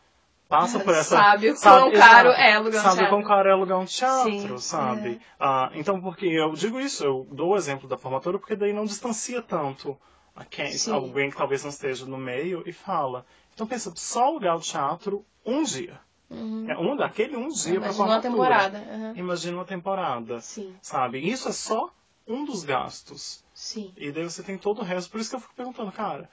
passa 0.47 0.80
por 0.80 0.93
essa. 0.95 1.17
Sabe 1.17 1.52
o 1.52 1.56
quão 1.60 1.91
caro 1.91 2.30
exato, 2.30 2.41
é 2.41 2.54
alugar 2.54 2.80
um 2.80 2.84
Sabe 2.84 2.93
o 2.93 2.97
teatro. 2.97 3.10
quão 3.10 3.23
caro 3.23 3.49
é 3.49 3.52
alugar 3.52 3.80
um 3.80 3.86
teatro, 3.86 4.32
Sim, 4.32 4.58
sabe? 4.60 5.15
é. 5.15 5.19
Ah, 5.39 5.71
então, 5.73 6.02
porque 6.02 6.26
eu 6.26 6.54
digo 6.54 6.80
isso, 6.80 7.04
eu 7.04 7.28
dou 7.32 7.52
o 7.52 7.58
exemplo 7.58 7.88
da 7.88 7.97
formatura, 7.97 8.39
porque 8.39 8.56
daí 8.56 8.73
não 8.73 8.86
distancia 8.86 9.41
tanto 9.41 9.97
a 10.36 10.43
quem, 10.43 10.71
Sim. 10.71 10.91
alguém 10.91 11.30
que 11.30 11.38
talvez 11.38 11.63
não 11.63 11.69
esteja 11.69 12.06
no 12.06 12.17
meio 12.17 12.63
e 12.65 12.71
fala. 12.73 13.26
Então 13.54 13.67
pensa, 13.67 13.91
só 13.95 14.26
alugar 14.26 14.58
o 14.58 14.62
teatro 14.62 15.26
um 15.45 15.63
dia. 15.63 15.99
Uhum. 16.30 16.65
É 16.67 16.78
um 16.78 16.95
daquele 16.95 17.36
um 17.36 17.49
dia 17.49 17.80
para 17.80 17.91
Imagina 17.91 18.06
uma 18.06 18.21
formatura. 18.21 18.32
temporada. 18.32 18.78
Aham. 18.80 19.13
Imagina 19.15 19.58
uma 19.58 19.65
temporada. 19.65 20.39
Sim, 20.41 20.76
Sabe? 20.82 21.19
Isso 21.19 21.49
é 21.49 21.52
só 21.52 21.91
um 22.28 22.45
dos 22.45 22.63
gastos. 22.63 23.43
sim. 23.54 23.93
E 23.95 24.12
daí 24.12 24.23
você 24.23 24.41
tem 24.41 24.58
todo 24.58 24.80
o 24.80 24.84
resto. 24.84 25.12
Por 25.12 25.19
isso 25.19 25.30
que 25.30 25.36
eu 25.36 25.39
fico 25.39 25.54
perguntando, 25.54 25.91
cara, 25.91 26.28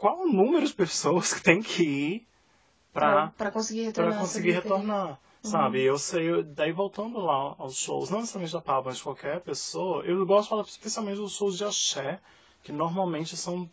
qual 0.00 0.20
o 0.20 0.32
número 0.32 0.66
de 0.66 0.72
pessoas 0.72 1.34
que 1.34 1.42
tem 1.42 1.62
que 1.62 1.82
ir 1.82 2.26
Pra, 2.92 3.10
pra, 3.10 3.26
pra 3.36 3.50
conseguir 3.50 3.82
pra 3.82 3.86
retornar. 3.86 4.14
essa 4.14 4.20
conseguir 4.20 4.50
retornar? 4.52 5.20
Sabe? 5.42 5.82
Eu 5.82 5.98
sei, 5.98 6.42
daí 6.42 6.72
voltando 6.72 7.18
lá 7.18 7.54
aos 7.58 7.76
shows, 7.76 8.10
não 8.10 8.20
necessariamente 8.20 8.52
da 8.52 8.60
Pablo, 8.60 8.86
mas 8.86 8.96
de 8.96 9.02
qualquer 9.02 9.40
pessoa, 9.40 10.04
eu 10.04 10.24
gosto 10.26 10.44
de 10.44 10.48
falar 10.50 10.62
especialmente 10.62 11.16
dos 11.16 11.32
shows 11.34 11.56
de 11.56 11.64
axé, 11.64 12.18
que 12.62 12.72
normalmente 12.72 13.36
são 13.36 13.70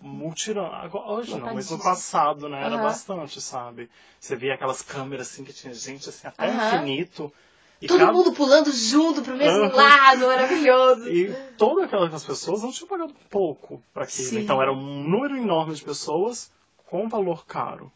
multirão. 0.00 0.66
Agora, 0.66 1.10
hoje 1.12 1.38
não, 1.38 1.54
mas 1.54 1.70
no 1.70 1.78
passado, 1.78 2.48
né? 2.48 2.58
Era 2.64 2.76
Aham. 2.76 2.82
bastante, 2.82 3.40
sabe? 3.40 3.90
Você 4.18 4.34
via 4.36 4.54
aquelas 4.54 4.82
câmeras 4.82 5.28
assim 5.30 5.44
que 5.44 5.52
tinha 5.52 5.72
gente 5.74 6.08
assim 6.08 6.26
até 6.26 6.48
Aham. 6.48 6.76
infinito. 6.76 7.32
E 7.80 7.86
Todo 7.86 7.98
cada- 7.98 8.12
mundo 8.12 8.32
pulando 8.32 8.70
junto 8.72 9.22
pro 9.22 9.34
mesmo 9.36 9.64
Aham. 9.64 9.74
lado, 9.74 10.26
maravilhoso. 10.26 11.08
E 11.08 11.32
todas 11.56 11.84
aquelas 11.84 12.24
pessoas 12.24 12.62
não 12.62 12.70
tinham 12.70 12.88
pagado 12.88 13.14
pouco 13.30 13.82
para 13.94 14.04
aquilo. 14.04 14.28
Sim. 14.28 14.40
Então 14.40 14.60
era 14.60 14.72
um 14.72 15.02
número 15.08 15.36
enorme 15.36 15.74
de 15.74 15.82
pessoas 15.82 16.52
com 16.86 17.08
valor 17.08 17.46
caro. 17.46 17.90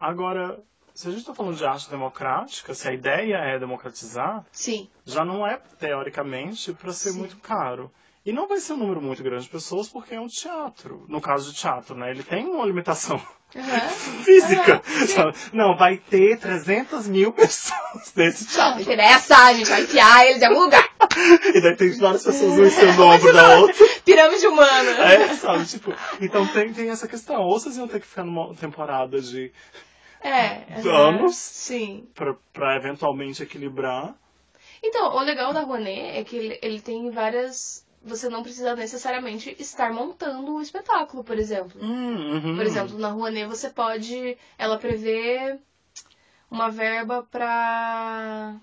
Agora, 0.00 0.58
se 0.94 1.08
a 1.08 1.10
gente 1.10 1.20
está 1.20 1.34
falando 1.34 1.56
de 1.56 1.64
arte 1.66 1.90
democrática, 1.90 2.72
se 2.72 2.88
a 2.88 2.92
ideia 2.94 3.36
é 3.36 3.58
democratizar, 3.58 4.46
Sim, 4.50 4.88
já 5.04 5.24
não 5.24 5.46
é, 5.46 5.60
teoricamente, 5.78 6.72
para 6.72 6.92
ser 6.92 7.10
Sim. 7.12 7.18
muito 7.18 7.36
caro. 7.38 7.90
E 8.24 8.32
não 8.32 8.46
vai 8.48 8.58
ser 8.58 8.74
um 8.74 8.78
número 8.78 9.00
muito 9.00 9.22
grande 9.22 9.44
de 9.44 9.50
pessoas 9.50 9.88
porque 9.88 10.14
é 10.14 10.20
um 10.20 10.26
teatro. 10.26 11.04
No 11.08 11.20
caso 11.20 11.50
de 11.52 11.58
teatro, 11.58 11.94
né? 11.96 12.10
Ele 12.10 12.22
tem 12.22 12.46
uma 12.46 12.64
limitação 12.64 13.20
Aham. 13.56 13.88
física. 14.24 14.82
Sabe? 15.06 15.34
Não, 15.52 15.76
vai 15.76 15.96
ter 15.96 16.38
300 16.38 17.08
mil 17.08 17.32
pessoas 17.34 18.12
nesse 18.14 18.44
Não 18.44 18.50
teatro. 18.52 18.82
interessa, 18.82 19.36
a 19.36 19.54
gente 19.54 19.68
vai 19.70 19.82
enfiar 19.82 20.26
eles 20.26 20.42
em 20.42 20.46
algum 20.46 20.60
lugar. 20.60 20.86
e 21.54 21.60
daí 21.60 21.76
tem 21.76 21.90
várias 21.98 22.22
pessoas 22.24 22.58
um 22.58 22.64
em 22.64 22.70
cima 22.70 22.92
do 22.92 23.04
ombro 23.04 23.32
da 23.32 23.58
outra. 23.58 23.74
Pirâmide 24.04 24.46
humana. 24.46 24.90
É, 25.12 25.28
sabe? 25.34 25.64
Tipo, 25.66 25.94
então 26.20 26.46
tem, 26.48 26.72
tem 26.72 26.90
essa 26.90 27.08
questão. 27.08 27.40
Ou 27.42 27.58
vocês 27.58 27.76
iam 27.76 27.88
ter 27.88 28.00
que 28.00 28.06
ficar 28.06 28.24
numa 28.24 28.54
temporada 28.54 29.20
de 29.20 29.50
É. 30.22 30.64
Anos? 30.86 31.36
Sim. 31.36 32.06
pra, 32.14 32.34
pra 32.52 32.76
eventualmente 32.76 33.42
equilibrar. 33.42 34.14
Então, 34.82 35.16
o 35.16 35.20
legal 35.22 35.52
da 35.52 35.62
Rouanet 35.62 36.18
é 36.18 36.22
que 36.22 36.36
ele, 36.36 36.58
ele 36.62 36.80
tem 36.80 37.10
várias. 37.10 37.84
Você 38.02 38.28
não 38.28 38.42
precisa 38.42 38.76
necessariamente 38.76 39.54
estar 39.58 39.92
montando 39.92 40.54
o 40.54 40.62
espetáculo, 40.62 41.24
por 41.24 41.38
exemplo. 41.38 41.80
Hum, 41.82 42.34
uhum. 42.34 42.56
Por 42.56 42.64
exemplo, 42.64 42.98
na 42.98 43.08
Rouanet 43.08 43.46
você 43.46 43.70
pode. 43.70 44.38
Ela 44.56 44.78
prevê 44.78 45.58
uma 46.50 46.70
verba 46.70 47.26
pra. 47.30 48.54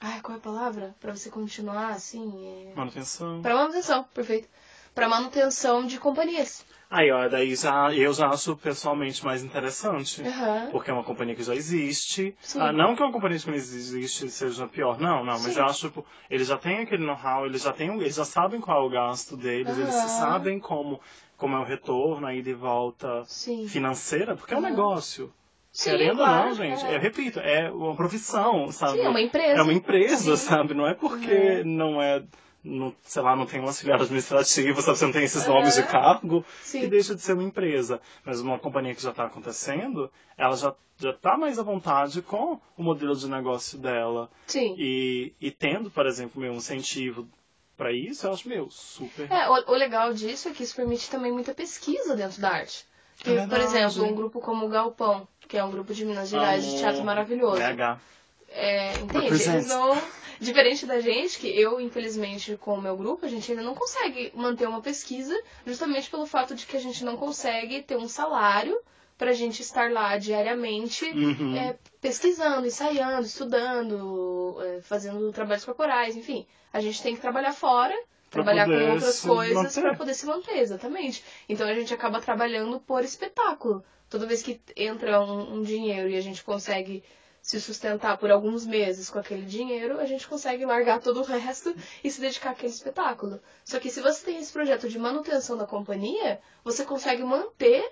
Ai, 0.00 0.20
qual 0.20 0.36
é 0.36 0.38
a 0.38 0.42
palavra? 0.42 0.94
Pra 1.00 1.14
você 1.14 1.30
continuar 1.30 1.90
assim. 1.90 2.70
É... 2.70 2.74
Manutenção. 2.74 3.40
Pra 3.42 3.54
manutenção, 3.54 4.04
perfeito. 4.14 4.48
Pra 4.94 5.08
manutenção 5.08 5.86
de 5.86 5.98
companhias. 5.98 6.64
Aí, 6.94 7.10
ó, 7.10 7.26
daí 7.26 7.54
já, 7.56 7.90
eu 7.94 8.12
já 8.12 8.28
acho 8.28 8.54
pessoalmente 8.54 9.24
mais 9.24 9.42
interessante. 9.42 10.20
Aham. 10.22 10.68
Porque 10.70 10.90
é 10.90 10.92
uma 10.92 11.02
companhia 11.02 11.34
que 11.34 11.42
já 11.42 11.54
existe. 11.54 12.36
Sim. 12.42 12.60
Ah, 12.60 12.70
não 12.70 12.94
que 12.94 13.02
uma 13.02 13.10
companhia 13.10 13.38
que 13.38 13.46
não 13.46 13.54
existe 13.54 14.28
seja 14.28 14.66
pior, 14.68 15.00
não, 15.00 15.24
não, 15.24 15.32
mas 15.32 15.44
Sim. 15.44 15.52
já 15.52 15.64
acho, 15.64 15.88
tipo, 15.88 16.04
eles 16.28 16.46
já 16.48 16.58
têm 16.58 16.80
aquele 16.80 17.02
know-how, 17.02 17.46
eles 17.46 17.62
já 17.62 17.72
têm, 17.72 17.98
eles 17.98 18.14
já 18.14 18.26
sabem 18.26 18.60
qual 18.60 18.82
é 18.82 18.86
o 18.86 18.90
gasto 18.90 19.38
deles, 19.38 19.78
eles 19.78 19.96
Aham. 19.96 20.08
sabem 20.08 20.60
como, 20.60 21.00
como 21.38 21.56
é 21.56 21.60
o 21.60 21.64
retorno, 21.64 22.26
a 22.26 22.34
ida 22.34 22.50
e 22.50 22.54
volta 22.54 23.24
Sim. 23.24 23.66
financeira, 23.68 24.36
porque 24.36 24.52
é 24.52 24.58
um 24.58 24.60
negócio. 24.60 25.32
Sim, 25.72 25.92
Querendo 25.92 26.20
ou 26.20 26.26
claro, 26.26 26.48
não, 26.48 26.54
gente, 26.54 26.84
é. 26.84 26.94
eu 26.94 27.00
repito, 27.00 27.40
é 27.40 27.70
uma 27.70 27.96
profissão, 27.96 28.70
sabe? 28.70 28.98
Sim, 28.98 29.06
é 29.06 29.08
uma 29.08 29.20
empresa. 29.22 29.58
É 29.58 29.62
uma 29.62 29.72
empresa, 29.72 30.36
sabe? 30.36 30.74
Não 30.74 30.86
é 30.86 30.92
porque 30.92 31.62
Uhum. 31.64 31.74
não 31.74 32.02
é, 32.02 32.22
no, 32.64 32.94
sei 33.02 33.22
lá, 33.22 33.34
não 33.34 33.44
tem 33.46 33.60
um 33.60 33.64
auxiliar 33.66 34.00
administrativo, 34.00 34.80
sabe? 34.82 34.98
Você 34.98 35.04
não 35.04 35.12
tem 35.12 35.24
esses 35.24 35.46
Uhum. 35.46 35.54
nomes 35.54 35.74
de 35.74 35.82
cargo, 35.82 36.44
Sim. 36.62 36.80
que 36.80 36.86
deixa 36.88 37.14
de 37.14 37.20
ser 37.20 37.32
uma 37.32 37.42
empresa. 37.42 38.00
Mas 38.24 38.40
uma 38.40 38.58
companhia 38.58 38.94
que 38.94 39.02
já 39.02 39.10
está 39.10 39.24
acontecendo, 39.24 40.10
ela 40.36 40.56
já 40.56 40.74
já 40.98 41.10
está 41.10 41.36
mais 41.36 41.58
à 41.58 41.62
vontade 41.64 42.22
com 42.22 42.60
o 42.76 42.82
modelo 42.82 43.16
de 43.16 43.28
negócio 43.28 43.76
dela. 43.78 44.30
Sim. 44.46 44.76
E, 44.78 45.32
e 45.40 45.50
tendo, 45.50 45.90
por 45.90 46.06
exemplo, 46.06 46.40
meu 46.40 46.52
incentivo 46.54 47.26
para 47.76 47.90
isso, 47.90 48.26
eu 48.26 48.32
acho, 48.32 48.48
meu, 48.48 48.70
super. 48.70 49.28
É, 49.32 49.48
o, 49.48 49.72
o 49.72 49.74
legal 49.74 50.12
disso 50.12 50.48
é 50.48 50.52
que 50.52 50.62
isso 50.62 50.76
permite 50.76 51.10
também 51.10 51.32
muita 51.32 51.52
pesquisa 51.52 52.14
dentro 52.14 52.40
da 52.40 52.50
arte. 52.50 52.84
Porque, 53.16 53.30
É 53.30 53.46
por 53.48 53.58
exemplo, 53.58 54.04
um 54.04 54.14
grupo 54.14 54.40
como 54.40 54.66
o 54.66 54.68
Galpão, 54.68 55.26
que 55.48 55.56
é 55.56 55.64
um 55.64 55.70
grupo 55.72 55.92
de 55.92 56.04
Minas 56.04 56.28
Gerais 56.28 56.62
de 56.62 56.70
Amo. 56.70 56.78
teatro 56.78 57.04
maravilhoso. 57.04 57.56
BH. 57.60 57.98
É, 58.50 58.92
entende? 59.00 59.18
Represent. 59.18 59.54
Eles 59.56 59.68
não. 59.68 60.00
Diferente 60.42 60.86
da 60.86 60.98
gente, 61.00 61.38
que 61.38 61.46
eu, 61.46 61.80
infelizmente, 61.80 62.56
com 62.56 62.74
o 62.74 62.82
meu 62.82 62.96
grupo, 62.96 63.24
a 63.24 63.28
gente 63.28 63.48
ainda 63.52 63.62
não 63.62 63.76
consegue 63.76 64.32
manter 64.34 64.66
uma 64.66 64.80
pesquisa, 64.80 65.40
justamente 65.64 66.10
pelo 66.10 66.26
fato 66.26 66.52
de 66.54 66.66
que 66.66 66.76
a 66.76 66.80
gente 66.80 67.04
não 67.04 67.16
consegue 67.16 67.80
ter 67.82 67.96
um 67.96 68.08
salário 68.08 68.76
pra 69.16 69.32
gente 69.32 69.62
estar 69.62 69.92
lá 69.92 70.16
diariamente 70.16 71.04
Uhum. 71.04 71.56
é, 71.56 71.76
pesquisando, 72.00 72.66
ensaiando, 72.66 73.24
estudando, 73.24 74.58
é, 74.62 74.80
fazendo 74.80 75.30
trabalhos 75.30 75.64
corporais, 75.64 76.16
enfim. 76.16 76.44
A 76.72 76.80
gente 76.80 77.00
tem 77.00 77.14
que 77.14 77.20
trabalhar 77.20 77.52
fora, 77.52 77.94
trabalhar 78.28 78.66
com 78.66 78.92
outras 78.94 79.20
coisas 79.20 79.78
pra 79.78 79.94
poder 79.94 80.14
se 80.14 80.26
manter, 80.26 80.58
exatamente. 80.58 81.22
Então 81.48 81.68
a 81.68 81.74
gente 81.74 81.94
acaba 81.94 82.20
trabalhando 82.20 82.80
por 82.80 83.04
espetáculo. 83.04 83.84
Toda 84.10 84.26
vez 84.26 84.42
que 84.42 84.60
entra 84.76 85.20
um, 85.20 85.58
um 85.58 85.62
dinheiro 85.62 86.08
e 86.08 86.16
a 86.16 86.20
gente 86.20 86.42
consegue 86.42 87.04
se 87.42 87.60
sustentar 87.60 88.16
por 88.18 88.30
alguns 88.30 88.64
meses 88.64 89.10
com 89.10 89.18
aquele 89.18 89.44
dinheiro, 89.44 89.98
a 89.98 90.06
gente 90.06 90.28
consegue 90.28 90.64
largar 90.64 91.00
todo 91.00 91.20
o 91.20 91.24
resto 91.24 91.74
e 92.02 92.08
se 92.10 92.20
dedicar 92.20 92.50
àquele 92.50 92.72
espetáculo. 92.72 93.40
Só 93.64 93.80
que 93.80 93.90
se 93.90 94.00
você 94.00 94.24
tem 94.24 94.38
esse 94.38 94.52
projeto 94.52 94.88
de 94.88 94.96
manutenção 94.98 95.56
da 95.56 95.66
companhia, 95.66 96.40
você 96.62 96.84
consegue 96.84 97.24
manter 97.24 97.84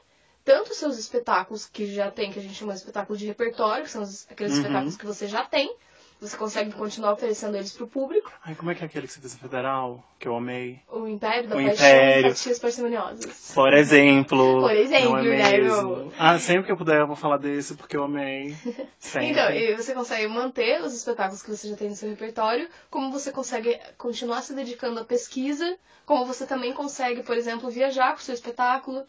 tanto 0.45 0.71
os 0.71 0.77
seus 0.79 0.97
espetáculos 0.99 1.67
que 1.67 1.93
já 1.93 2.11
tem, 2.13 2.33
que 2.33 2.39
a 2.39 2.43
gente 2.43 2.55
chama 2.55 2.73
de 2.73 2.79
espetáculo 2.79 3.19
de 3.19 3.27
repertório, 3.27 3.85
que 3.85 3.91
são 3.91 4.03
aqueles 4.31 4.53
Uhum. 4.53 4.59
espetáculos 4.61 4.97
que 4.97 5.05
você 5.05 5.27
já 5.27 5.45
tem, 5.45 5.77
você 6.20 6.37
consegue 6.37 6.72
continuar 6.72 7.12
oferecendo 7.12 7.56
eles 7.56 7.72
pro 7.72 7.87
público. 7.87 8.30
Ai, 8.44 8.54
como 8.54 8.70
é 8.70 8.74
que 8.74 8.83
é 8.83 8.87
aquele 8.87 9.06
que 9.06 9.12
você 9.12 9.20
fez 9.20 9.35
em 9.35 9.38
federal? 9.38 10.04
Que 10.18 10.28
eu 10.28 10.37
amei. 10.37 10.80
O 10.87 11.06
Império 11.06 11.48
da 11.48 11.56
O 11.56 11.59
Paixão 11.59 11.72
Império. 11.72 12.35
Fatias 12.35 12.59
Parcimoniosas. 12.59 13.52
Por 13.54 13.72
exemplo. 13.72 14.61
Por 14.61 14.76
exemplo, 14.76 15.18
é 15.18 15.37
né? 15.37 16.11
Ah, 16.18 16.38
sempre 16.38 16.66
que 16.66 16.72
eu 16.72 16.76
puder 16.76 17.00
eu 17.00 17.06
vou 17.06 17.16
falar 17.16 17.38
desse 17.38 17.74
porque 17.74 17.96
eu 17.96 18.04
amei. 18.04 18.54
Sempre. 18.98 19.30
Então, 19.30 19.50
e 19.50 19.74
você 19.74 19.94
consegue 19.94 20.28
manter 20.28 20.83
os 20.83 20.94
espetáculos 20.94 21.42
que 21.42 21.50
você 21.50 21.68
já 21.68 21.76
tem 21.76 21.88
no 21.88 21.96
seu 21.96 22.11
repertório, 22.11 22.68
como 22.90 23.11
você 23.11 23.33
consegue 23.33 23.80
continuar 23.96 24.42
se 24.42 24.54
dedicando 24.54 25.00
à 25.00 25.04
pesquisa, 25.04 25.78
como 26.04 26.26
você 26.26 26.46
também 26.46 26.74
consegue, 26.74 27.22
por 27.22 27.37
exemplo, 27.37 27.70
viajar 27.70 28.12
com 28.12 28.18
o 28.18 28.22
seu 28.22 28.35
espetáculo, 28.35 29.04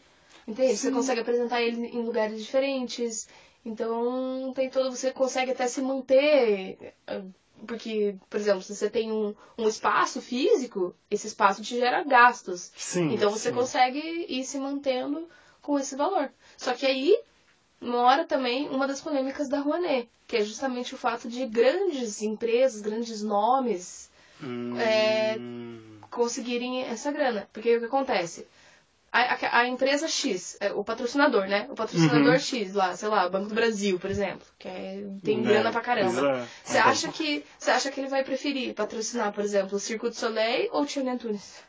entende? 0.48 0.76
Você 0.76 0.88
Sim. 0.88 0.94
consegue 0.94 1.20
apresentar 1.20 1.60
ele 1.60 1.86
em 1.86 2.02
lugares 2.02 2.42
diferentes, 2.42 3.28
então 3.64 4.52
tem 4.54 4.68
todo, 4.70 4.90
você 4.94 5.12
consegue 5.12 5.52
até 5.52 5.66
se 5.68 5.80
manter, 5.80 6.94
eh, 7.06 7.22
porque, 7.66 8.16
por 8.28 8.40
exemplo, 8.40 8.62
se 8.62 8.74
você 8.74 8.90
tem 8.90 9.12
um, 9.12 9.34
um 9.56 9.68
espaço 9.68 10.20
físico, 10.20 10.94
esse 11.10 11.26
espaço 11.28 11.62
te 11.62 11.76
gera 11.78 12.02
gastos, 12.02 12.72
Sim. 12.76 13.12
então 13.14 13.30
você 13.30 13.50
sim. 13.50 13.54
consegue 13.54 14.26
ir 14.28 14.44
se 14.44 14.58
mantendo 14.58 15.28
com 15.60 15.78
esse 15.78 15.94
valor. 15.96 16.30
Só 16.56 16.74
que 16.74 16.86
aí 16.86 17.16
mora 17.80 18.24
também 18.24 18.68
uma 18.68 18.86
das 18.86 19.00
polêmicas 19.00 19.48
da 19.48 19.60
Rouanet, 19.60 20.08
que 20.26 20.36
é 20.36 20.44
justamente 20.44 20.94
o 20.94 20.98
fato 20.98 21.28
de 21.28 21.46
grandes 21.46 22.22
empresas, 22.22 22.80
grandes 22.80 23.22
nomes 23.22 24.10
Hum, 24.42 24.76
é, 24.78 25.38
conseguirem 26.10 26.82
essa 26.82 27.12
grana. 27.12 27.48
Porque 27.52 27.76
o 27.76 27.80
que 27.80 27.86
acontece? 27.86 28.46
A, 29.12 29.34
a- 29.34 29.58
a 29.60 29.68
empresa 29.68 30.08
X, 30.08 30.56
é, 30.58 30.72
o 30.72 30.82
patrocinador, 30.82 31.46
né? 31.46 31.66
O 31.70 31.74
patrocinador 31.74 32.32
Uhum. 32.32 32.38
X 32.38 32.72
lá, 32.72 32.96
sei 32.96 33.08
lá, 33.10 33.28
Banco 33.28 33.48
do 33.50 33.54
Brasil, 33.54 33.98
por 33.98 34.10
exemplo, 34.10 34.46
que 34.58 34.66
é- 34.66 35.04
tem 35.22 35.36
né, 35.38 35.50
grana 35.52 35.70
pra 35.70 35.82
caramba. 35.82 36.38
é. 36.38 36.46
Você 36.64 36.78
acha 36.78 37.08
que 37.12 37.44
você 37.58 37.70
acha 37.70 37.90
que 37.90 38.00
ele 38.00 38.08
vai 38.08 38.24
preferir 38.24 38.74
patrocinar, 38.74 39.30
por 39.32 39.44
exemplo, 39.44 39.76
o 39.76 39.80
Circo 39.80 40.08
du 40.08 40.16
Soleil 40.16 40.70
ou 40.72 40.82
o 40.82 40.86
Tiane 40.86 41.10
Antunes? 41.10 41.62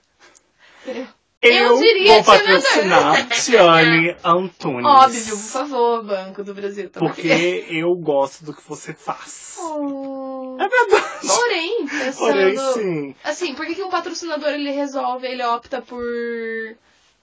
Entendeu? 0.84 1.08
Eu, 1.42 1.52
Eu 1.52 1.78
diria 1.78 2.14
vou 2.14 2.24
patrocinar 2.24 3.28
Tiane 3.28 4.16
Antunes. 4.24 4.86
Óbvio, 4.86 5.38
por 5.38 5.44
favor, 5.44 6.04
Banco 6.06 6.42
do 6.46 6.54
Brasil. 6.54 6.86
aqui. 6.86 7.00
Porque 7.00 7.66
eu 7.70 7.94
gosto 7.96 8.46
do 8.46 8.54
que 8.54 8.62
você 8.66 8.94
faz. 8.94 9.58
Oh. 9.60 10.56
É 10.62 10.68
verdade. 10.70 11.28
Porém, 11.28 11.86
pensando. 11.88 12.18
Porém, 12.18 12.58
sim. 12.74 13.16
Assim, 13.26 13.54
por 13.56 13.66
que, 13.66 13.76
que 13.76 13.84
um 13.84 13.90
patrocinador 13.90 14.48
ele 14.50 14.72
resolve, 14.72 15.28
ele 15.28 15.44
opta 15.44 15.82
por, 15.82 16.02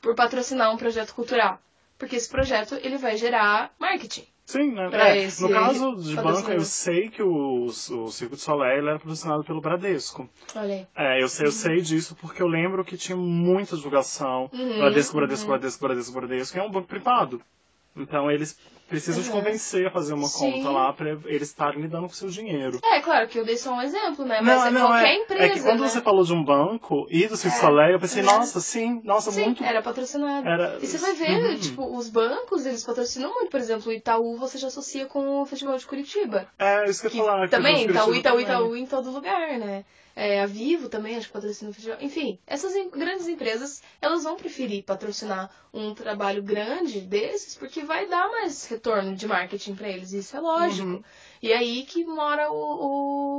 por 0.00 0.14
patrocinar 0.14 0.72
um 0.72 0.76
projeto 0.76 1.14
cultural? 1.14 1.60
Porque 1.98 2.16
esse 2.16 2.28
projeto 2.28 2.76
ele 2.82 2.96
vai 2.96 3.16
gerar 3.16 3.72
marketing. 3.78 4.24
Sim, 4.50 4.72
né? 4.72 4.90
É, 4.92 5.18
esse 5.22 5.42
no 5.42 5.48
caso 5.48 5.94
de 5.96 6.16
banco, 6.16 6.50
eu 6.50 6.62
sei 6.62 7.08
que 7.08 7.22
o, 7.22 7.66
o 7.66 8.10
Circo 8.10 8.34
de 8.34 8.42
Soleil 8.42 8.88
era 8.88 8.98
patrocinado 8.98 9.44
pelo 9.44 9.60
Bradesco. 9.60 10.28
Olha. 10.56 10.88
É, 10.96 11.22
eu 11.22 11.28
sei, 11.28 11.46
eu 11.46 11.52
sei 11.52 11.80
disso 11.80 12.16
porque 12.20 12.42
eu 12.42 12.48
lembro 12.48 12.84
que 12.84 12.96
tinha 12.96 13.16
muita 13.16 13.76
divulgação. 13.76 14.50
Uhum, 14.52 14.78
Bradesco, 14.78 15.14
Bradesco, 15.14 15.44
uhum. 15.44 15.50
Bradesco, 15.50 15.82
Bradesco, 15.86 16.12
Bradesco. 16.12 16.58
É 16.58 16.62
um 16.62 16.70
banco 16.70 16.88
privado. 16.88 17.40
Então 17.96 18.30
eles 18.30 18.56
precisam 18.88 19.22
te 19.22 19.28
Uhum. 19.30 19.36
convencer 19.36 19.86
a 19.86 19.90
fazer 19.90 20.14
uma 20.14 20.26
Sim. 20.26 20.52
conta 20.52 20.70
lá 20.70 20.92
pra 20.92 21.10
eles 21.26 21.48
estarem 21.48 21.80
lidando 21.80 22.06
com 22.06 22.12
o 22.12 22.16
seu 22.16 22.28
dinheiro. 22.28 22.80
É, 22.84 23.00
claro 23.00 23.28
que 23.28 23.38
eu 23.38 23.44
dei 23.44 23.56
só 23.56 23.72
um 23.72 23.82
exemplo, 23.82 24.24
né? 24.24 24.40
Mas 24.40 24.66
é 24.66 24.70
não, 24.70 24.86
qualquer 24.88 25.06
é, 25.06 25.16
empresa. 25.16 25.44
é 25.44 25.48
que 25.50 25.60
quando 25.60 25.80
né? 25.80 25.88
você 25.88 26.00
falou 26.00 26.24
de 26.24 26.32
um 26.32 26.42
banco 26.44 27.06
e 27.10 27.26
do 27.28 27.36
Circo 27.36 27.56
É. 27.56 27.60
Soleil, 27.60 27.92
eu 27.92 28.00
pensei, 28.00 28.22
Uhum. 28.22 28.32
nossa, 28.32 28.60
sim, 28.60 29.00
nossa, 29.04 29.30
Sim, 29.30 29.44
muito. 29.44 29.62
era 29.64 29.80
patrocinado. 29.82 30.48
Era- 30.48 30.78
E 30.82 30.86
você 30.86 30.98
vai 30.98 31.14
ver, 31.14 31.50
Uhum. 31.50 31.58
tipo, 31.58 31.96
os 31.96 32.08
bancos, 32.08 32.66
eles 32.66 32.82
patrocinam 32.82 33.32
muito. 33.32 33.50
Por 33.50 33.60
exemplo, 33.60 33.90
o 33.90 33.92
Itaú 33.92 34.36
você 34.36 34.58
já 34.58 34.68
associa 34.68 35.06
com 35.06 35.42
o 35.42 35.46
Festival 35.46 35.76
de 35.76 35.86
Curitiba. 35.86 36.48
É, 36.58 36.88
isso 36.90 37.00
que 37.00 37.06
eu 37.06 37.10
Que 37.12 37.16
ia 37.18 37.24
falar. 37.24 37.44
que 37.48 37.56
também, 37.56 37.84
eu 37.84 37.90
Itaú, 37.90 37.94
gosto 37.94 38.12
de 38.12 38.18
Itaú, 38.18 38.40
Itaú 38.40 38.76
em 38.76 38.86
todo 38.86 39.10
lugar, 39.10 39.58
né? 39.58 39.84
É, 40.16 40.40
a 40.42 40.46
Vivo 40.46 40.88
também, 40.88 41.16
acho 41.16 41.28
que 41.28 41.32
patrocina 41.32 41.70
o 41.70 41.74
festival. 41.74 41.98
Enfim, 42.00 42.38
essas 42.46 42.74
em- 42.74 42.90
grandes 42.90 43.28
empresas, 43.28 43.82
elas 44.02 44.24
vão 44.24 44.36
preferir 44.36 44.82
patrocinar 44.84 45.50
um 45.72 45.94
trabalho 45.94 46.42
grande 46.42 47.00
desses, 47.00 47.54
porque 47.56 47.82
vai 47.84 48.06
dar 48.06 48.28
mais 48.28 48.66
retorno 48.66 49.14
de 49.14 49.26
marketing 49.26 49.74
pra 49.74 49.88
eles, 49.88 50.12
isso 50.12 50.36
é 50.36 50.40
lógico. 50.40 50.88
Uhum. 50.88 51.02
E 51.42 51.52
aí 51.52 51.84
que 51.84 52.04
mora 52.04 52.50
o, 52.50 52.56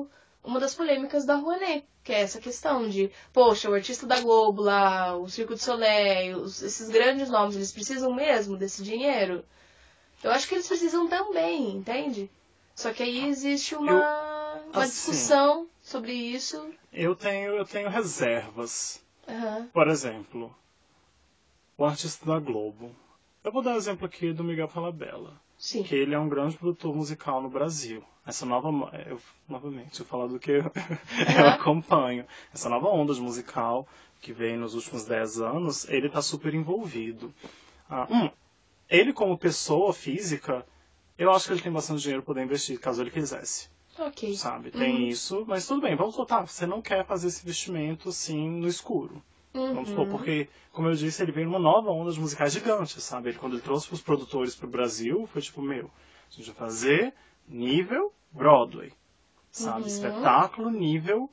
o- 0.01 0.07
uma 0.43 0.59
das 0.59 0.73
polêmicas 0.73 1.25
da 1.25 1.35
Rouanet, 1.35 1.85
que 2.03 2.11
é 2.13 2.21
essa 2.21 2.39
questão 2.39 2.89
de, 2.89 3.11
poxa, 3.31 3.69
o 3.69 3.73
artista 3.75 4.07
da 4.07 4.19
Globo 4.21 4.61
lá, 4.63 5.15
o 5.15 5.29
Circo 5.29 5.53
de 5.53 5.61
Soleil, 5.63 6.37
os- 6.39 6.63
esses 6.63 6.89
grandes 6.89 7.29
nomes, 7.29 7.55
eles 7.55 7.71
precisam 7.71 8.13
mesmo 8.13 8.57
desse 8.57 8.81
dinheiro? 8.81 9.43
Eu 10.23 10.31
acho 10.31 10.47
que 10.47 10.55
eles 10.55 10.67
precisam 10.67 11.07
também, 11.07 11.69
entende? 11.75 12.29
Só 12.75 12.91
que 12.93 13.03
aí 13.03 13.27
existe 13.27 13.75
uma, 13.75 13.93
uma 14.73 14.83
assim- 14.83 15.11
discussão 15.11 15.67
sobre 15.91 16.13
isso. 16.13 16.73
Eu 16.91 17.15
tenho, 17.15 17.51
eu 17.51 17.65
tenho 17.65 17.89
reservas. 17.89 19.03
Aham. 19.27 19.69
Por 19.73 19.87
exemplo, 19.87 20.55
o 21.77 21.85
artista 21.85 22.25
da 22.25 22.39
Globo. 22.39 22.95
Eu 23.43 23.51
vou 23.51 23.61
dar 23.61 23.73
o 23.73 23.77
exemplo 23.77 24.05
aqui 24.05 24.31
do 24.31 24.43
Miguel 24.43 24.67
Falabella, 24.67 25.33
Sim. 25.57 25.83
que 25.83 25.95
ele 25.95 26.13
é 26.13 26.19
um 26.19 26.29
grande 26.29 26.57
produtor 26.57 26.95
musical 26.95 27.41
no 27.41 27.49
Brasil. 27.49 28.03
essa 28.25 28.45
nova. 28.45 28.69
Eu, 29.05 29.19
novamente, 29.49 29.99
eu 29.99 30.05
falar 30.05 30.27
do 30.27 30.39
que 30.39 30.51
eu, 30.51 30.63
eu 31.37 31.47
acompanho. 31.49 32.25
Essa 32.53 32.69
nova 32.69 32.87
onda 32.87 33.13
de 33.13 33.21
musical 33.21 33.87
que 34.21 34.31
vem 34.31 34.55
nos 34.57 34.75
últimos 34.75 35.05
10 35.05 35.41
anos, 35.41 35.89
ele 35.89 36.07
está 36.07 36.21
super 36.21 36.53
envolvido. 36.53 37.33
Ah, 37.89 38.07
um, 38.09 38.29
ele 38.89 39.11
como 39.11 39.37
pessoa 39.37 39.91
física, 39.91 40.65
eu 41.17 41.31
acho 41.31 41.47
que 41.47 41.53
ele 41.53 41.61
tem 41.61 41.71
bastante 41.71 42.01
dinheiro 42.01 42.21
para 42.21 42.33
poder 42.33 42.43
investir, 42.43 42.79
caso 42.79 43.01
ele 43.01 43.09
quisesse. 43.09 43.69
Ok. 44.07 44.33
Sabe? 44.35 44.71
Tem 44.71 44.95
Uhum. 44.95 45.07
isso, 45.07 45.45
mas 45.47 45.67
tudo 45.67 45.81
bem, 45.81 45.95
vamos 45.95 46.15
voltar. 46.15 46.47
Você 46.47 46.65
não 46.65 46.81
quer 46.81 47.05
fazer 47.05 47.27
esse 47.27 47.41
investimento 47.43 48.09
assim 48.09 48.49
no 48.49 48.67
escuro. 48.67 49.21
Vamos 49.53 49.89
supor, 49.89 50.05
Uhum. 50.05 50.09
porque, 50.09 50.47
como 50.71 50.87
eu 50.87 50.93
disse, 50.93 51.21
ele 51.21 51.31
veio 51.33 51.45
numa 51.47 51.59
nova 51.59 51.89
onda 51.91 52.11
de 52.11 52.19
musicais 52.19 52.53
gigantes, 52.53 53.03
sabe? 53.03 53.29
Ele, 53.29 53.37
quando 53.37 53.53
ele 53.53 53.61
trouxe 53.61 53.93
os 53.93 54.01
produtores 54.01 54.55
pro 54.55 54.67
Brasil, 54.67 55.27
foi 55.27 55.41
tipo, 55.41 55.61
meu, 55.61 55.91
a 56.29 56.33
gente 56.33 56.45
vai 56.47 56.55
fazer 56.55 57.13
nível 57.47 58.13
Broadway, 58.31 58.93
sabe? 59.51 59.81
Uhum. 59.81 59.87
Espetáculo 59.87 60.69
nível 60.69 61.29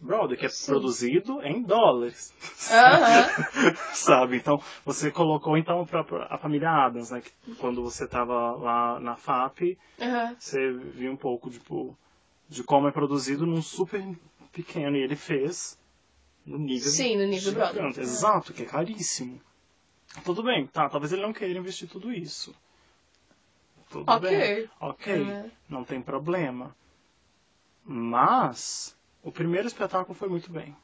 Broadway, 0.00 0.36
que 0.38 0.46
é 0.46 0.48
Sim. 0.48 0.66
produzido 0.72 1.42
em 1.42 1.62
dólares, 1.62 2.32
Aham. 2.70 3.26
sabe? 3.92 4.36
Então, 4.36 4.62
você 4.84 5.10
colocou, 5.10 5.56
então, 5.56 5.84
pra, 5.84 6.02
a 6.30 6.38
família 6.38 6.70
Adams, 6.70 7.10
né? 7.10 7.20
Que 7.20 7.54
quando 7.56 7.82
você 7.82 8.06
tava 8.06 8.52
lá 8.52 9.00
na 9.00 9.16
FAP, 9.16 9.76
Aham. 10.00 10.36
você 10.38 10.72
viu 10.72 11.12
um 11.12 11.16
pouco, 11.16 11.50
tipo, 11.50 11.96
de 12.48 12.62
como 12.62 12.88
é 12.88 12.92
produzido 12.92 13.44
num 13.44 13.60
super 13.62 14.02
pequeno, 14.52 14.96
e 14.96 15.02
ele 15.02 15.16
fez 15.16 15.78
no 16.46 16.58
nível 16.58 16.90
Sim, 16.90 17.16
no 17.16 17.24
nível 17.24 17.52
gigante. 17.52 17.72
Broadway. 17.72 18.00
Exato, 18.00 18.52
que 18.52 18.62
é 18.62 18.66
caríssimo. 18.66 19.40
Tudo 20.24 20.42
bem, 20.42 20.66
tá, 20.66 20.88
talvez 20.88 21.12
ele 21.12 21.22
não 21.22 21.32
queira 21.32 21.58
investir 21.58 21.88
tudo 21.88 22.12
isso. 22.12 22.54
Tudo 23.90 24.12
Ok. 24.12 24.28
bem. 24.30 24.70
Ok, 24.80 25.22
Uhum. 25.22 25.50
não 25.68 25.84
tem 25.84 26.00
problema. 26.00 26.74
Mas 27.84 28.96
o 29.28 29.32
primeiro 29.32 29.68
espetáculo 29.68 30.14
foi 30.14 30.28
muito 30.28 30.50
bem. 30.50 30.74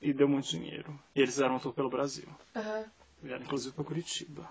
E 0.00 0.14
deu 0.14 0.26
muito 0.26 0.48
dinheiro. 0.48 0.98
E 1.14 1.20
eles 1.20 1.34
fizeram 1.34 1.56
um 1.56 1.58
tour 1.58 1.74
pelo 1.74 1.90
Brasil. 1.90 2.26
Aham. 2.56 2.84
Vieram 3.22 3.42
inclusive 3.44 3.74
para 3.74 3.84
Curitiba. 3.84 4.48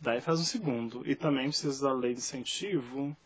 Daí 0.00 0.20
faz 0.20 0.38
um 0.38 0.44
segundo. 0.44 1.02
E 1.04 1.16
também 1.16 1.48
precisa 1.48 1.88
da 1.88 1.92
lei 1.92 2.14
de 2.14 2.20
incentivo. 2.20 3.16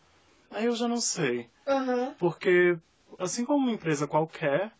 Aí 0.49 0.65
eu 0.65 0.75
já 0.75 0.87
não 0.87 0.99
sei. 0.99 1.49
Aham. 1.67 2.15
Porque, 2.17 2.77
assim 3.19 3.45
como 3.45 3.59
uma 3.59 3.71
empresa 3.71 4.07
qualquer, 4.07 4.71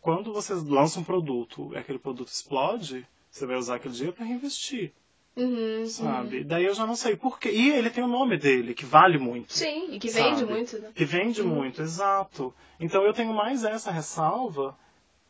quando 0.00 0.32
você 0.32 0.52
lança 0.52 0.98
um 0.98 1.04
produto 1.04 1.72
e 1.72 1.78
aquele 1.78 1.98
produto 1.98 2.28
explode, 2.28 3.06
você 3.30 3.46
vai 3.46 3.56
usar 3.56 3.76
aquele 3.76 3.94
dinheiro 3.94 4.16
para 4.16 4.26
reinvestir, 4.26 4.92
Uhum. 5.36 5.86
sabe? 5.86 6.44
Daí 6.44 6.64
eu 6.64 6.74
já 6.74 6.86
não 6.86 6.94
sei 6.94 7.16
por 7.16 7.38
quê. 7.38 7.50
E 7.50 7.70
ele 7.70 7.88
tem 7.90 8.04
o 8.04 8.08
nome 8.08 8.36
dele, 8.36 8.74
que 8.74 8.84
vale 8.84 9.16
muito. 9.18 9.52
Sim, 9.52 9.88
e 9.92 9.98
que 9.98 10.08
vende 10.08 10.40
Sabe? 10.40 10.52
muito, 10.52 10.78
né? 10.78 10.90
Que 10.94 11.04
vende 11.04 11.40
Uhum. 11.42 11.48
muito, 11.48 11.80
exato. 11.80 12.54
Então 12.78 13.02
eu 13.02 13.12
tenho 13.12 13.32
mais 13.32 13.64
essa 13.64 13.90
ressalva 13.90 14.76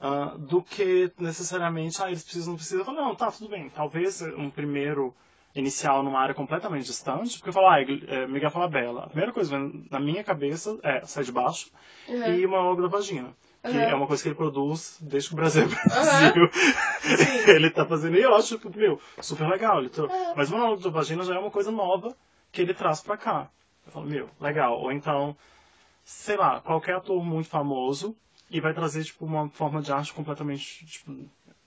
ah, 0.01 0.35
do 0.37 0.61
que 0.63 1.13
necessariamente, 1.19 2.03
ah, 2.03 2.09
eles 2.09 2.25
precisam, 2.25 2.51
não 2.51 2.57
precisam. 2.57 2.81
Eu 2.81 2.85
falo, 2.85 2.97
não, 3.01 3.15
tá, 3.15 3.31
tudo 3.31 3.49
bem. 3.49 3.69
Talvez 3.71 4.21
um 4.23 4.51
primeiro 4.51 5.15
inicial 5.55 6.03
numa 6.03 6.19
área 6.19 6.35
completamente 6.35 6.87
distante, 6.87 7.37
porque 7.37 7.51
eu 7.51 7.53
falo, 7.53 7.69
ah, 7.69 7.81
é, 7.81 8.27
Miguel 8.27 8.51
Falabella. 8.51 9.05
A 9.05 9.07
primeira 9.07 9.33
coisa 9.33 9.57
na 9.91 10.01
minha 10.01 10.25
cabeça 10.25 10.77
é 10.83 11.05
Sai 11.07 11.23
de 11.25 11.31
Baixo 11.31 11.71
Uhum. 12.09 12.35
e 12.35 12.45
uma 12.47 12.61
logo 12.61 12.83
da 12.83 12.89
vagina. 12.89 13.33
Que 13.63 13.69
Uhum. 13.69 13.75
é 13.79 13.95
uma 13.95 14.07
coisa 14.09 14.21
que 14.23 14.29
ele 14.29 14.35
produz 14.35 14.99
desde 15.01 15.29
que 15.29 15.35
o 15.35 15.37
Brasil 15.37 15.63
é 15.63 15.67
Brasil. 15.67 16.51
Sim. 16.53 17.51
ele 17.51 17.71
tá 17.71 17.87
fazendo 17.87 18.17
e 18.17 18.23
eu 18.23 18.35
acho, 18.35 18.59
tipo, 18.59 18.77
meu, 18.77 19.01
super 19.21 19.49
legal. 19.49 19.79
Ele 19.79 19.89
trou- 19.89 20.09
Uhum. 20.11 20.35
Mas 20.37 20.51
o 20.51 20.53
monólogo 20.57 20.83
da 20.83 20.91
vagina 20.91 21.23
já 21.23 21.37
é 21.37 21.39
uma 21.39 21.51
coisa 21.51 21.71
nova 21.71 22.17
que 22.51 22.61
ele 22.61 22.75
traz 22.75 23.01
pra 23.01 23.17
cá. 23.17 23.49
Eu 23.87 23.93
falo, 23.93 24.07
meu, 24.07 24.29
legal. 24.41 24.81
Ou 24.81 24.91
então, 24.91 25.37
sei 26.05 26.37
lá, 26.37 26.61
qualquer 26.61 26.97
ator 26.97 27.23
muito 27.25 27.49
famoso 27.49 28.17
e 28.51 28.61
vai 28.61 28.75
trazer, 28.75 29.05
tipo, 29.05 29.25
uma 29.25 29.49
forma 29.51 29.81
de 29.81 29.93
arte 29.93 30.13
completamente, 30.13 30.85
tipo, 30.85 31.15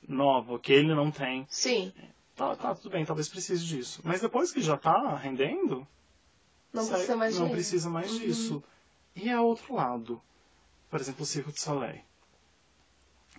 nova, 0.08 0.60
que 0.60 0.74
ele 0.74 0.94
não 0.94 1.10
tem. 1.12 1.46
Sim. 1.50 1.94
Tá, 2.36 2.54
tá, 2.58 2.76
tudo 2.76 2.90
bem, 2.90 3.06
talvez 3.06 3.30
precise 3.30 3.66
disso. 3.66 4.02
Mas 4.04 4.20
depois 4.20 4.52
que 4.52 4.60
já 4.62 4.76
tá 4.76 5.16
rendendo, 5.16 5.88
Não 6.74 6.84
sai- 6.84 6.96
precisa 6.98 7.16
mais 7.16 7.40
não 7.40 7.50
precisa 7.50 7.90
mais 7.90 8.12
Uhum. 8.12 8.20
disso. 8.20 8.64
E 9.16 9.30
é 9.30 9.40
outro 9.40 9.74
lado. 9.76 10.22
Por 10.90 11.00
exemplo, 11.00 11.24
o 11.24 11.26
Circo 11.26 11.52
de 11.52 11.60
Soleil. 11.60 12.02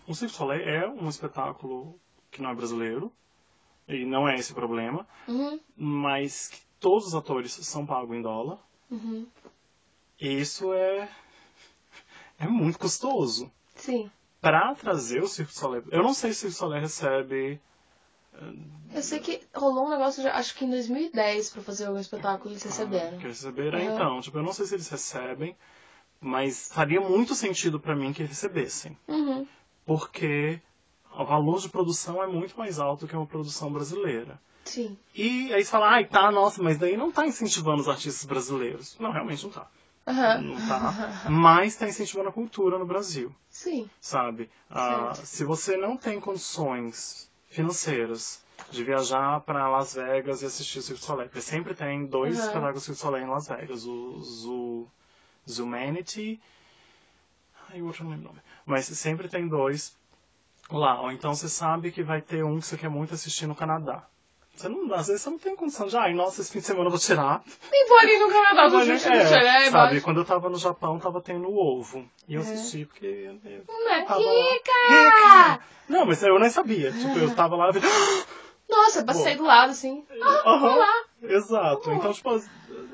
O 0.06 0.14
Circo 0.14 0.32
de 0.32 0.38
Soleil 0.38 0.68
é 0.68 0.88
um 0.88 1.08
espetáculo 1.08 1.98
que 2.30 2.40
não 2.42 2.50
é 2.50 2.54
brasileiro, 2.54 3.12
e 3.88 4.04
não 4.04 4.28
é 4.28 4.34
esse 4.36 4.52
o 4.52 4.54
problema, 4.54 5.06
Uhum. 5.28 5.58
mas 5.76 6.48
que 6.48 6.60
todos 6.80 7.06
os 7.08 7.14
atores 7.14 7.52
são 7.52 7.86
pagos 7.86 8.16
em 8.16 8.20
dólar. 8.22 8.58
Uhum. 8.90 9.26
E 10.20 10.40
isso 10.40 10.72
é, 10.72 11.08
é 12.38 12.46
muito 12.46 12.78
custoso. 12.78 13.50
Sim. 13.74 14.10
Para 14.40 14.74
trazer 14.74 15.22
o 15.22 15.28
Circo 15.28 15.52
de 15.52 15.58
Soleil. 15.58 15.84
Eu 15.90 16.02
não 16.02 16.12
sei 16.14 16.32
se 16.32 16.38
o 16.38 16.40
Circo 16.40 16.52
de 16.52 16.58
Soleil 16.58 16.82
recebe. 16.82 17.60
Eu 18.92 19.02
sei 19.02 19.18
que 19.18 19.40
rolou 19.54 19.86
um 19.86 19.90
negócio, 19.90 20.26
acho 20.30 20.54
que 20.54 20.64
em 20.66 20.70
2010, 20.70 21.50
pra 21.50 21.62
fazer 21.62 21.86
algum 21.86 21.98
espetáculo, 21.98 22.50
eles 22.52 22.62
receberam. 22.62 23.18
Que 23.18 23.26
receberam, 23.28 23.78
Uhum. 23.78 23.94
então. 23.94 24.20
Tipo, 24.20 24.38
eu 24.38 24.42
não 24.42 24.52
sei 24.52 24.66
se 24.66 24.74
eles 24.74 24.88
recebem, 24.88 25.56
mas 26.20 26.70
faria 26.72 27.00
muito 27.00 27.34
sentido 27.34 27.78
para 27.78 27.94
mim 27.96 28.12
que 28.12 28.22
recebessem. 28.22 28.96
Uhum. 29.08 29.46
Porque 29.84 30.60
o 31.18 31.24
valor 31.24 31.60
de 31.60 31.68
produção 31.68 32.22
é 32.22 32.26
muito 32.26 32.58
mais 32.58 32.78
alto 32.78 33.06
que 33.06 33.16
uma 33.16 33.26
produção 33.26 33.72
brasileira. 33.72 34.40
Sim. 34.64 34.98
E 35.14 35.52
aí 35.54 35.64
você 35.64 35.70
fala, 35.70 35.88
ai, 35.90 36.04
tá, 36.04 36.30
nossa, 36.30 36.62
mas 36.62 36.76
daí 36.76 36.96
não 36.96 37.12
tá 37.12 37.26
incentivando 37.26 37.80
os 37.80 37.88
artistas 37.88 38.24
brasileiros. 38.24 38.96
Não, 38.98 39.10
realmente 39.12 39.44
não 39.44 39.50
tá. 39.50 39.68
Aham. 40.06 40.40
Não 40.40 40.66
tá. 40.66 41.24
Mas 41.28 41.76
tá 41.76 41.88
incentivando 41.88 42.28
a 42.28 42.32
cultura 42.32 42.78
no 42.78 42.86
Brasil, 42.86 43.34
Sim. 43.48 43.88
sabe? 44.00 44.48
Ah, 44.70 45.12
se 45.14 45.44
você 45.44 45.76
não 45.76 45.96
tem 45.96 46.20
condições 46.20 47.28
financeiras 47.48 48.40
de 48.70 48.84
viajar 48.84 49.40
para 49.40 49.68
Las 49.68 49.94
Vegas 49.94 50.42
e 50.42 50.46
assistir 50.46 50.78
o 50.78 50.82
Circo 50.82 51.00
du 51.00 51.06
Soleil, 51.06 51.28
porque 51.28 51.40
sempre 51.40 51.74
tem 51.74 52.06
dois 52.06 52.36
Aham. 52.36 52.46
espetáculos 52.46 52.82
do 52.82 52.84
Circo 52.84 52.98
du 52.98 53.02
Soleil 53.02 53.26
em 53.26 53.30
Las 53.30 53.48
Vegas, 53.48 53.84
o 53.84 54.20
Zoo, 54.22 54.90
Zumanity 55.48 56.40
Ai, 57.72 57.82
o 57.82 57.86
outro 57.86 58.04
não 58.04 58.10
lembro 58.12 58.26
o 58.26 58.28
nome. 58.28 58.42
Mas 58.64 58.86
sempre 58.86 59.28
tem 59.28 59.48
dois 59.48 59.96
lá. 60.70 61.00
Ou 61.02 61.12
então 61.12 61.34
você 61.34 61.48
sabe 61.48 61.90
que 61.90 62.02
vai 62.02 62.20
ter 62.20 62.44
um 62.44 62.60
que 62.60 62.66
você 62.66 62.76
quer 62.76 62.88
muito 62.88 63.14
assistir 63.14 63.46
no 63.46 63.54
Canadá. 63.54 64.04
Você 64.54 64.68
não, 64.68 64.92
às 64.94 65.08
vezes 65.08 65.22
você 65.22 65.30
não 65.30 65.38
tem 65.38 65.54
condição 65.54 65.86
de, 65.86 65.96
ai, 65.98 66.14
nossa, 66.14 66.40
esse 66.40 66.50
fim 66.50 66.60
de 66.60 66.64
semana 66.64 66.86
eu 66.86 66.90
vou 66.90 66.98
tirar. 66.98 67.42
Nem 67.70 67.86
vou 67.88 67.98
ali 67.98 68.18
no 68.18 68.28
Canadá 68.28 68.68
Mas, 68.70 68.86
gente 68.86 69.06
é, 69.06 69.26
Xeré, 69.26 69.70
sabe, 69.70 70.00
quando 70.00 70.20
eu 70.20 70.24
tava 70.24 70.48
no 70.48 70.56
Japão, 70.56 70.98
tava 70.98 71.20
tendo 71.20 71.48
o 71.48 71.58
ovo. 71.58 72.08
E 72.26 72.34
eu 72.34 72.40
É. 72.40 72.44
assisti 72.44 72.86
porque 72.86 73.38
Não 73.68 73.90
é 73.90 73.98
rica! 74.00 75.62
Não, 75.88 76.06
mas 76.06 76.22
eu 76.22 76.38
nem 76.38 76.48
sabia. 76.48 76.90
Tipo, 76.90 77.18
eu 77.18 77.34
tava 77.34 77.54
lá 77.54 77.70
e 77.70 77.72
Nossa, 78.68 79.04
passei 79.04 79.36
do 79.36 79.44
lado, 79.44 79.70
assim. 79.70 80.04
Ah, 80.22 80.58
vamos 80.58 80.78
lá. 80.78 81.04
Exato. 81.28 81.92
Então, 81.92 82.12
tipo, 82.12 82.30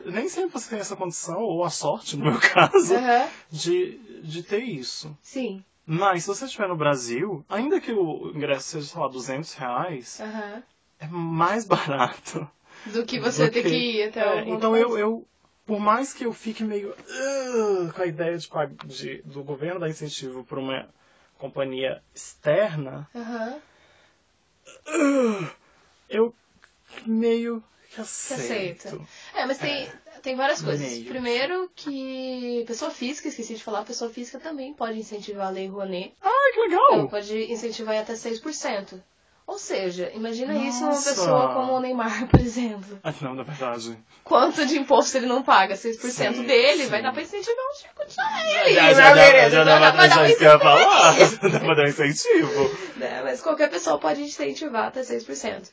nem 0.07 0.29
sempre 0.29 0.53
você 0.53 0.71
tem 0.71 0.79
essa 0.81 0.97
condição, 0.97 1.41
ou 1.41 1.65
a 1.65 1.71
sorte, 1.71 2.17
no 2.17 2.25
meu 2.25 2.39
caso, 2.41 2.95
Aham. 2.95 3.29
de, 3.51 3.99
de 4.23 4.43
ter 4.43 4.63
isso. 4.63 5.17
Sim. 5.23 5.65
Mas 5.85 6.23
se 6.23 6.29
você 6.29 6.45
estiver 6.45 6.69
no 6.69 6.77
Brasil, 6.77 7.45
ainda 7.49 7.81
que 7.81 7.93
o 7.93 8.31
ingresso 8.35 8.69
seja, 8.69 8.87
sei 8.87 9.01
lá, 9.01 9.09
200 9.09 9.53
reais, 9.55 10.21
Aham. 10.21 10.63
é 11.01 11.07
mais 11.09 11.65
barato. 11.67 12.49
Do 12.87 13.05
que 13.05 13.19
você 13.19 13.47
do 13.47 13.53
ter 13.53 13.63
que 13.63 13.77
ir 13.77 14.09
até 14.09 14.21
É, 14.21 14.49
então 14.49 14.77
eu, 14.77 14.97
eu, 14.99 15.27
por 15.67 15.79
mais 15.81 16.13
que 16.13 16.25
eu 16.25 16.33
fique 16.33 16.65
meio 16.65 16.91
"Ugh", 16.91 17.93
com 17.93 18.03
a 18.03 18.07
ideia 18.07 18.37
de, 18.39 18.49
de- 18.85 19.23
do 19.23 19.43
governo 19.45 19.79
dar 19.81 19.89
incentivo 19.89 20.45
para 20.45 20.59
uma 20.59 20.89
companhia 21.39 22.03
externa, 22.15 23.09
Aham. 23.15 23.61
"Ugh", 24.87 25.51
eu 26.09 26.35
meio 27.07 27.63
que 27.95 28.01
aceito. 28.01 28.89
aceita. 28.89 28.99
É, 29.35 29.47
mas 29.47 29.59
tem, 29.59 29.89
tem 30.23 30.37
várias 30.37 30.63
coisas. 30.63 30.81
Meio. 30.91 31.05
Primeiro 31.07 31.71
que 31.75 32.65
pessoa 32.67 32.91
física, 32.91 33.29
esqueci 33.29 33.55
de 33.55 33.63
falar, 33.63 33.85
pessoa 33.85 34.11
física 34.11 34.39
também 34.39 34.73
pode 34.75 34.99
incentivar 34.99 35.49
a 35.49 35.51
lei 35.51 35.69
Rouanet. 35.69 36.15
Ai, 36.23 36.53
que 36.55 36.61
Ela 36.61 36.69
legal! 36.69 37.09
pode 37.09 37.53
incentivar 37.53 37.95
em 37.95 37.99
até 38.01 38.15
6%. 38.15 39.03
Ou 39.45 39.59
seja, 39.59 40.11
imagina 40.15 40.55
isso 40.55 40.79
uma 40.85 40.91
Nossa! 40.93 41.11
pessoa 41.11 41.53
como 41.53 41.73
o 41.73 41.81
Neymar, 41.81 42.29
por 42.31 42.41
exemplo. 42.41 43.01
Ah, 43.03 43.13
não, 43.21 43.35
na 43.35 43.43
verdade. 43.43 43.99
Quanto 44.23 44.65
de 44.65 44.79
imposto 44.79 45.17
ele 45.17 45.27
não 45.27 45.43
paga? 45.43 45.75
6% 45.75 45.99
Sim, 46.11 46.45
dele 46.45 46.85
sim. 46.85 46.89
vai 46.89 47.03
dar 47.03 47.13
pra 47.13 47.23
incentivar 47.23 47.57
um 47.57 47.75
Chico 47.75 48.07
de 48.07 48.13
Soleil, 48.13 48.75
Já, 48.75 48.93
já, 48.95 49.15
dá- 49.15 49.49
já 49.51 49.65
Dá 49.65 49.79
dá 49.81 49.93
pra 49.93 50.07
dar 50.07 50.23
um 50.23 50.27
incentivo. 50.27 50.49
Dá 51.51 51.59
pra 51.61 51.75
dar 51.75 51.83
um 51.85 51.89
incentivo. 51.89 52.71
Mas 53.25 53.43
qualquer 53.43 53.69
pessoa 53.69 53.99
pode 53.99 54.23
incentivar 54.23 54.87
até 54.87 55.03
6%. 55.03 55.71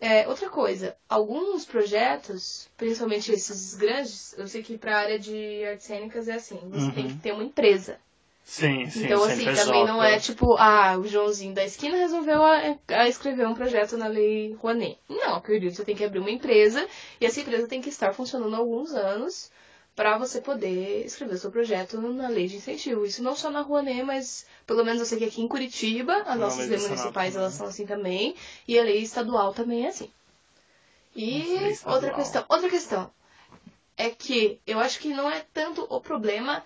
É, 0.00 0.28
outra 0.28 0.50
coisa, 0.50 0.94
alguns 1.08 1.64
projetos, 1.64 2.68
principalmente 2.76 3.32
esses 3.32 3.74
grandes, 3.74 4.34
eu 4.36 4.46
sei 4.46 4.62
que 4.62 4.76
para 4.76 4.94
a 4.94 5.00
área 5.00 5.18
de 5.18 5.64
artes 5.64 5.86
cênicas 5.86 6.28
é 6.28 6.34
assim, 6.34 6.58
você 6.70 6.84
Uhum. 6.86 6.92
tem 6.92 7.08
que 7.08 7.14
ter 7.16 7.32
uma 7.32 7.44
empresa. 7.44 7.98
Sim, 8.44 8.88
sim. 8.88 9.06
então, 9.06 9.24
assim, 9.24 9.38
CNPJ. 9.38 9.64
também 9.64 9.84
não 9.86 10.00
é 10.02 10.20
tipo, 10.20 10.54
ah, 10.56 10.96
o 10.98 11.06
Joãozinho 11.08 11.52
da 11.52 11.64
esquina 11.64 11.96
resolveu 11.96 12.44
a, 12.44 12.76
a 12.90 13.08
escrever 13.08 13.44
um 13.46 13.54
projeto 13.54 13.96
na 13.96 14.06
lei 14.06 14.54
Rouanet. 14.60 14.98
Não, 15.08 15.34
acredito 15.34 15.74
você 15.74 15.84
tem 15.84 15.96
que 15.96 16.04
abrir 16.04 16.20
uma 16.20 16.30
empresa 16.30 16.86
e 17.20 17.26
essa 17.26 17.40
empresa 17.40 17.66
tem 17.66 17.80
que 17.80 17.88
estar 17.88 18.12
funcionando 18.12 18.54
há 18.54 18.58
alguns 18.58 18.92
anos 18.92 19.50
para 19.96 20.18
você 20.18 20.42
poder 20.42 21.06
escrever 21.06 21.34
o 21.34 21.38
seu 21.38 21.50
projeto 21.50 21.98
na 21.98 22.28
lei 22.28 22.46
de 22.46 22.56
incentivo. 22.56 23.06
Isso 23.06 23.22
não 23.22 23.34
só 23.34 23.50
na 23.50 23.62
Rouanet, 23.62 24.02
mas 24.02 24.46
pelo 24.66 24.84
menos 24.84 25.00
eu 25.00 25.06
sei 25.06 25.18
que 25.18 25.24
aqui 25.24 25.40
em 25.40 25.48
Curitiba, 25.48 26.22
as 26.26 26.38
nossas 26.38 26.68
leis 26.68 26.86
municipais 26.86 27.34
elas 27.34 27.54
são 27.54 27.66
assim 27.66 27.86
também, 27.86 28.36
e 28.68 28.78
a 28.78 28.82
lei 28.82 28.98
estadual 28.98 29.54
também 29.54 29.86
é 29.86 29.88
assim. 29.88 30.10
E 31.16 31.56
outra 31.86 32.12
questão, 32.12 32.44
outra 32.46 32.68
questão 32.68 33.10
é 33.96 34.10
que 34.10 34.60
eu 34.66 34.78
acho 34.78 35.00
que 35.00 35.08
não 35.08 35.30
é 35.30 35.42
tanto 35.54 35.86
o 35.88 35.98
problema, 35.98 36.62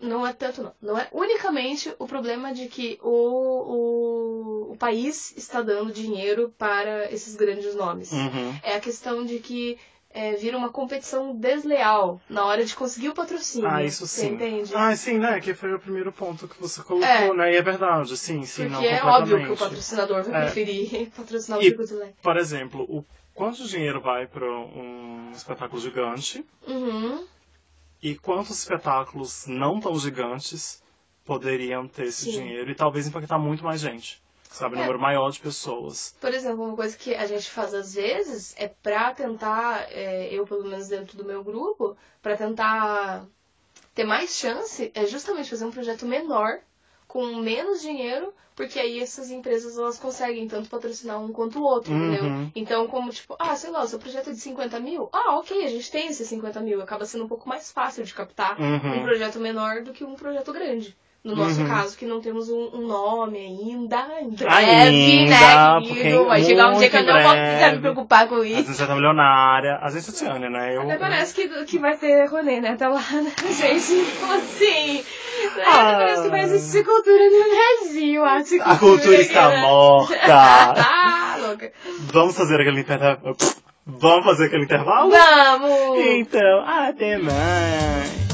não 0.00 0.26
é 0.26 0.32
tanto 0.32 0.60
não, 0.60 0.74
não 0.82 0.98
é 0.98 1.08
unicamente 1.12 1.94
o 2.00 2.06
problema 2.08 2.52
de 2.52 2.66
que 2.66 2.98
o, 3.00 4.66
o, 4.68 4.72
o 4.72 4.76
país 4.76 5.32
está 5.36 5.62
dando 5.62 5.92
dinheiro 5.92 6.52
para 6.58 7.12
esses 7.12 7.36
grandes 7.36 7.76
nomes. 7.76 8.10
Uhum. 8.10 8.58
É 8.64 8.74
a 8.74 8.80
questão 8.80 9.24
de 9.24 9.38
que 9.38 9.78
é, 10.10 10.32
vira 10.36 10.56
uma 10.56 10.70
competição 10.70 11.34
desleal 11.36 12.20
na 12.28 12.44
hora 12.44 12.64
de 12.64 12.74
conseguir 12.74 13.10
o 13.10 13.14
patrocínio. 13.14 13.68
Ah, 13.68 13.82
isso 13.82 14.06
Você 14.06 14.22
sim. 14.22 14.34
entende? 14.34 14.74
Ah, 14.74 14.94
sim, 14.96 15.18
né? 15.18 15.40
Que 15.40 15.54
foi 15.54 15.74
o 15.74 15.78
primeiro 15.78 16.10
ponto 16.12 16.48
que 16.48 16.60
você 16.60 16.82
colocou, 16.82 17.06
É. 17.08 17.32
né? 17.34 17.52
E 17.52 17.56
é 17.56 17.62
verdade, 17.62 18.16
sim, 18.16 18.44
sim, 18.44 18.64
não, 18.68 18.80
Porque 18.80 18.86
é 18.94 19.04
óbvio 19.04 19.38
que 19.44 19.52
o 19.52 19.56
patrocinador 19.56 20.22
vai 20.24 20.34
É. 20.34 20.44
preferir 20.44 21.10
patrocinar 21.16 21.58
o 21.58 21.62
E- 21.62 21.76
de 21.76 21.94
Lé. 21.94 22.14
Por 22.22 22.36
exemplo, 22.36 22.82
o 22.88 23.04
quanto 23.34 23.64
dinheiro 23.68 24.00
vai 24.00 24.26
para 24.26 24.46
um 24.50 25.30
espetáculo 25.32 25.80
gigante 25.80 26.44
Uhum. 26.66 27.24
e 28.02 28.14
quantos 28.16 28.58
espetáculos 28.58 29.46
não 29.46 29.78
tão 29.80 29.98
gigantes 29.98 30.82
poderiam 31.24 31.86
ter 31.86 32.06
esse 32.06 32.24
Sim. 32.24 32.30
dinheiro 32.32 32.70
e 32.70 32.74
talvez 32.74 33.06
impactar 33.06 33.38
muito 33.38 33.62
mais 33.62 33.80
gente. 33.80 34.22
Sabe, 34.50 34.76
É. 34.76 34.80
número 34.80 34.98
maior 34.98 35.30
de 35.30 35.40
pessoas. 35.40 36.14
Por 36.20 36.32
exemplo, 36.32 36.64
uma 36.64 36.76
coisa 36.76 36.96
que 36.96 37.14
a 37.14 37.26
gente 37.26 37.48
faz 37.50 37.74
às 37.74 37.94
vezes 37.94 38.54
é 38.58 38.68
pra 38.68 39.12
tentar, 39.14 39.86
é, 39.90 40.28
eu 40.32 40.46
pelo 40.46 40.64
menos 40.64 40.88
dentro 40.88 41.16
do 41.16 41.24
meu 41.24 41.42
grupo, 41.44 41.96
pra 42.22 42.36
tentar 42.36 43.24
ter 43.94 44.04
mais 44.04 44.30
chance, 44.34 44.90
é 44.94 45.06
justamente 45.06 45.50
fazer 45.50 45.64
um 45.64 45.70
projeto 45.70 46.06
menor, 46.06 46.60
com 47.06 47.24
menos 47.36 47.80
dinheiro, 47.80 48.32
porque 48.54 48.78
aí 48.78 49.00
essas 49.00 49.30
empresas 49.30 49.78
elas 49.78 49.98
conseguem 49.98 50.46
tanto 50.48 50.68
patrocinar 50.68 51.20
um 51.20 51.32
quanto 51.32 51.58
o 51.58 51.62
outro, 51.62 51.92
Uhum. 51.92 51.98
entendeu? 52.10 52.50
Então, 52.54 52.86
como 52.88 53.10
tipo, 53.10 53.34
ah, 53.38 53.54
sei 53.56 53.70
lá, 53.70 53.82
o 53.82 53.86
seu 53.88 53.98
projeto 53.98 54.30
é 54.30 54.32
de 54.32 54.40
50 54.40 54.78
mil, 54.80 55.08
ah, 55.12 55.38
ok, 55.38 55.64
a 55.64 55.68
gente 55.68 55.90
tem 55.90 56.08
esses 56.08 56.28
50 56.28 56.60
mil, 56.60 56.82
acaba 56.82 57.06
sendo 57.06 57.24
um 57.24 57.28
pouco 57.28 57.48
mais 57.48 57.70
fácil 57.72 58.04
de 58.04 58.12
captar 58.12 58.60
um 58.60 58.64
Uhum. 58.74 59.02
projeto 59.02 59.38
menor 59.38 59.82
do 59.82 59.92
que 59.92 60.04
um 60.04 60.16
projeto 60.16 60.52
grande. 60.52 60.96
No 61.24 61.34
nosso 61.34 61.60
Uhum. 61.60 61.68
caso, 61.68 61.98
que 61.98 62.06
não 62.06 62.20
temos 62.20 62.48
um, 62.48 62.70
um 62.74 62.86
nome 62.86 63.38
ainda, 63.38 64.06
em 64.22 64.30
breve, 64.30 64.54
Ainda, 64.54 65.80
né, 65.80 65.86
querido? 65.86 66.24
Vai 66.26 66.42
chegar 66.44 66.70
um 66.70 66.78
dia 66.78 66.88
que 66.88 66.96
eu 66.96 67.02
não 67.02 67.22
vou 67.22 67.32
precisar 67.32 67.72
me 67.72 67.78
preocupar 67.80 68.28
com 68.28 68.36
A 68.36 68.46
isso. 68.46 68.56
gente 68.68 68.78
já 68.78 68.86
tá 68.86 68.94
milionária. 68.94 69.78
A 69.82 69.90
gente 69.90 70.08
é 70.08 70.12
Tiane, 70.12 70.48
né? 70.48 70.76
Eu, 70.76 70.82
Até 70.82 70.96
parece 70.96 71.34
que, 71.34 71.48
que 71.64 71.78
vai 71.78 71.96
ter 71.96 72.24
rolê, 72.26 72.60
né? 72.60 72.76
Tá 72.76 72.88
lá, 72.88 73.02
né? 73.12 73.32
Gente, 73.50 74.16
como 74.20 74.32
assim? 74.32 74.94
Né? 75.56 75.62
Ah. 75.66 75.94
Parece 75.98 76.22
que 76.22 76.28
vai 76.28 76.40
existir 76.42 76.84
cultura 76.84 77.24
no 77.30 77.44
Brasil. 77.84 78.24
A 78.24 78.36
cultura, 78.38 78.64
A 78.64 78.78
cultura 78.78 79.16
está 79.20 79.48
né? 79.50 79.60
morta. 79.62 80.14
ah, 80.34 81.36
louca. 81.48 81.72
Vamos 82.12 82.36
fazer 82.36 82.60
aquele 82.60 82.80
intervalo. 82.80 83.36
Vamos 83.84 84.24
fazer 84.24 84.46
aquele 84.46 84.64
intervalo? 84.64 85.10
Vamos! 85.10 85.98
Então, 86.06 86.60
até 86.64 87.18
mais. 87.18 88.27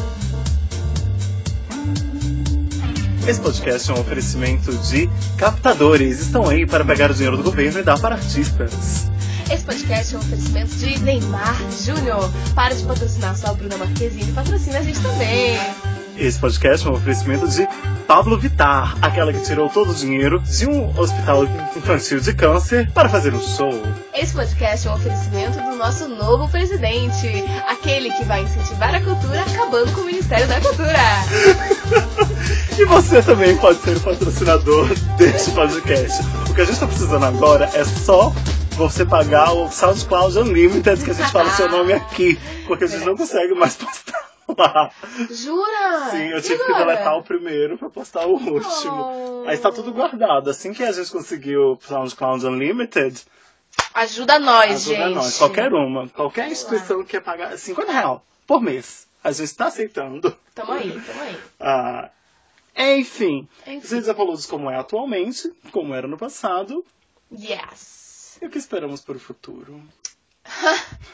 Esse 3.27 3.41
podcast 3.41 3.91
é 3.91 3.95
um 3.95 4.01
oferecimento 4.01 4.71
de 4.77 5.09
captadores. 5.39 6.21
Estão 6.21 6.47
aí 6.47 6.67
para 6.67 6.85
pegar 6.85 7.11
o 7.11 7.15
dinheiro 7.15 7.39
do 7.39 7.43
governo 7.43 7.81
e 7.81 7.83
dar 7.83 7.99
para 7.99 8.17
artistas. 8.17 9.11
Esse 9.51 9.65
podcast 9.65 10.15
é 10.15 10.19
um 10.19 10.21
oferecimento 10.21 10.77
de 10.77 10.99
Neymar 10.99 11.57
Júnior. 11.71 12.31
Para 12.55 12.75
de 12.75 12.85
patrocinar 12.85 13.35
só 13.35 13.49
a 13.49 13.55
Bruna 13.55 13.79
Marquezine, 13.79 14.31
patrocina 14.33 14.79
a 14.79 14.83
gente 14.83 15.01
também. 15.01 15.59
Esse 16.19 16.39
podcast 16.39 16.87
é 16.87 16.91
um 16.91 16.93
oferecimento 16.93 17.49
de 17.49 17.67
Pablo 18.07 18.39
Vittar, 18.39 18.95
aquela 19.01 19.33
que 19.33 19.41
tirou 19.41 19.71
todo 19.71 19.93
o 19.93 19.95
dinheiro 19.95 20.39
de 20.41 20.67
um 20.67 20.97
hospital 20.99 21.45
infantil 21.75 22.21
de 22.21 22.35
câncer 22.35 22.91
para 22.93 23.09
fazer 23.09 23.33
um 23.33 23.41
show. 23.41 23.73
Esse 24.15 24.35
podcast 24.35 24.87
é 24.87 24.91
um 24.91 24.95
oferecimento 24.95 25.59
do 25.63 25.77
nosso 25.77 26.09
novo 26.09 26.47
presidente, 26.51 27.27
aquele 27.69 28.11
que 28.11 28.25
vai 28.25 28.43
incentivar 28.43 28.95
a 28.95 29.01
cultura 29.01 29.41
acabando 29.41 29.93
com 29.93 30.03
o 30.03 30.05
Ministério 30.05 30.47
da 30.47 30.61
Cultura. 30.61 30.99
E 32.79 32.85
você 32.87 33.23
também 33.23 33.57
pode 33.57 33.79
ser 33.81 34.01
patrocinador 34.01 34.89
deste 35.17 35.53
podcast. 35.53 36.23
O 36.51 36.55
que 36.55 36.61
a 36.61 36.65
gente 36.65 36.75
está 36.75 36.87
precisando 36.87 37.25
agora 37.25 37.67
é 37.75 37.85
só 37.85 38.31
você 38.77 39.05
pagar 39.07 39.53
o 39.53 39.71
SoundCloud 39.71 40.39
Unlimited, 40.41 41.05
que 41.05 41.11
a 41.11 41.15
gente 41.15 41.31
fala 41.31 41.49
o 41.49 41.53
seu 41.53 41.69
nome 41.69 41.93
aqui, 41.93 42.39
porque 42.67 42.85
a 42.85 42.87
gente 42.87 43.05
não 43.05 43.17
consegue 43.17 43.55
mais 43.55 43.77
postar 43.77 44.29
lá. 44.59 44.91
Jura? 45.31 46.11
Sim, 46.11 46.29
eu 46.29 46.43
tive 46.43 46.57
que 46.65 46.73
agora? 46.73 46.87
deletar 46.87 47.17
o 47.17 47.23
primeiro 47.23 47.79
para 47.79 47.89
postar 47.91 48.27
o 48.27 48.33
último. 48.33 49.43
Oh. 49.45 49.45
Aí 49.49 49.55
está 49.55 49.71
tudo 49.71 49.93
guardado. 49.93 50.51
Assim 50.51 50.73
que 50.73 50.83
a 50.83 50.91
gente 50.93 51.11
conseguiu 51.11 51.73
o 51.73 51.79
SoundCloud 51.81 52.45
Unlimited, 52.47 53.23
Ajuda 53.95 54.39
nós, 54.41 54.89
ajuda 54.89 55.07
gente. 55.07 55.15
nós. 55.15 55.39
Qualquer 55.39 55.73
uma, 55.73 56.09
qualquer 56.09 56.51
instituição 56.51 57.03
que 57.05 57.11
quer 57.11 57.21
pagar 57.21 57.57
50 57.57 57.93
reais 57.93 58.19
por 58.47 58.61
mês. 58.61 59.07
A 59.23 59.31
gente 59.31 59.45
está 59.47 59.67
aceitando. 59.67 60.37
Tamo 60.55 60.73
aí, 60.73 60.91
tamo 61.07 61.23
aí. 61.23 61.37
Ah, 61.61 62.11
enfim, 62.77 63.49
Enfim. 63.67 63.81
você 63.81 64.03
já 64.03 64.15
falou 64.15 64.37
de 64.37 64.47
como 64.49 64.71
é 64.71 64.77
atualmente, 64.77 65.53
como 65.71 65.95
era 65.95 66.07
no 66.09 66.19
passado, 66.19 66.85
Yes. 67.33 68.39
e 68.43 68.47
o 68.47 68.51
que 68.51 68.59
esperamos 68.59 69.01
para 69.01 69.17
o 69.17 69.21
futuro. 69.21 69.81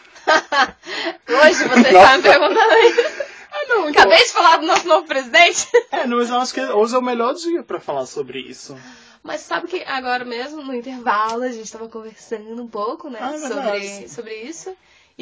Hoje 1.28 1.68
você 1.68 1.92
Nossa. 1.92 2.06
tá 2.06 2.16
me 2.16 2.22
perguntando 2.22 2.60
aí. 2.72 2.94
Ah, 3.52 3.64
não, 3.68 3.90
então, 3.90 4.02
Acabei 4.04 4.24
de 4.24 4.30
falar 4.32 4.58
do 4.58 4.66
nosso 4.66 4.86
novo 4.86 5.08
presidente. 5.08 5.66
é, 5.90 6.06
não, 6.06 6.18
mas 6.18 6.30
eu 6.30 6.36
acho 6.36 6.54
que 6.54 6.60
hoje 6.60 6.94
é 6.94 6.98
o 6.98 7.02
melhor 7.02 7.34
dia 7.34 7.64
para 7.64 7.80
falar 7.80 8.06
sobre 8.06 8.38
isso. 8.38 8.78
Mas 9.24 9.40
sabe 9.40 9.66
que 9.66 9.82
agora 9.82 10.24
mesmo, 10.24 10.62
no 10.62 10.72
intervalo, 10.72 11.42
a 11.42 11.50
gente 11.50 11.70
tava 11.70 11.88
conversando 11.88 12.62
um 12.62 12.68
pouco, 12.68 13.10
né? 13.10 13.18
Ah, 13.20 13.30
verdade. 13.32 13.88
sobre, 13.88 14.08
sobre 14.08 14.34
isso. 14.42 14.72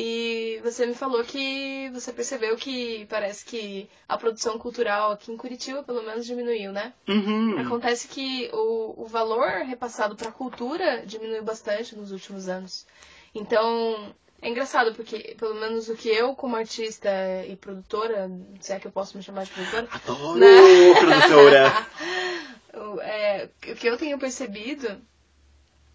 E 0.01 0.61
você 0.63 0.87
me 0.87 0.95
falou 0.95 1.25
que 1.25 1.91
você 1.93 2.13
percebeu 2.13 2.57
que 2.57 3.05
parece 3.07 3.45
que 3.45 3.91
a 4.09 4.17
produção 4.17 4.57
cultural 4.57 5.11
aqui 5.11 5.33
em 5.33 5.37
Curitiba, 5.37 5.83
pelo 5.83 6.05
menos, 6.05 6.25
diminuiu, 6.25 6.71
né? 6.71 6.93
Uhum. 7.09 7.59
Acontece 7.59 8.07
que 8.07 8.49
o, 8.53 9.03
o 9.03 9.07
valor 9.07 9.65
repassado 9.67 10.15
para 10.15 10.29
a 10.29 10.33
cultura 10.33 11.05
diminuiu 11.05 11.43
bastante 11.43 11.97
nos 11.97 12.13
últimos 12.13 12.49
anos. 12.49 12.87
Então, 13.35 14.15
é 14.41 14.49
engraçado, 14.49 14.95
porque 14.95 15.35
pelo 15.37 15.57
menos 15.57 15.89
o 15.89 15.97
que 15.97 16.09
eu, 16.09 16.33
como 16.37 16.55
artista 16.55 17.11
e 17.49 17.57
produtora, 17.57 18.31
se 18.61 18.73
é 18.73 18.79
que 18.79 18.87
eu 18.87 18.93
posso 18.93 19.17
me 19.17 19.23
chamar 19.25 19.47
de 19.47 19.51
produtora, 19.51 19.89
Adoro, 19.91 20.39
Né? 20.39 20.47
produtora. 20.95 21.87
o, 22.75 23.01
é, 23.01 23.51
o 23.67 23.75
que 23.75 23.89
eu 23.89 23.97
tenho 23.97 24.17
percebido 24.17 24.97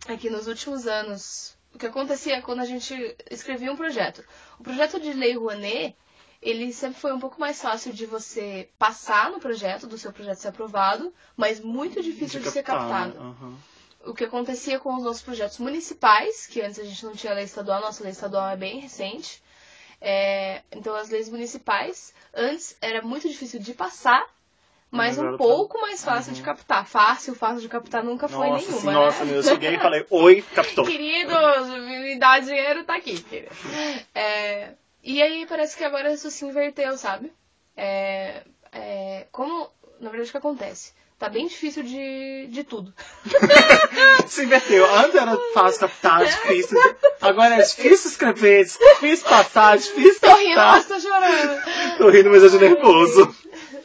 é 0.10 0.18
que 0.18 0.30
nos 0.30 0.48
últimos 0.48 0.88
anos, 0.88 1.56
o 1.74 1.78
que 1.78 1.88
acontecia 1.88 2.42
quando 2.42 2.60
a 2.60 2.66
gente 2.66 3.16
escrevia 3.30 3.72
um 3.72 3.76
projeto. 3.76 4.24
O 4.60 4.64
projeto 4.64 5.00
de 5.00 5.12
Lei 5.14 5.36
Rouanet, 5.36 5.96
ele 6.42 6.72
sempre 6.72 7.00
foi 7.00 7.14
um 7.14 7.20
pouco 7.20 7.40
mais 7.40 7.62
fácil 7.62 7.92
de 7.92 8.06
você 8.06 8.70
passar 8.78 9.32
no 9.32 9.40
projeto, 9.40 9.88
do 9.88 9.98
seu 9.98 10.12
projeto 10.12 10.38
ser 10.38 10.50
aprovado, 10.50 11.14
mas 11.36 11.60
muito 11.60 12.02
difícil 12.02 12.42
de, 12.42 12.52
ser 12.52 12.64
captar, 12.64 13.12
captado. 13.12 13.24
né? 13.24 13.36
Uhum. 13.42 13.58
O 14.06 14.14
que 14.14 14.26
acontecia 14.26 14.80
com 14.80 14.96
os 14.96 15.04
nossos 15.04 15.22
projetos 15.22 15.58
municipais, 15.60 16.46
que 16.46 16.62
antes 16.62 16.78
a 16.80 16.84
gente 16.84 17.06
não 17.06 17.16
tinha 17.16 17.34
lei 17.34 17.46
estadual, 17.46 17.80
nossa 17.80 18.04
lei 18.04 18.12
estadual 18.12 18.50
é 18.50 18.58
bem 18.58 18.80
recente. 18.80 19.42
É, 20.02 20.62
então 20.70 20.94
as 20.94 21.10
leis 21.10 21.30
municipais, 21.30 22.14
antes 22.34 22.76
era 22.82 23.02
muito 23.02 23.28
difícil 23.30 23.62
de 23.62 23.74
passar, 23.74 24.22
mas 24.96 25.18
Mas 25.18 25.26
um 25.28 25.32
tá- 25.32 25.38
pouco 25.40 25.82
mais 25.82 26.04
fácil 26.06 26.30
Uhum. 26.34 26.36
de 26.38 26.44
captar. 26.44 26.86
Fácil, 26.86 27.34
fácil 27.34 27.62
de 27.62 27.68
captar 27.68 28.04
nunca 28.04 28.28
foi 28.28 28.48
Nossa, 28.48 28.62
nenhuma. 28.66 28.80
sim, 28.80 28.88
né? 28.88 28.94
nossa, 28.94 29.24
eu 29.26 29.42
cheguei 29.44 29.74
e 29.76 29.80
falei, 29.80 30.06
oi, 30.12 30.44
captou. 30.54 30.86
Queridos, 30.86 31.68
me 31.80 32.16
dá 32.20 32.38
dinheiro, 32.40 32.84
tá 32.84 32.96
aqui. 32.96 33.26
É, 34.14 34.70
e 35.04 35.20
aí 35.22 35.46
parece 35.48 35.76
que 35.76 35.84
agora 35.84 36.14
isso 36.14 36.30
se 36.30 36.46
inverteu, 36.46 36.96
sabe? 36.96 37.34
É, 37.76 38.44
é, 38.72 39.26
como, 39.32 39.68
na 40.00 40.10
verdade, 40.12 40.30
o 40.30 40.32
que 40.32 40.38
acontece? 40.38 40.94
Tá 41.18 41.30
bem 41.30 41.48
difícil 41.48 41.84
de, 41.84 42.48
de 42.50 42.64
tudo. 42.66 42.94
Se 44.28 44.44
inverteu. 44.44 44.86
Antes 44.96 45.16
era 45.16 45.38
fácil 45.54 45.80
captar, 45.82 46.26
difícil. 46.26 46.78
Agora 47.22 47.56
é 47.56 47.62
difícil 47.62 48.12
escrever, 48.12 48.66
difícil 48.66 49.26
passar, 49.30 49.78
difícil 49.78 50.20
Tô 50.20 50.36
rindo, 50.36 50.56
mas 50.58 50.86
tô 50.86 51.00
chorando. 51.00 51.62
Tô 51.98 52.10
rindo, 52.10 52.30
mas 52.30 52.44
eu 52.44 52.52
tô 52.52 52.58
nervoso. 52.58 53.36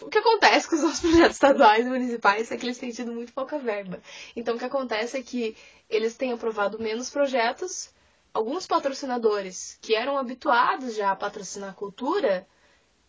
O 0.08 0.10
que 0.10 0.16
acontece 0.16 0.66
com 0.66 0.74
os 0.74 0.82
nossos 0.82 1.00
projetos 1.00 1.36
estaduais 1.36 1.84
e 1.84 1.90
municipais 1.90 2.50
é 2.50 2.56
que 2.56 2.64
eles 2.64 2.78
têm 2.78 2.90
tido 2.90 3.12
muito 3.12 3.30
pouca 3.30 3.58
verba. 3.58 4.00
Então 4.34 4.56
o 4.56 4.58
que 4.58 4.64
acontece 4.64 5.18
é 5.18 5.22
que 5.22 5.54
eles 5.90 6.16
têm 6.16 6.32
aprovado 6.32 6.78
menos 6.78 7.10
projetos. 7.10 7.90
Alguns 8.32 8.66
patrocinadores 8.66 9.78
que 9.82 9.94
eram 9.94 10.16
habituados 10.16 10.94
já 10.94 11.10
a 11.10 11.16
patrocinar 11.16 11.74
cultura, 11.74 12.48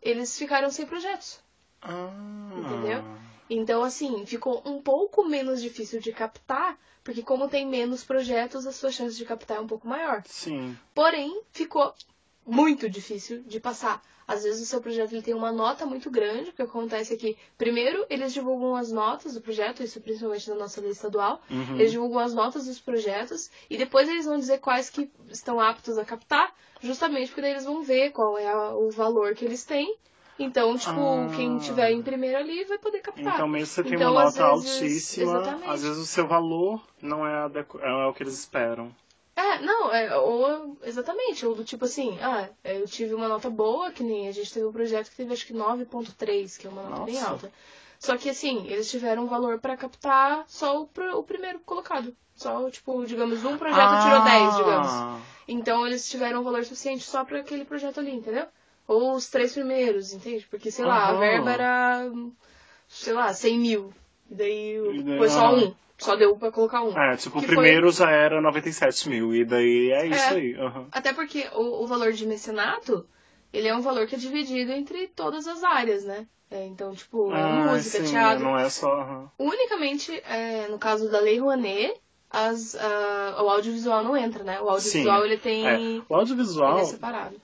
eles 0.01 0.37
ficaram 0.37 0.69
sem 0.69 0.85
projetos. 0.85 1.39
Ah. 1.81 2.11
Entendeu? 2.57 3.01
Então, 3.49 3.81
assim, 3.81 4.25
ficou 4.25 4.61
um 4.65 4.81
pouco 4.81 5.23
menos 5.23 5.61
difícil 5.61 6.01
de 6.01 6.11
captar, 6.11 6.77
porque 7.01 7.23
como 7.23 7.47
tem 7.47 7.65
menos 7.65 8.03
projetos, 8.03 8.67
a 8.67 8.73
sua 8.73 8.91
chance 8.91 9.15
de 9.15 9.23
captar 9.23 9.55
é 9.55 9.61
um 9.61 9.67
pouco 9.67 9.87
maior. 9.87 10.21
Sim. 10.25 10.77
Porém, 10.93 11.41
ficou 11.53 11.93
muito 12.49 12.89
difícil 12.89 13.43
de 13.43 13.59
passar. 13.59 14.01
Às 14.27 14.43
vezes 14.43 14.61
o 14.61 14.65
seu 14.65 14.79
projeto 14.79 15.11
ele 15.13 15.23
tem 15.23 15.33
uma 15.33 15.51
nota 15.51 15.87
muito 15.87 16.11
grande, 16.11 16.51
o 16.51 16.53
que 16.53 16.61
acontece 16.61 17.13
é 17.15 17.17
que, 17.17 17.35
primeiro, 17.57 18.05
eles 18.11 18.31
divulgam 18.31 18.75
as 18.75 18.91
notas 18.91 19.33
do 19.33 19.41
projeto, 19.41 19.81
isso 19.81 19.99
principalmente 20.01 20.47
na 20.49 20.55
nossa 20.55 20.79
lei 20.79 20.91
estadual, 20.91 21.41
Uhum. 21.49 21.75
eles 21.79 21.91
divulgam 21.91 22.19
as 22.19 22.33
notas 22.33 22.65
dos 22.67 22.79
projetos, 22.79 23.49
e 23.69 23.75
depois 23.75 24.07
eles 24.07 24.25
vão 24.25 24.37
dizer 24.37 24.59
quais 24.59 24.87
que 24.89 25.09
estão 25.29 25.59
aptos 25.59 25.97
a 25.97 26.05
captar, 26.05 26.53
justamente 26.79 27.27
porque 27.29 27.41
daí 27.41 27.51
eles 27.51 27.65
vão 27.65 27.81
ver 27.81 28.11
qual 28.11 28.37
é 28.37 28.47
a- 28.47 28.75
o 28.75 28.91
valor 28.91 29.33
que 29.33 29.45
eles 29.45 29.63
têm. 29.65 29.95
Então, 30.37 30.77
tipo, 30.77 30.91
Ah. 30.91 31.27
quem 31.35 31.57
tiver 31.57 31.91
em 31.91 32.01
primeiro 32.01 32.37
ali 32.37 32.63
vai 32.65 32.77
poder 32.77 33.01
captar. 33.01 33.33
Então, 33.33 33.47
mesmo 33.47 33.65
você 33.65 33.83
tem 33.83 33.95
Então, 33.95 34.11
uma 34.13 34.25
nota 34.25 34.53
vezes- 34.55 34.71
altíssima, 34.79 35.39
exatamente. 35.39 35.69
às 35.69 35.81
vezes 35.83 35.97
o 35.97 36.05
seu 36.05 36.27
valor 36.27 36.81
não 37.01 37.25
é, 37.27 37.49
é 37.81 38.05
o 38.05 38.13
que 38.13 38.23
eles 38.23 38.35
esperam. 38.39 38.95
É, 39.39 39.61
não, 39.61 39.89
é, 39.93 40.17
ou 40.17 40.77
exatamente, 40.83 41.45
ou 41.45 41.55
do 41.55 41.63
tipo 41.63 41.85
assim, 41.85 42.17
ah, 42.21 42.49
eu 42.61 42.85
tive 42.85 43.13
uma 43.13 43.29
nota 43.29 43.49
boa, 43.49 43.89
que 43.89 44.03
nem 44.03 44.27
a 44.27 44.33
gente 44.33 44.53
teve 44.53 44.65
um 44.65 44.71
projeto 44.71 45.09
que 45.09 45.15
teve 45.15 45.31
acho 45.31 45.45
que 45.47 45.53
9.3, 45.53 46.57
que 46.57 46.67
é 46.67 46.69
uma 46.69 46.83
nota 46.83 47.05
bem 47.05 47.15
Nossa. 47.15 47.29
alta. 47.29 47.51
Só 47.97 48.17
que 48.17 48.29
assim, 48.29 48.67
eles 48.67 48.91
tiveram 48.91 49.23
um 49.23 49.27
valor 49.27 49.57
pra 49.59 49.77
captar 49.77 50.43
só 50.45 50.81
o, 50.81 50.89
o 51.17 51.23
primeiro 51.23 51.59
colocado. 51.59 52.13
Só, 52.35 52.69
tipo, 52.69 53.05
digamos, 53.05 53.45
um 53.45 53.57
projeto 53.57 54.01
tirou 54.03 54.21
10, 54.23 54.55
digamos. 54.57 54.87
Ah, 54.87 55.19
Então 55.47 55.87
eles 55.87 56.09
tiveram 56.09 56.41
um 56.41 56.43
valor 56.43 56.63
suficiente 56.65 57.03
só 57.05 57.23
pra 57.23 57.39
aquele 57.39 57.63
projeto 57.63 58.01
ali, 58.01 58.11
entendeu? 58.15 58.45
Ou 58.87 59.13
os 59.13 59.29
três 59.29 59.53
primeiros, 59.53 60.11
entende? 60.11 60.45
Porque, 60.49 60.69
sei 60.69 60.83
lá, 60.83 61.07
a 61.07 61.11
Aham. 61.11 61.19
verba 61.19 61.51
era, 61.51 62.11
sei 62.89 63.13
lá, 63.13 63.33
100 63.33 63.57
mil. 63.57 63.93
E 64.29 64.35
daí 64.35 64.75
E 64.75 65.01
daí, 65.03 65.17
foi 65.17 65.29
só 65.29 65.45
ah. 65.45 65.51
um. 65.53 65.73
Só 65.99 66.15
deu 66.15 66.35
pra 66.37 66.51
colocar 66.51 66.81
um. 66.81 66.97
É, 66.97 67.15
tipo, 67.17 67.37
o 67.37 67.41
Que 67.41 67.47
foi- 67.47 67.55
primeiro 67.55 67.91
já 67.91 68.09
era 68.09 68.41
97 68.41 69.09
mil, 69.09 69.33
e 69.35 69.43
daí 69.45 69.91
é 69.91 70.07
isso 70.07 70.33
É. 70.33 70.35
aí. 70.35 70.55
aham. 70.55 70.87
Até 70.91 71.13
porque 71.13 71.47
o, 71.53 71.83
o 71.83 71.87
valor 71.87 72.13
de 72.13 72.25
mecenato, 72.25 73.05
ele 73.53 73.67
é 73.67 73.75
um 73.75 73.81
valor 73.81 74.07
que 74.07 74.15
é 74.15 74.17
dividido 74.17 74.71
entre 74.71 75.07
todas 75.09 75.47
as 75.47 75.63
áreas, 75.63 76.03
né? 76.03 76.25
É, 76.49 76.65
então, 76.65 76.95
tipo, 76.95 77.31
é 77.31 77.43
Ah, 77.43 77.49
música, 77.73 77.99
sim, 78.03 78.11
teatro. 78.11 78.43
Não 78.43 78.57
é 78.57 78.69
só. 78.69 78.91
aham. 79.01 79.29
Unicamente, 79.37 80.11
é, 80.25 80.67
no 80.67 80.79
caso 80.79 81.11
da 81.11 81.19
Lei 81.19 81.37
Rouanet, 81.39 81.93
as, 82.29 82.75
ah, 82.75 83.43
o 83.43 83.49
audiovisual 83.49 84.03
não 84.03 84.17
entra, 84.17 84.43
né? 84.43 84.59
O 84.61 84.69
audiovisual, 84.69 85.19
Sim, 85.21 85.25
ele 85.27 85.37
tem... 85.37 85.67
É. 85.67 85.75
O 85.77 85.81
Ele 85.81 86.05
audiovisual, 86.09 86.79
é 86.79 86.85
separado. 86.85 87.39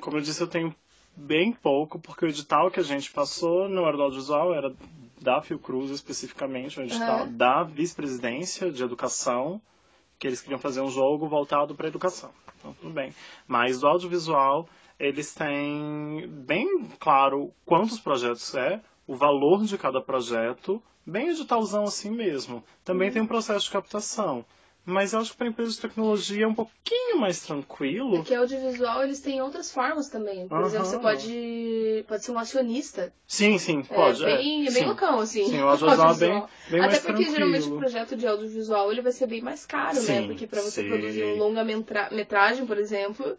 como 0.00 0.16
eu 0.16 0.20
disse, 0.22 0.40
eu 0.40 0.46
tenho 0.48 0.74
bem 1.16 1.52
pouco, 1.52 1.98
porque 1.98 2.24
o 2.24 2.28
edital 2.28 2.70
que 2.70 2.80
a 2.80 2.82
gente 2.82 3.10
passou 3.10 3.68
não 3.68 3.86
era 3.86 3.96
do 3.96 4.02
audiovisual, 4.02 4.54
era 4.54 4.74
da 5.20 5.40
Fiocruz 5.40 5.90
especificamente, 5.90 6.80
o 6.80 6.82
edital 6.82 7.22
Aham. 7.22 7.36
da 7.36 7.62
vice-presidência 7.62 8.70
de 8.72 8.82
educação, 8.82 9.60
que 10.18 10.26
eles 10.26 10.40
queriam 10.40 10.58
fazer 10.58 10.80
um 10.80 10.90
jogo 10.90 11.26
voltado 11.28 11.74
para 11.74 11.88
educação. 11.88 12.30
Então, 12.58 12.74
tudo 12.74 12.92
bem. 12.92 13.14
Mas 13.46 13.80
do 13.80 13.86
audiovisual, 13.88 14.68
eles 14.98 15.34
têm 15.34 16.26
bem 16.28 16.88
claro 16.98 17.52
quantos 17.64 17.98
projetos 17.98 18.54
é, 18.54 18.80
o 19.06 19.14
valor 19.14 19.64
de 19.64 19.76
cada 19.76 20.00
projeto, 20.00 20.82
bem 21.04 21.28
editalzão 21.30 21.84
assim 21.84 22.10
mesmo. 22.10 22.62
Também 22.84 23.08
Uhum. 23.08 23.14
tem 23.14 23.22
um 23.22 23.26
processo 23.26 23.66
de 23.66 23.72
captação. 23.72 24.44
Mas 24.84 25.12
eu 25.12 25.20
acho 25.20 25.30
que 25.32 25.36
para 25.36 25.46
empresa 25.46 25.70
de 25.70 25.80
tecnologia 25.80 26.44
é 26.44 26.48
um 26.48 26.54
pouquinho 26.54 27.18
mais 27.20 27.40
tranquilo. 27.40 28.16
Porque 28.16 28.34
audiovisual, 28.34 29.04
eles 29.04 29.20
têm 29.20 29.40
outras 29.40 29.70
formas 29.70 30.08
também. 30.08 30.48
Por 30.48 30.56
Aham. 30.58 30.66
exemplo, 30.66 30.86
você 30.86 30.98
pode, 30.98 32.04
pode 32.08 32.24
ser 32.24 32.32
um 32.32 32.38
acionista. 32.38 33.12
Sim, 33.26 33.58
sim, 33.58 33.82
pode. 33.84 34.22
é 34.24 34.36
bem, 34.36 34.62
é, 34.62 34.64
bem 34.64 34.72
sim. 34.72 34.84
loucão, 34.84 35.20
assim. 35.20 35.44
Sim, 35.44 35.60
o 35.60 35.68
audiovisual 35.70 36.10
é 36.10 36.16
bem, 36.16 36.44
bem 36.68 36.80
Até 36.80 36.86
mais 36.90 36.98
porque 37.00 37.22
tranquilo. 37.24 37.30
geralmente 37.32 37.68
o 37.68 37.76
projeto 37.76 38.16
de 38.16 38.26
audiovisual 38.26 38.90
ele 38.90 39.02
vai 39.02 39.12
ser 39.12 39.26
bem 39.28 39.40
mais 39.40 39.64
caro, 39.64 39.94
né? 39.94 40.00
Sim, 40.00 40.26
Porque 40.26 40.46
pra 40.46 40.60
você 40.60 40.82
sim. 40.82 40.88
produzir 40.88 41.24
um 41.24 41.38
longa-metragem, 41.38 42.66
por 42.66 42.76
exemplo, 42.76 43.38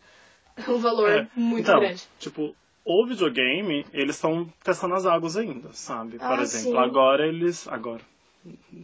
é 0.55 0.61
um 0.71 0.77
valor 0.77 1.09
É. 1.09 1.27
muito 1.35 1.61
então, 1.61 1.79
grande. 1.79 2.07
Tipo, 2.19 2.55
o 2.85 3.05
videogame, 3.05 3.85
eles 3.93 4.15
estão 4.15 4.45
testando 4.63 4.95
as 4.95 5.05
águas 5.05 5.37
ainda, 5.37 5.73
sabe? 5.73 6.17
Por 6.19 6.39
Ah, 6.39 6.41
exemplo, 6.41 6.79
agora 6.79 7.27
eles. 7.27 7.67
Agora. 7.67 8.01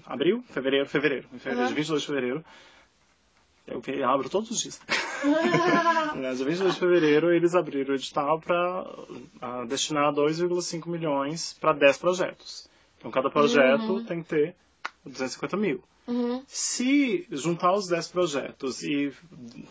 Abril? 0.06 0.44
Fevereiro? 0.50 0.86
Fevereiro. 0.88 1.28
Em 1.34 1.40
fevereiro, 1.40 1.68
dia 1.68 1.76
22 1.76 2.02
de 2.02 2.08
fevereiro. 2.08 2.46
Eu 3.68 3.82
que 3.82 4.02
abro 4.02 4.30
todos 4.30 4.50
os 4.50 4.60
dias. 4.60 4.82
Né, 6.16 6.34
Dia 6.34 6.46
22 6.46 6.74
de 6.74 6.80
fevereiro, 6.80 7.32
eles 7.32 7.54
abriram 7.54 7.92
o 7.94 7.96
edital 7.96 8.40
para 8.40 8.86
destinar 9.68 10.12
2,5 10.14 10.88
milhões 10.88 11.54
para 11.60 11.74
10 11.74 11.98
projetos. 11.98 12.68
Então, 12.98 13.12
cada 13.12 13.30
projeto 13.30 13.84
Uhum. 13.94 14.06
tem 14.06 14.24
que 14.24 14.30
ter 14.30 14.56
250 15.06 15.56
mil. 15.56 15.84
Uhum. 16.08 16.44
Se 16.48 17.28
juntar 17.32 17.74
os 17.74 17.88
10 17.88 18.08
projetos 18.08 18.82
e 18.82 19.14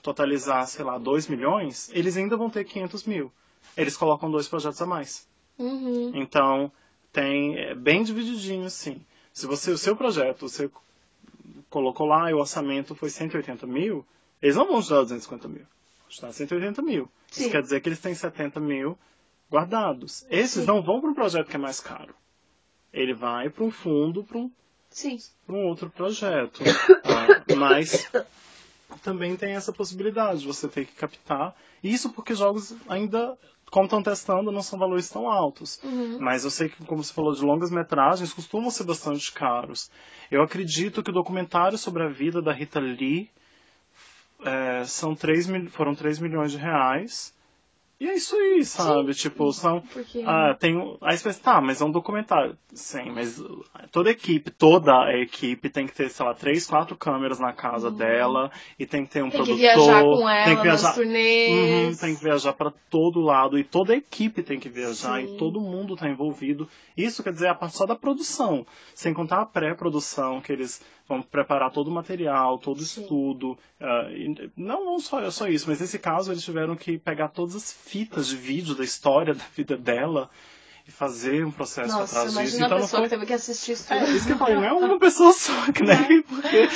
totalizar, 0.03 0.67
sei 0.69 0.85
lá, 0.85 0.97
2 0.97 1.27
milhões, 1.27 1.91
eles 1.93 2.17
ainda 2.17 2.37
vão 2.37 2.49
ter 2.49 2.65
500 2.65 3.05
mil. 3.05 3.33
Eles 3.77 3.97
colocam 3.97 4.31
dois 4.31 4.47
projetos 4.47 4.81
a 4.81 4.87
mais. 4.87 5.27
Uhum. 5.59 6.13
Então, 6.15 6.71
tem 7.13 7.59
é 7.59 7.75
bem 7.75 8.05
divididinho, 8.05 8.67
assim. 8.67 9.05
Se 9.39 9.47
você, 9.47 9.71
o 9.71 9.79
seu 9.79 9.95
projeto, 9.95 10.49
você 10.49 10.69
colocou 11.71 12.07
lá 12.09 12.29
e 12.29 12.35
o 12.35 12.39
orçamento 12.39 12.93
foi 12.97 13.09
180 13.09 13.69
mil, 13.69 14.05
eles 14.43 14.57
não 14.57 14.67
vão 14.67 14.83
te 14.83 14.91
dar 14.91 15.03
250 15.03 15.47
mil. 15.47 15.63
Vão 16.01 16.09
te 16.09 16.21
dar 16.21 16.33
180 16.33 16.83
mil. 16.83 17.09
Sim. 17.31 17.43
Isso 17.43 17.51
quer 17.53 17.63
dizer 17.63 17.81
que 17.81 17.89
eles 17.89 18.01
têm 18.01 18.13
70 18.17 18.59
mil 18.59 18.99
guardados. 19.49 20.27
Esses 20.29 20.63
Sim. 20.63 20.67
não 20.67 20.83
vão 20.83 21.01
para 21.01 21.11
um 21.11 21.15
projeto 21.15 21.49
que 21.49 21.55
é 21.55 21.59
mais 21.59 21.79
caro. 21.79 22.17
Ele 22.93 23.15
vai 23.15 23.49
para 23.49 23.63
um 23.63 23.71
fundo, 23.71 24.25
para 24.25 24.39
um 24.39 24.51
Sim. 24.91 25.21
um 25.49 25.67
outro 25.67 25.89
projeto. 25.89 26.61
Ah, 27.05 27.55
mas 27.57 28.11
também 29.03 29.37
tem 29.37 29.53
essa 29.53 29.73
possibilidade 29.73 30.41
de 30.41 30.47
você 30.47 30.69
ter 30.69 30.87
que 30.87 30.95
captar. 30.95 31.55
Isso 31.83 32.11
porque 32.11 32.35
jogos 32.35 32.75
ainda, 32.89 33.37
como 33.71 33.85
estão 33.85 34.03
testando, 34.03 34.51
não 34.51 34.63
são 34.63 34.79
valores 34.79 35.09
tão 35.09 35.31
altos. 35.31 35.81
Uhum. 35.83 36.19
Mas 36.21 36.45
eu 36.45 36.51
sei 36.51 36.69
que, 36.69 36.85
como 36.87 37.03
você 37.05 37.13
falou, 37.13 37.33
de 37.35 37.43
longas 37.43 37.71
metragens 37.71 38.33
costumam 38.33 38.71
ser 38.71 38.85
bastante 38.85 39.33
caros. 39.33 39.91
Eu 40.31 40.43
acredito 40.43 41.03
que 41.03 41.11
o 41.11 41.15
documentário 41.15 41.77
sobre 41.77 42.03
a 42.03 42.09
vida 42.09 42.41
da 42.41 42.53
Rita 42.53 42.81
Lee 42.81 43.31
é, 44.45 44.85
são 44.85 45.15
3 45.15 45.47
mil, 45.49 45.71
foram 45.71 45.95
3 45.95 46.19
milhões 46.19 46.53
de 46.53 46.59
reais. 46.59 47.35
E 48.01 48.07
é 48.07 48.15
isso 48.15 48.37
aí, 48.37 48.65
sabe? 48.65 49.13
Tipo, 49.13 49.53
são. 49.53 49.81
Porque. 49.81 50.23
Ah, 50.25 50.55
tem. 50.59 50.77
Aí 51.03 51.19
você 51.19 51.25
pensa, 51.25 51.41
tá, 51.43 51.61
mas 51.61 51.81
é 51.81 51.85
um 51.85 51.91
documentário. 51.91 52.57
Sim, 52.73 53.11
mas 53.13 53.41
uh, 53.41 53.65
toda 53.91 54.09
a 54.09 54.13
equipe, 54.13 54.53
toda 54.53 54.93
a 54.93 55.19
equipe 55.19 55.69
tem 55.69 55.85
que 55.85 55.93
ter, 55.95 56.09
sei 56.09 56.25
lá, 56.25 56.33
três, 56.33 56.65
quatro 56.65 56.97
câmeras 56.97 57.41
na 57.41 57.53
casa 57.53 57.91
dela 57.91 58.53
e 58.79 58.87
tem 58.87 59.05
que 59.05 59.11
ter 59.11 59.21
um 59.23 59.25
Uhum. 59.25 59.31
tem 59.33 59.41
que 59.41 59.47
produtor. 59.47 59.59
viajar 59.85 60.03
com 60.05 60.29
ela 60.31 60.45
tem 60.45 60.57
que 60.57 60.69
nas 60.69 60.81
viajar. 60.81 60.95
turnês. 60.95 61.51
Uhum, 61.91 61.97
tem 61.97 62.15
que 62.17 62.23
viajar 62.23 62.53
para 62.53 62.71
todo 62.89 63.21
lado 63.21 63.59
e 63.59 63.65
toda 63.65 63.93
a 63.93 63.97
equipe 63.97 64.45
tem 64.45 64.61
que 64.61 64.69
viajar 64.69 65.21
Sim. 65.21 65.35
e 65.35 65.37
todo 65.37 65.61
mundo 65.61 65.95
está 65.95 66.09
envolvido. 66.09 66.69
Isso 66.97 67.23
quer 67.25 67.33
dizer 67.33 67.49
a 67.49 67.55
parte 67.55 67.77
só 67.77 67.85
da 67.85 67.97
produção, 67.97 68.65
sem 68.95 69.13
contar 69.13 69.41
a 69.43 69.47
pré-produção 69.47 70.41
que 70.41 70.53
eles 70.53 70.81
vão 71.09 71.23
preparar 71.23 71.71
todo 71.73 71.89
o 71.89 71.91
material, 71.95 72.59
todo 72.59 72.79
o 72.79 72.83
Sim. 72.83 73.01
estudo. 73.03 73.59
ah, 73.81 74.09
e 74.11 74.51
não, 74.57 74.85
não 74.85 74.99
só, 75.01 75.29
só 75.31 75.49
isso, 75.49 75.65
mas 75.69 75.81
nesse 75.81 75.99
caso 75.99 76.31
eles 76.31 76.45
tiveram 76.45 76.77
que 76.77 76.99
pegar 76.99 77.29
todas 77.29 77.57
as 77.57 77.73
fitas 77.89 78.29
de 78.29 78.37
vídeo 78.37 78.75
da 78.75 78.85
história 78.85 79.35
da 79.35 79.45
vida 79.57 79.77
dela 79.77 80.29
e 80.87 80.91
fazer 80.91 81.45
um 81.45 81.51
processo 81.51 81.89
Nossa, 81.93 82.05
atrás 82.05 82.29
disso. 82.29 82.39
imagina 82.41 82.65
Então 82.65 82.77
a 82.79 82.81
não 82.81 82.87
pessoa 82.87 83.01
foi 83.03 83.09
que 83.11 83.15
teve 83.15 83.27
que 83.27 83.33
assistir 83.35 83.73
isso 83.73 83.93
é, 83.93 83.99
tudo. 84.01 84.17
isso 84.17 84.27
que 84.27 84.33
eu 84.33 84.39
falei, 84.39 84.55
não 84.57 84.65
é 84.65 84.73
uma 84.73 84.99
pessoa 84.99 85.33
só, 85.35 85.53
que 85.71 85.83
né? 85.85 86.23
Porque 86.27 86.69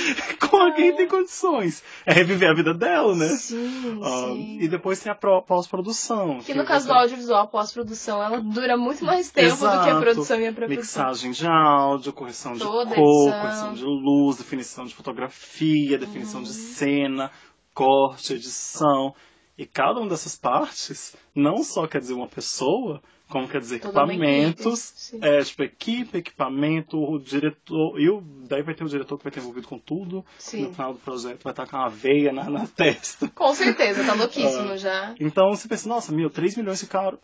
com 0.49 0.57
alguém 0.59 0.95
tem 0.95 1.09
condições. 1.09 1.83
É 2.05 2.13
reviver 2.13 2.51
a 2.51 2.55
vida 2.55 2.75
dela, 2.75 3.15
né? 3.17 3.29
Sim, 3.29 4.01
Ah, 4.05 4.27
sim. 4.35 4.59
e 4.61 4.69
depois 4.69 5.01
tem 5.01 5.11
a 5.11 5.15
pós-produção. 5.15 6.41
Que 6.41 6.53
no 6.53 6.65
caso 6.65 6.87
do 6.87 6.93
você- 6.93 6.99
audiovisual, 7.01 7.45
a 7.45 7.47
pós-produção, 7.47 8.23
ela 8.23 8.39
dura 8.41 8.77
muito 8.77 9.03
mais 9.03 9.31
tempo 9.31 9.51
do 9.57 9.59
que 9.61 9.65
a 9.67 9.77
Exato. 9.87 10.01
produção 10.03 10.41
e 10.41 10.47
a 10.47 10.53
pré-produção. 10.53 11.05
Mixagem 11.09 11.31
de 11.31 11.47
áudio, 11.47 12.13
correção 12.13 12.53
de 12.53 12.59
Toda 12.61 12.95
cor, 12.95 13.29
edição. 13.29 13.41
correção 13.41 13.75
de 13.75 13.85
luz, 13.85 14.37
definição 14.37 14.85
de 14.85 14.95
fotografia, 14.95 15.97
definição 15.97 16.41
Uhum. 16.41 16.47
de 16.47 16.53
cena, 16.53 17.31
corte, 17.73 18.35
edição. 18.35 19.15
E 19.57 19.67
cada 19.67 20.01
uma 20.01 20.09
dessas 20.09 20.35
partes 20.37 21.15
não 21.35 21.63
só 21.63 21.87
quer 21.87 22.01
dizer 22.01 22.15
uma 22.15 22.27
pessoa, 22.27 23.03
como 23.29 23.47
quer 23.49 23.61
dizer 23.61 23.81
Toda 23.81 23.91
equipamentos, 24.03 25.11
equipe, 25.13 25.27
é, 25.27 25.43
tipo, 25.43 25.63
equipe, 25.63 26.19
equipamento, 26.19 26.99
o 26.99 27.19
diretor, 27.19 28.01
e 28.01 28.09
o, 28.09 28.23
daí 28.49 28.63
vai 28.63 28.75
ter 28.75 28.85
o 28.85 28.89
diretor 28.89 29.19
que 29.19 29.25
vai 29.25 29.33
ter 29.33 29.41
envolvido 29.41 29.69
com 29.69 29.79
tudo. 29.79 30.25
Sim. 30.39 30.63
No 30.63 30.73
final 30.73 30.93
do 30.95 30.99
projeto 31.01 31.43
vai 31.43 31.53
estar 31.53 31.67
com 31.67 31.77
uma 31.77 31.89
veia 31.89 32.33
na, 32.33 32.49
na 32.49 32.67
testa. 32.67 33.29
Com 33.29 33.55
certeza, 33.55 34.05
tá 34.05 34.13
Ah. 34.13 34.17
louquíssimo 34.17 34.77
já. 34.77 35.15
Então 35.21 35.51
você 35.51 35.69
pensa, 35.69 35.89
nossa, 35.89 36.13
meu, 36.13 36.31
3 36.31 36.57
milhões 36.57 36.81
de 36.81 36.87
caro. 36.87 37.19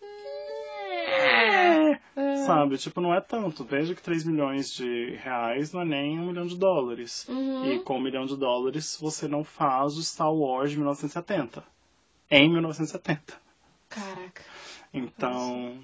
É, 0.00 1.98
sabe? 2.48 2.78
Tipo, 2.78 3.00
não 3.00 3.14
é 3.14 3.20
tanto. 3.20 3.64
Veja 3.64 3.94
que 3.94 4.02
3 4.02 4.24
milhões 4.24 4.72
de 4.72 5.16
reais 5.22 5.72
não 5.72 5.82
é 5.82 5.84
nem 5.84 6.18
um 6.18 6.26
milhão 6.26 6.46
de 6.46 6.56
dólares. 6.56 7.26
Uhum. 7.28 7.72
E 7.72 7.78
com 7.80 7.96
um 7.96 8.02
milhão 8.02 8.26
de 8.26 8.36
dólares 8.36 8.98
você 9.00 9.28
não 9.28 9.44
faz 9.44 9.96
o 9.96 10.02
Star 10.02 10.32
Wars 10.32 10.70
de 10.70 10.76
1970. 10.76 11.62
Em 12.30 12.50
1970. 12.50 13.34
Caraca. 13.88 14.42
Então, 14.92 15.78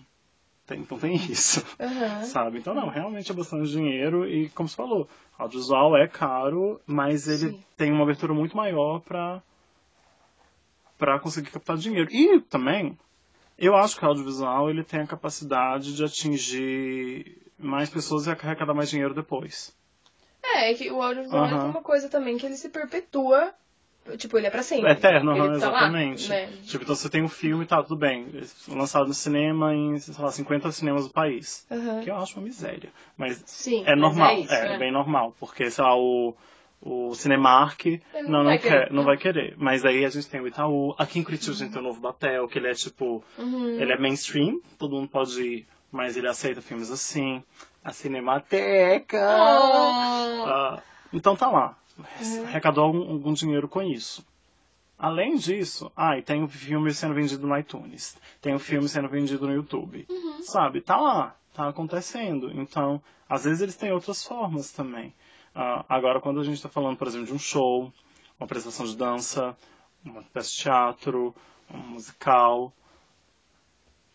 tem, 0.67 0.81
então 0.81 0.99
tem 0.99 1.15
isso. 1.15 1.65
Aham. 1.79 2.25
Sabe? 2.25 2.59
Então, 2.59 2.75
não, 2.75 2.89
realmente 2.89 3.31
é 3.31 3.35
bastante 3.35 3.71
dinheiro. 3.71 4.29
E, 4.29 4.49
como 4.51 4.69
você 4.69 4.77
falou, 4.77 5.09
audiovisual 5.39 5.97
é 5.97 6.09
caro, 6.09 6.81
mas 6.87 7.29
ele 7.29 7.53
Sim. 7.53 7.65
tem 7.77 7.93
uma 7.93 8.03
abertura 8.03 8.33
muito 8.33 8.57
maior 8.57 9.01
para 9.01 9.43
para 10.97 11.19
conseguir 11.19 11.51
captar 11.51 11.77
dinheiro. 11.77 12.09
E 12.13 12.41
também, 12.41 12.97
eu 13.59 13.77
acho 13.77 13.97
que 13.97 14.05
o 14.05 14.09
audiovisual 14.09 14.71
ele 14.71 14.83
tem 14.85 15.01
a 15.01 15.07
capacidade 15.07 15.95
de 15.95 16.05
atingir 16.05 17.39
mais 17.59 17.89
pessoas 17.89 18.27
e 18.27 18.31
arrecadar 18.31 18.75
mais 18.75 18.91
dinheiro 18.91 19.15
depois. 19.15 19.75
É, 20.43 20.71
é 20.71 20.75
que 20.75 20.91
o 20.91 21.01
audiovisual 21.03 21.45
Aham. 21.45 21.61
tem 21.61 21.71
uma 21.71 21.83
coisa 21.83 22.09
também 22.09 22.37
que 22.37 22.47
ele 22.47 22.57
se 22.57 22.69
perpetua. 22.69 23.53
Tipo, 24.19 24.37
ele 24.37 24.47
é 24.47 24.51
pra 24.51 24.63
sempre. 24.63 24.87
É 24.91 24.93
eterno, 24.93 25.33
ele 25.33 25.41
tá 25.41 25.47
lá, 25.47 25.55
exatamente. 25.57 26.29
né? 26.29 26.47
Tipo, 26.67 26.85
então 26.85 26.95
você 26.95 27.09
tem 27.09 27.23
um 27.23 27.29
filme, 27.29 27.65
tá, 27.65 27.83
tudo 27.83 27.97
bem, 27.97 28.29
lançado 28.69 29.07
no 29.07 29.15
cinema 29.15 29.75
em, 29.75 29.99
sei 29.99 30.15
lá, 30.23 30.31
50 30.31 30.71
cinemas 30.73 31.07
do 31.07 31.13
país. 31.13 31.67
Aham. 31.71 32.03
Que 32.03 32.11
eu 32.11 32.17
acho 32.17 32.37
uma 32.39 32.45
miséria. 32.45 32.93
Mas 33.17 33.43
Sim. 33.47 33.83
é 33.87 33.93
mas 33.93 33.99
normal, 33.99 34.37
É, 34.37 34.41
isso, 34.41 34.53
né? 34.53 34.77
bem 34.79 34.93
normal. 34.93 35.35
Porque, 35.41 35.71
sei 35.71 35.83
lá, 35.83 35.97
o, 35.97 36.35
o 36.85 37.15
Cinemark 37.15 37.87
não 38.13 38.23
não, 38.23 38.31
não, 38.31 38.45
vai 38.45 38.59
quer, 38.59 38.69
querer. 38.69 38.93
não 38.93 39.05
vai 39.05 39.17
querer. 39.17 39.55
Mas 39.57 39.85
aí 39.87 40.05
a 40.05 40.11
gente 40.11 40.29
tem 40.29 40.41
o 40.41 40.47
Itaú. 40.47 40.95
Aqui 40.99 41.19
em 41.19 41.25
Curitiba 41.25 41.53
a 41.53 41.57
gente 41.57 41.73
tem 41.73 41.81
o 41.81 41.85
Novo 41.85 41.99
Batel, 41.99 42.47
que 42.47 42.59
ele 42.59 42.69
é 42.69 42.75
tipo. 42.75 43.25
Uhum. 43.39 43.81
Ele 43.81 43.91
é 43.91 43.99
mainstream, 43.99 44.61
todo 44.79 44.95
mundo 44.95 45.09
pode 45.09 45.43
ir, 45.43 45.67
mas 45.91 46.15
ele 46.15 46.29
aceita 46.29 46.61
filmes 46.61 46.91
assim. 46.91 47.43
A 47.83 47.91
Cinemateca. 47.91 49.19
Oh. 49.19 50.45
Ah, 50.47 50.83
então 51.13 51.35
tá 51.35 51.51
lá. 51.51 51.77
Uhum. 51.99 52.45
Arrecadou 52.45 52.85
algum, 52.85 53.13
algum 53.13 53.33
dinheiro 53.33 53.67
com 53.67 53.83
isso. 53.83 54.25
Além 54.99 55.37
disso, 55.37 55.91
ah, 55.97 56.19
e 56.19 56.23
tem 56.23 56.43
o 56.43 56.49
filme 56.49 56.93
sendo 56.93 57.15
vendido 57.15 57.47
no 57.47 57.59
iTunes. 57.59 58.17
Tem 58.43 58.55
o 58.55 58.59
filme 58.59 58.89
sendo 58.89 59.09
vendido 59.09 59.47
no 59.47 59.55
YouTube. 59.55 60.07
Uhum. 60.09 60.43
Sabe? 60.43 60.83
Tá 60.83 60.99
lá. 60.99 61.37
Tá 61.55 61.69
acontecendo. 61.69 62.51
Então, 62.55 63.03
às 63.29 63.45
vezes 63.45 63.63
eles 63.63 63.77
têm 63.77 63.93
outras 63.93 64.23
formas 64.25 64.71
também. 64.71 65.15
Ah, 65.55 65.85
agora, 65.89 66.21
quando 66.21 66.41
a 66.41 66.45
gente 66.45 66.61
tá 66.63 66.69
falando, 66.69 66.97
por 66.97 67.07
exemplo, 67.07 67.27
de 67.27 67.33
um 67.33 67.39
show, 67.39 67.93
uma 68.39 68.45
apresentação 68.45 68.85
de 68.87 68.97
dança, 68.97 69.57
uma 70.05 70.23
peça 70.23 70.51
de 70.51 70.57
teatro, 70.57 71.35
um 71.73 71.79
musical. 71.79 72.73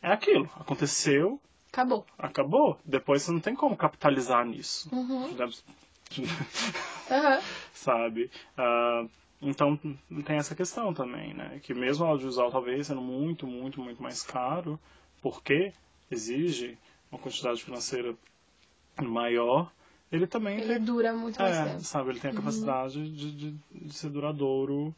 É 0.01 0.11
aquilo. 0.11 0.49
Aconteceu, 0.59 1.39
Acabou. 1.71 2.05
acabou. 2.17 2.79
Depois 2.83 3.21
você 3.23 3.31
não 3.31 3.39
tem 3.39 3.55
como 3.55 3.75
capitalizar 3.77 4.45
nisso. 4.45 4.89
Uhum. 4.93 5.29
Aham. 7.11 7.41
sabe? 7.73 8.29
Ah, 8.57 9.05
então 9.41 9.77
tem 10.25 10.37
essa 10.37 10.55
questão 10.55 10.93
também, 10.93 11.33
né? 11.33 11.59
Que 11.63 11.73
mesmo 11.73 12.05
o 12.05 12.07
audiovisual 12.07 12.51
talvez 12.51 12.87
sendo 12.87 13.01
muito, 13.01 13.45
muito, 13.47 13.79
muito 13.81 14.01
mais 14.01 14.21
caro, 14.23 14.79
porque 15.21 15.71
exige 16.11 16.77
uma 17.11 17.19
quantidade 17.19 17.63
financeira 17.63 18.15
maior, 19.01 19.71
ele 20.12 20.26
também 20.28 20.57
Ele 20.60 20.76
tem, 20.76 20.84
dura 20.84 21.14
muito 21.14 21.39
mais 21.41 21.55
é, 21.55 21.66
tempo. 21.66 21.82
sabe? 21.82 22.10
Ele 22.12 22.20
tem 22.20 22.32
a 22.32 22.34
capacidade 22.36 23.10
de, 23.12 23.32
de, 23.32 23.51
de 23.72 23.93
ser 23.93 24.10
duradouro, 24.10 24.93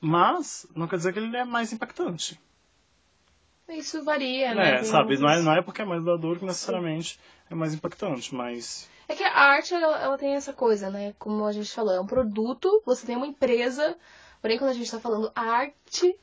mas 0.00 0.66
não 0.74 0.86
quer 0.86 0.96
dizer 0.96 1.12
que 1.12 1.18
ele 1.18 1.36
é 1.36 1.44
mais 1.44 1.72
impactante, 1.72 2.38
Isso 3.68 4.02
varia, 4.04 4.54
né? 4.54 4.72
né? 4.72 4.76
Tem 4.78 4.84
Sabe? 4.84 5.16
Não 5.18 5.28
é, 5.28 5.40
não 5.42 5.52
é 5.54 5.62
porque 5.62 5.82
é 5.82 5.84
mais 5.84 6.02
duradouro 6.02 6.38
que 6.38 6.44
necessariamente 6.44 7.18
é 7.50 7.54
mais 7.54 7.72
impactante, 7.74 8.34
mas 8.34 8.88
É 9.08 9.14
que 9.14 9.22
a 9.24 9.32
arte, 9.34 9.72
ela, 9.74 9.98
ela 10.00 10.18
tem 10.18 10.34
essa 10.34 10.52
coisa, 10.52 10.90
né? 10.90 11.14
Como 11.18 11.44
a 11.46 11.52
gente 11.52 11.70
falou, 11.72 11.92
é 11.94 12.00
um 12.00 12.06
produto, 12.06 12.82
você 12.84 13.06
tem 13.06 13.16
uma 13.16 13.26
empresa, 13.26 13.96
porém 14.40 14.58
quando 14.58 14.70
a 14.70 14.74
gente 14.74 14.90
tá 14.90 15.00
falando 15.00 15.32
arte, 15.34 16.14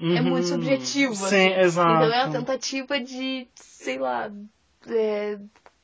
é 0.00 0.20
muito 0.20 0.44
Uhum. 0.44 0.54
subjetivo. 0.54 1.14
Sim, 1.14 1.24
assim. 1.24 1.60
exato. 1.60 2.04
Então 2.04 2.12
é 2.12 2.20
a 2.22 2.30
tentativa 2.30 3.00
de, 3.00 3.48
sei 3.54 3.98
lá, 3.98 4.30
é, 4.86 5.38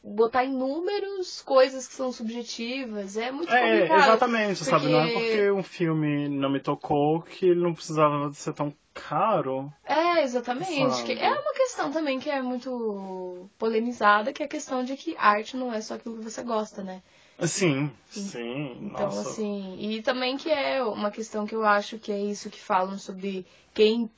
botar 0.07 0.45
em 0.45 0.53
números 0.53 1.41
coisas 1.41 1.89
que 1.89 1.95
são 1.95 2.13
subjetivas. 2.13 3.17
É 3.17 3.33
muito 3.33 3.51
É, 3.51 3.61
complicado. 3.81 4.01
exatamente, 4.03 4.65
sabe? 4.65 4.89
Não 4.89 5.01
é 5.01 5.07
porque- 5.11 5.19
porque 5.21 5.51
um 5.51 5.63
filme 5.63 6.29
não 6.29 6.51
me 6.51 6.61
tocou 6.61 7.23
que 7.23 7.47
ele 7.47 7.61
não 7.61 7.73
precisava 7.73 8.31
ser 8.35 8.53
tão 8.53 8.75
caro. 8.93 9.73
É, 9.85 10.23
exatamente. 10.23 10.95
Sabe? 10.95 11.19
É 11.19 11.31
uma 11.33 11.53
questão 11.55 11.91
também 11.91 12.21
que 12.21 12.29
é 12.29 12.43
muito 12.43 13.49
polemizada, 13.59 14.33
que 14.33 14.43
é 14.43 14.47
a 14.47 14.49
questão 14.49 14.85
de 14.85 14.95
que 14.97 15.17
arte 15.19 15.57
não 15.57 15.73
é 15.73 15.81
só 15.81 15.95
aquilo 15.95 16.19
que 16.19 16.25
você 16.25 16.43
gosta, 16.43 16.83
né? 16.83 17.03
Sim, 17.41 17.91
sim, 18.11 18.79
Então, 18.83 19.07
nossa. 19.07 19.29
assim, 19.31 19.77
e 19.81 20.01
também 20.03 20.37
que 20.37 20.49
é 20.51 20.85
uma 20.85 21.11
questão 21.11 21.45
que 21.47 21.55
eu 21.55 21.65
acho 21.65 21.99
que 21.99 22.13
é 22.13 22.19
isso 22.21 22.49
que 22.49 22.61
falam 22.61 22.97
sobre 22.97 23.45
quem 23.73 24.09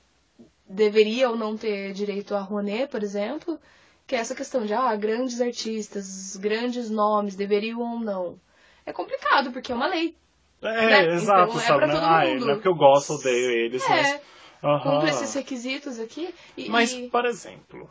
deveria 0.69 1.31
ou 1.31 1.37
não 1.37 1.57
ter 1.57 1.93
direito 1.95 2.35
a 2.35 2.41
Rouanet, 2.41 2.89
por 2.91 3.03
exemplo, 3.03 3.59
que 4.07 4.15
é 4.15 4.19
essa 4.19 4.35
questão 4.35 4.65
de, 4.65 4.73
ah, 4.73 4.95
grandes 4.97 5.41
artistas, 5.41 6.37
grandes 6.37 6.89
nomes, 6.89 7.35
deveriam 7.35 7.81
ou 7.81 7.99
não. 7.99 8.41
É 8.85 8.93
complicado, 8.93 9.51
porque 9.53 9.73
é 9.73 9.75
uma 9.75 9.87
lei. 9.89 10.17
É, 10.63 10.87
né? 10.87 11.15
exato, 11.15 11.51
Então, 11.51 11.61
é 11.61 11.65
sabe? 11.65 11.87
né? 11.87 11.95
mundo. 12.35 12.47
não 12.47 12.51
é 12.53 12.55
porque 12.55 12.69
eu 12.69 12.75
gosto, 12.75 13.15
odeio 13.15 13.51
eles, 13.51 13.85
É, 13.85 13.89
mas. 13.89 14.21
Aham. 14.63 14.81
cumpre 14.95 15.11
esses 15.11 15.35
requisitos 15.35 16.01
aqui. 16.01 16.35
E, 16.57 16.69
Mas, 16.69 16.93
e- 16.93 17.09
por 17.09 17.25
exemplo, 17.27 17.91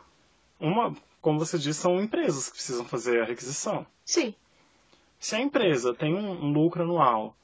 uma, 0.58 0.94
como 1.20 1.38
você 1.38 1.58
disse, 1.58 1.80
são 1.80 2.00
empresas 2.00 2.46
que 2.48 2.54
precisam 2.54 2.84
fazer 2.84 3.22
a 3.22 3.24
requisição. 3.24 3.86
Sim. 4.04 4.34
Se 5.18 5.34
a 5.36 5.40
empresa 5.40 5.94
tem 5.94 6.14
um, 6.14 6.46
um 6.46 6.52
lucro 6.52 6.82
anual 6.82 7.36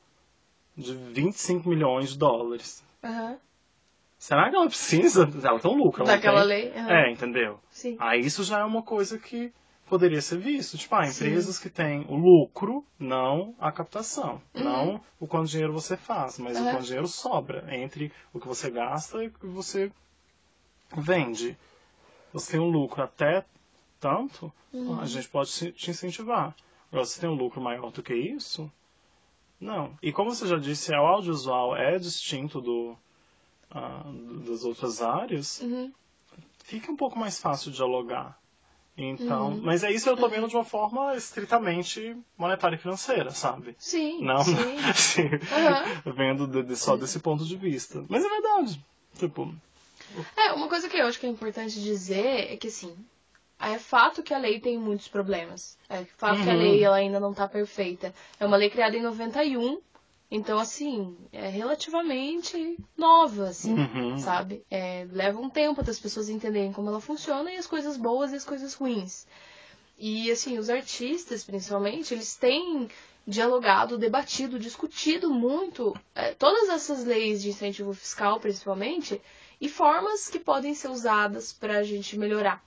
de 0.77 0.95
25 0.95 1.69
milhões 1.69 2.11
de 2.13 2.19
dólares, 2.19 2.83
aham. 3.03 3.37
Será 4.23 4.49
que 4.49 4.57
ela 4.57 4.67
precisa? 4.69 5.29
Ela 5.43 5.59
tem 5.59 5.71
um 5.71 5.77
lucro, 5.77 6.05
Daquela 6.05 6.43
lei. 6.45 6.73
aham. 6.77 6.91
É, 6.91 7.11
entendeu? 7.11 7.59
Sim. 7.71 7.97
Aí 7.99 8.21
isso 8.21 8.45
já 8.45 8.61
é 8.61 8.65
uma 8.65 8.83
coisa 8.83 9.19
que 9.19 9.53
poderia 9.89 10.23
ser 10.23 10.39
visto. 10.39 10.79
Tipo, 10.79 10.95
ah, 10.95 11.05
Sim. 11.07 11.27
empresas 11.27 11.59
que 11.59 11.69
têm 11.69 12.07
o 12.09 12.15
lucro, 12.17 12.85
não 12.99 13.55
a 13.59 13.71
captação. 13.73 14.41
Uhum. 14.55 14.63
Não 14.63 15.01
o 15.21 15.27
quanto 15.27 15.49
dinheiro 15.51 15.73
você 15.73 15.97
faz, 15.97 16.39
mas 16.39 16.57
Uhum. 16.59 16.69
o 16.69 16.71
quanto 16.71 16.85
dinheiro 16.85 17.09
sobra 17.09 17.65
entre 17.77 18.13
o 18.33 18.39
que 18.41 18.47
você 18.47 18.71
gasta 18.71 19.23
e 19.23 19.27
o 19.27 19.31
que 19.33 19.47
você 19.47 19.91
vende. 20.97 21.57
Você 22.33 22.53
tem 22.53 22.61
um 22.61 22.71
lucro 22.71 23.03
até 23.03 23.45
tanto, 24.01 24.53
Uhum. 24.73 25.01
a 25.01 25.05
gente 25.05 25.29
pode 25.29 25.73
te 25.73 25.91
incentivar. 25.91 26.55
Agora, 26.91 27.05
você 27.05 27.21
tem 27.21 27.29
um 27.29 27.35
lucro 27.35 27.61
maior 27.61 27.91
do 27.91 28.03
que 28.03 28.15
isso? 28.15 28.71
Não. 29.61 29.97
E 30.03 30.11
como 30.13 30.35
você 30.35 30.47
já 30.47 30.57
disse, 30.59 30.93
o 30.93 30.97
audiovisual 31.07 31.77
é 31.77 31.99
distinto 31.99 32.61
do, 32.61 32.97
ah, 33.75 34.03
das 34.47 34.65
outras 34.65 35.01
áreas 35.03 35.61
Uhum. 35.61 35.93
fica 36.65 36.91
um 36.93 36.97
pouco 36.97 37.19
mais 37.19 37.39
fácil 37.39 37.71
dialogar. 37.73 38.39
Então, 38.97 39.53
Uhum. 39.53 39.61
mas 39.63 39.83
é 39.83 39.91
isso 39.91 40.09
eu 40.09 40.17
tô 40.19 40.29
vendo 40.29 40.47
de 40.49 40.55
uma 40.55 40.65
forma 40.65 41.17
estritamente 41.17 42.15
monetária 42.37 42.77
e 42.77 42.79
financeira, 42.79 43.31
sabe? 43.31 43.75
Sim. 43.79 44.23
Não, 44.23 44.45
Sim. 44.45 44.77
assim, 44.85 45.31
Aham. 45.51 46.03
vendo 46.15 46.47
de- 46.47 46.63
de- 46.63 46.77
só 46.77 46.95
desse 46.97 47.19
ponto 47.19 47.43
de 47.45 47.57
vista. 47.57 48.05
Mas 48.09 48.23
é 48.25 48.29
verdade. 48.29 48.85
Tipo, 49.19 49.55
É, 50.37 50.53
uma 50.53 50.69
coisa 50.69 50.89
que 50.91 50.97
eu 50.99 51.07
acho 51.07 51.19
que 51.19 51.25
é 51.27 51.29
importante 51.31 51.81
dizer 51.83 52.53
é 52.53 52.57
que, 52.59 52.69
assim, 52.69 52.95
é 53.59 53.79
fato 53.79 54.23
que 54.23 54.35
a 54.35 54.39
lei 54.39 54.61
tem 54.61 54.77
muitos 54.79 55.09
problemas. 55.09 55.79
É 55.89 56.05
fato 56.19 56.43
que 56.43 56.51
a 56.51 56.53
Uhum. 56.53 56.59
lei 56.59 56.83
ela 56.85 56.97
ainda 56.97 57.19
não 57.19 57.33
tá 57.33 57.49
perfeita. 57.49 58.13
É 58.39 58.45
uma 58.45 58.57
lei 58.59 58.69
criada 58.69 58.95
em 58.97 59.01
91, 59.03 59.81
então, 60.35 60.59
assim, 60.59 61.15
é 61.31 61.47
relativamente 61.49 62.79
nova, 62.97 63.49
assim, 63.51 63.75
Uhum. 63.75 64.17
sabe? 64.17 64.65
É, 64.71 65.07
leva 65.13 65.39
um 65.39 65.51
tempo 65.51 65.83
das 65.83 66.01
pessoas 66.01 66.31
entenderem 66.31 66.73
como 66.73 66.89
ela 66.89 67.03
funciona 67.03 67.53
e 67.53 67.57
as 67.59 67.67
coisas 67.67 67.99
boas 67.99 68.33
e 68.33 68.37
as 68.37 68.45
coisas 68.45 68.73
ruins. 68.73 69.27
E, 69.99 70.31
assim, 70.31 70.59
os 70.59 70.71
artistas, 70.71 71.45
principalmente, 71.45 72.15
eles 72.15 72.35
têm 72.35 72.89
dialogado, 73.27 73.99
debatido, 73.99 74.59
discutido 74.59 75.29
muito 75.31 75.95
é, 76.15 76.33
todas 76.33 76.71
essas 76.71 77.05
leis 77.05 77.43
de 77.43 77.51
incentivo 77.51 77.93
fiscal, 77.93 78.41
principalmente, 78.41 79.21
e 79.61 79.69
formas 79.69 80.29
que 80.31 80.39
podem 80.41 80.75
ser 80.75 80.89
usadas 80.89 81.53
para 81.53 81.77
a 81.79 81.83
gente 81.83 82.19
melhorar. 82.19 82.65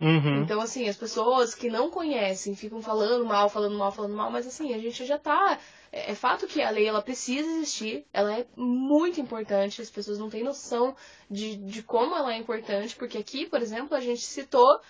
uhum. 0.00 0.42
Então, 0.42 0.60
assim, 0.60 0.88
as 0.88 0.96
pessoas 0.96 1.54
que 1.54 1.68
não 1.68 1.90
conhecem 1.90 2.54
ficam 2.54 2.80
falando 2.80 3.24
mal, 3.26 3.48
falando 3.48 3.76
mal, 3.76 3.90
falando 3.92 4.14
mal, 4.14 4.30
mas 4.30 4.46
assim, 4.46 4.72
a 4.72 4.78
gente 4.78 5.04
já 5.04 5.18
tá. 5.18 5.58
É, 5.92 6.12
é 6.12 6.14
fato 6.14 6.46
que 6.46 6.60
a 6.62 6.70
lei 6.70 6.86
ela 6.86 7.02
precisa 7.02 7.48
existir, 7.48 8.04
ela 8.12 8.38
é 8.38 8.46
muito 8.56 9.20
importante, 9.20 9.80
as 9.82 9.90
pessoas 9.90 10.18
não 10.18 10.30
têm 10.30 10.42
noção 10.42 10.94
de, 11.30 11.56
de 11.56 11.82
como 11.82 12.14
ela 12.16 12.32
é 12.32 12.36
importante, 12.36 12.96
porque 12.96 13.18
aqui, 13.18 13.46
por 13.46 13.60
exemplo, 13.60 13.96
a 13.96 14.00
gente 14.00 14.22
citou 14.22 14.80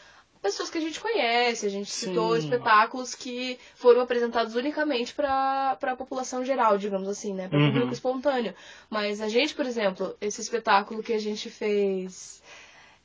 pessoas 0.40 0.70
que 0.70 0.78
a 0.78 0.80
gente 0.80 1.00
conhece, 1.00 1.66
a 1.66 1.68
gente 1.68 1.90
citou 1.90 2.32
Sim. 2.34 2.38
espetáculos 2.38 3.14
que 3.14 3.58
foram 3.74 4.00
apresentados 4.00 4.54
unicamente 4.54 5.12
para 5.12 5.76
a 5.82 5.96
população 5.96 6.44
geral, 6.44 6.78
digamos 6.78 7.08
assim, 7.08 7.34
né? 7.34 7.48
Para 7.48 7.58
o 7.58 7.60
Uhum. 7.60 7.68
público 7.72 7.92
espontâneo. 7.92 8.54
Mas 8.88 9.20
a 9.20 9.28
gente, 9.28 9.54
por 9.54 9.66
exemplo, 9.66 10.16
esse 10.20 10.40
espetáculo 10.40 11.02
que 11.02 11.12
a 11.12 11.18
gente 11.18 11.50
fez 11.50 12.40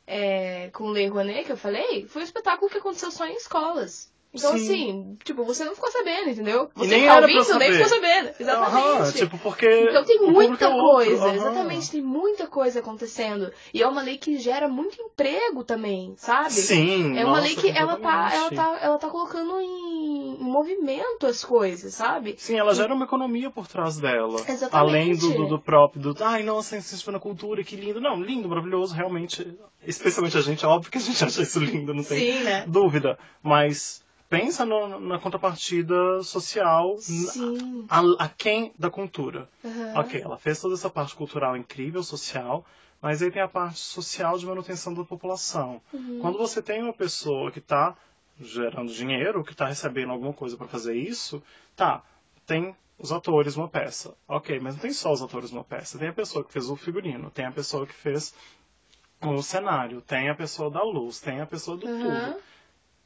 é, 0.06 0.70
com 0.74 0.86
o 0.86 0.92
Lei 0.92 1.08
Rouanet, 1.08 1.46
que 1.46 1.52
eu 1.52 1.58
falei, 1.58 2.06
foi 2.08 2.22
um 2.22 2.26
espetáculo 2.26 2.70
que 2.70 2.78
aconteceu 2.78 3.10
só 3.10 3.26
em 3.26 3.36
escolas. 3.36 4.13
Então, 4.34 4.58
Sim. 4.58 4.64
assim, 4.64 5.18
tipo, 5.24 5.44
você 5.44 5.64
não 5.64 5.76
ficou 5.76 5.92
sabendo, 5.92 6.30
entendeu? 6.30 6.70
Você 6.74 6.90
nem 6.90 7.06
tá 7.06 7.20
ouvindo 7.20 7.60
nem 7.60 7.72
ficou 7.72 7.88
sabendo. 7.88 8.32
Exatamente. 8.40 9.18
Tipo, 9.18 9.38
porque. 9.38 9.88
Então 9.90 10.04
tem 10.04 10.20
muita 10.22 10.66
é 10.66 10.72
coisa, 10.72 11.36
exatamente, 11.36 11.92
tem 11.92 12.02
muita 12.02 12.48
coisa 12.48 12.80
acontecendo. 12.80 13.52
E 13.72 13.84
é 13.84 13.88
uma 13.88 14.02
lei 14.02 14.18
que 14.18 14.38
gera 14.40 14.68
muito 14.68 15.00
emprego 15.00 15.64
também, 15.64 16.16
sabe? 16.18 16.52
Sim. 16.52 17.16
É 17.16 17.24
uma 17.24 17.38
nossa, 17.38 17.44
lei 17.44 17.56
que 17.56 17.70
ela 17.70 17.98
tá, 17.98 18.32
ela 18.34 18.50
tá, 18.50 18.80
ela 18.82 18.98
tá 18.98 19.08
colocando 19.08 19.60
em, 19.62 20.38
em 20.42 20.44
movimento 20.44 21.28
as 21.28 21.46
coisas, 21.46 21.94
sabe? 21.94 22.36
Sim, 22.40 22.58
ela 22.58 22.74
gera 22.74 22.94
uma 22.94 23.06
economia 23.06 23.52
por 23.52 23.68
trás 23.68 24.00
dela. 24.00 24.42
Exatamente. 24.48 24.76
Além 24.76 25.16
do, 25.16 25.32
do, 25.34 25.48
do 25.48 25.60
próprio, 25.60 26.02
do, 26.02 26.24
ai, 26.24 26.42
nossa, 26.42 26.76
insiste 26.76 27.08
na 27.12 27.20
cultura, 27.20 27.64
que 27.64 27.76
lindo. 27.76 28.02
Não, 28.02 28.20
lindo, 28.20 28.50
maravilhoso, 28.50 28.96
realmente. 28.96 29.56
Especialmente 29.86 30.38
a 30.38 30.42
gente, 30.42 30.66
é 30.66 30.68
óbvio 30.68 30.92
que 30.92 30.98
a 30.98 31.02
gente 31.02 31.22
acha 31.24 31.44
isso 31.44 31.60
lindo, 31.60 31.94
não 31.94 32.04
tem 32.04 32.20
Sim, 32.20 32.44
né? 32.44 32.66
dúvida. 32.68 33.20
Mas 33.44 34.03
pensa 34.34 34.66
no- 34.66 35.00
na 35.00 35.20
contrapartida 35.20 36.24
social 36.24 36.98
a, 37.90 38.26
a 38.26 38.30
quem 38.30 38.74
da 38.80 38.90
cultura. 38.90 39.48
Aham. 39.64 40.00
Ok, 40.00 40.22
ela 40.22 40.38
fez 40.38 40.60
toda 40.60 40.74
essa 40.74 40.90
parte 40.90 41.16
cultural 41.16 41.56
incrível, 41.56 42.02
social, 42.02 42.66
mas 43.00 43.22
aí 43.22 43.30
tem 43.30 43.42
a 43.44 43.48
parte 43.48 43.80
social 43.80 44.38
de 44.40 44.46
manutenção 44.48 44.94
da 44.94 45.04
população. 45.04 45.80
Uhum. 45.94 46.18
Quando 46.20 46.38
você 46.40 46.62
tem 46.64 46.82
uma 46.82 46.94
pessoa 46.94 47.52
que 47.52 47.60
está 47.60 47.96
gerando 48.40 48.92
dinheiro, 48.92 49.44
que 49.44 49.52
está 49.52 49.68
recebendo 49.68 50.12
alguma 50.12 50.34
coisa 50.34 50.58
para 50.58 50.68
fazer 50.68 50.96
isso, 50.96 51.42
tá, 51.76 52.02
tem 52.48 52.76
os 52.98 53.12
atores 53.12 53.56
uma 53.56 53.68
peça. 53.68 54.16
Ok, 54.28 54.60
mas 54.60 54.74
não 54.74 54.82
tem 54.82 54.94
só 54.94 55.12
os 55.12 55.22
atores 55.22 55.52
uma 55.52 55.64
peça. 55.64 56.00
Tem 56.00 56.08
a 56.08 56.14
pessoa 56.14 56.44
que 56.44 56.52
fez 56.52 56.70
o 56.72 56.76
figurino, 56.76 57.30
tem 57.30 57.46
a 57.46 57.52
pessoa 57.52 57.86
que 57.86 57.94
fez 57.94 58.34
o 59.22 59.42
cenário, 59.44 60.02
tem 60.02 60.30
a 60.30 60.36
pessoa 60.36 60.72
da 60.72 60.82
luz, 60.84 61.20
tem 61.20 61.40
a 61.40 61.46
pessoa 61.46 61.78
do 61.78 61.88
Aham. 61.88 62.00
tudo. 62.00 62.42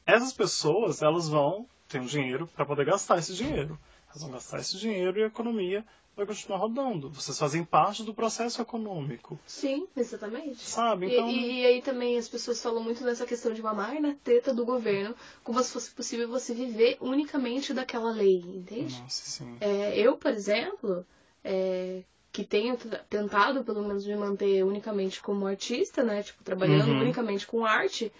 Essas 0.08 0.32
pessoas, 0.32 1.02
elas 1.02 1.28
vão 1.28 1.66
ter 1.86 2.00
um 2.00 2.06
dinheiro 2.06 2.46
para 2.46 2.64
poder 2.64 2.86
gastar 2.86 3.18
esse 3.18 3.34
dinheiro. 3.34 3.78
Elas 4.08 4.22
vão 4.22 4.30
gastar 4.30 4.58
esse 4.58 4.78
dinheiro 4.78 5.18
e 5.20 5.22
a 5.22 5.26
economia 5.26 5.84
vai 6.16 6.24
continuar 6.24 6.56
rodando. 6.60 7.10
Vocês 7.10 7.38
fazem 7.38 7.62
parte 7.62 8.02
do 8.02 8.14
processo 8.14 8.62
econômico, 8.62 9.38
Sim, 9.46 9.86
exatamente. 9.94 10.66
sabe? 10.66 11.08
E- 11.08 11.12
Então, 11.12 11.28
E, 11.28 11.60
e 11.60 11.66
aí 11.66 11.82
também 11.82 12.16
as 12.16 12.26
pessoas 12.26 12.60
falam 12.62 12.82
muito 12.82 13.04
dessa 13.04 13.26
questão 13.26 13.52
de 13.52 13.60
mamar 13.62 14.00
na 14.00 14.14
teta 14.14 14.52
do 14.54 14.64
governo, 14.64 15.14
como 15.44 15.62
se 15.62 15.70
fosse 15.74 15.90
possível 15.90 16.26
você 16.26 16.54
viver 16.54 16.96
unicamente 17.02 17.74
daquela 17.74 18.10
lei, 18.10 18.38
entende? 18.46 18.98
nossa, 19.02 19.30
sim. 19.30 19.58
É, 19.60 19.94
eu, 20.00 20.16
por 20.16 20.30
exemplo, 20.32 21.04
é, 21.44 22.02
que 22.32 22.44
tenho 22.44 22.78
tentado 23.10 23.62
pelo 23.62 23.82
menos 23.82 24.06
me 24.06 24.16
manter 24.16 24.64
unicamente 24.64 25.20
como 25.20 25.46
artista, 25.46 26.02
né? 26.02 26.22
Tipo, 26.22 26.42
trabalhando 26.42 26.92
Uhum. 26.92 27.00
unicamente 27.02 27.46
com 27.46 27.66
arte. 27.66 28.10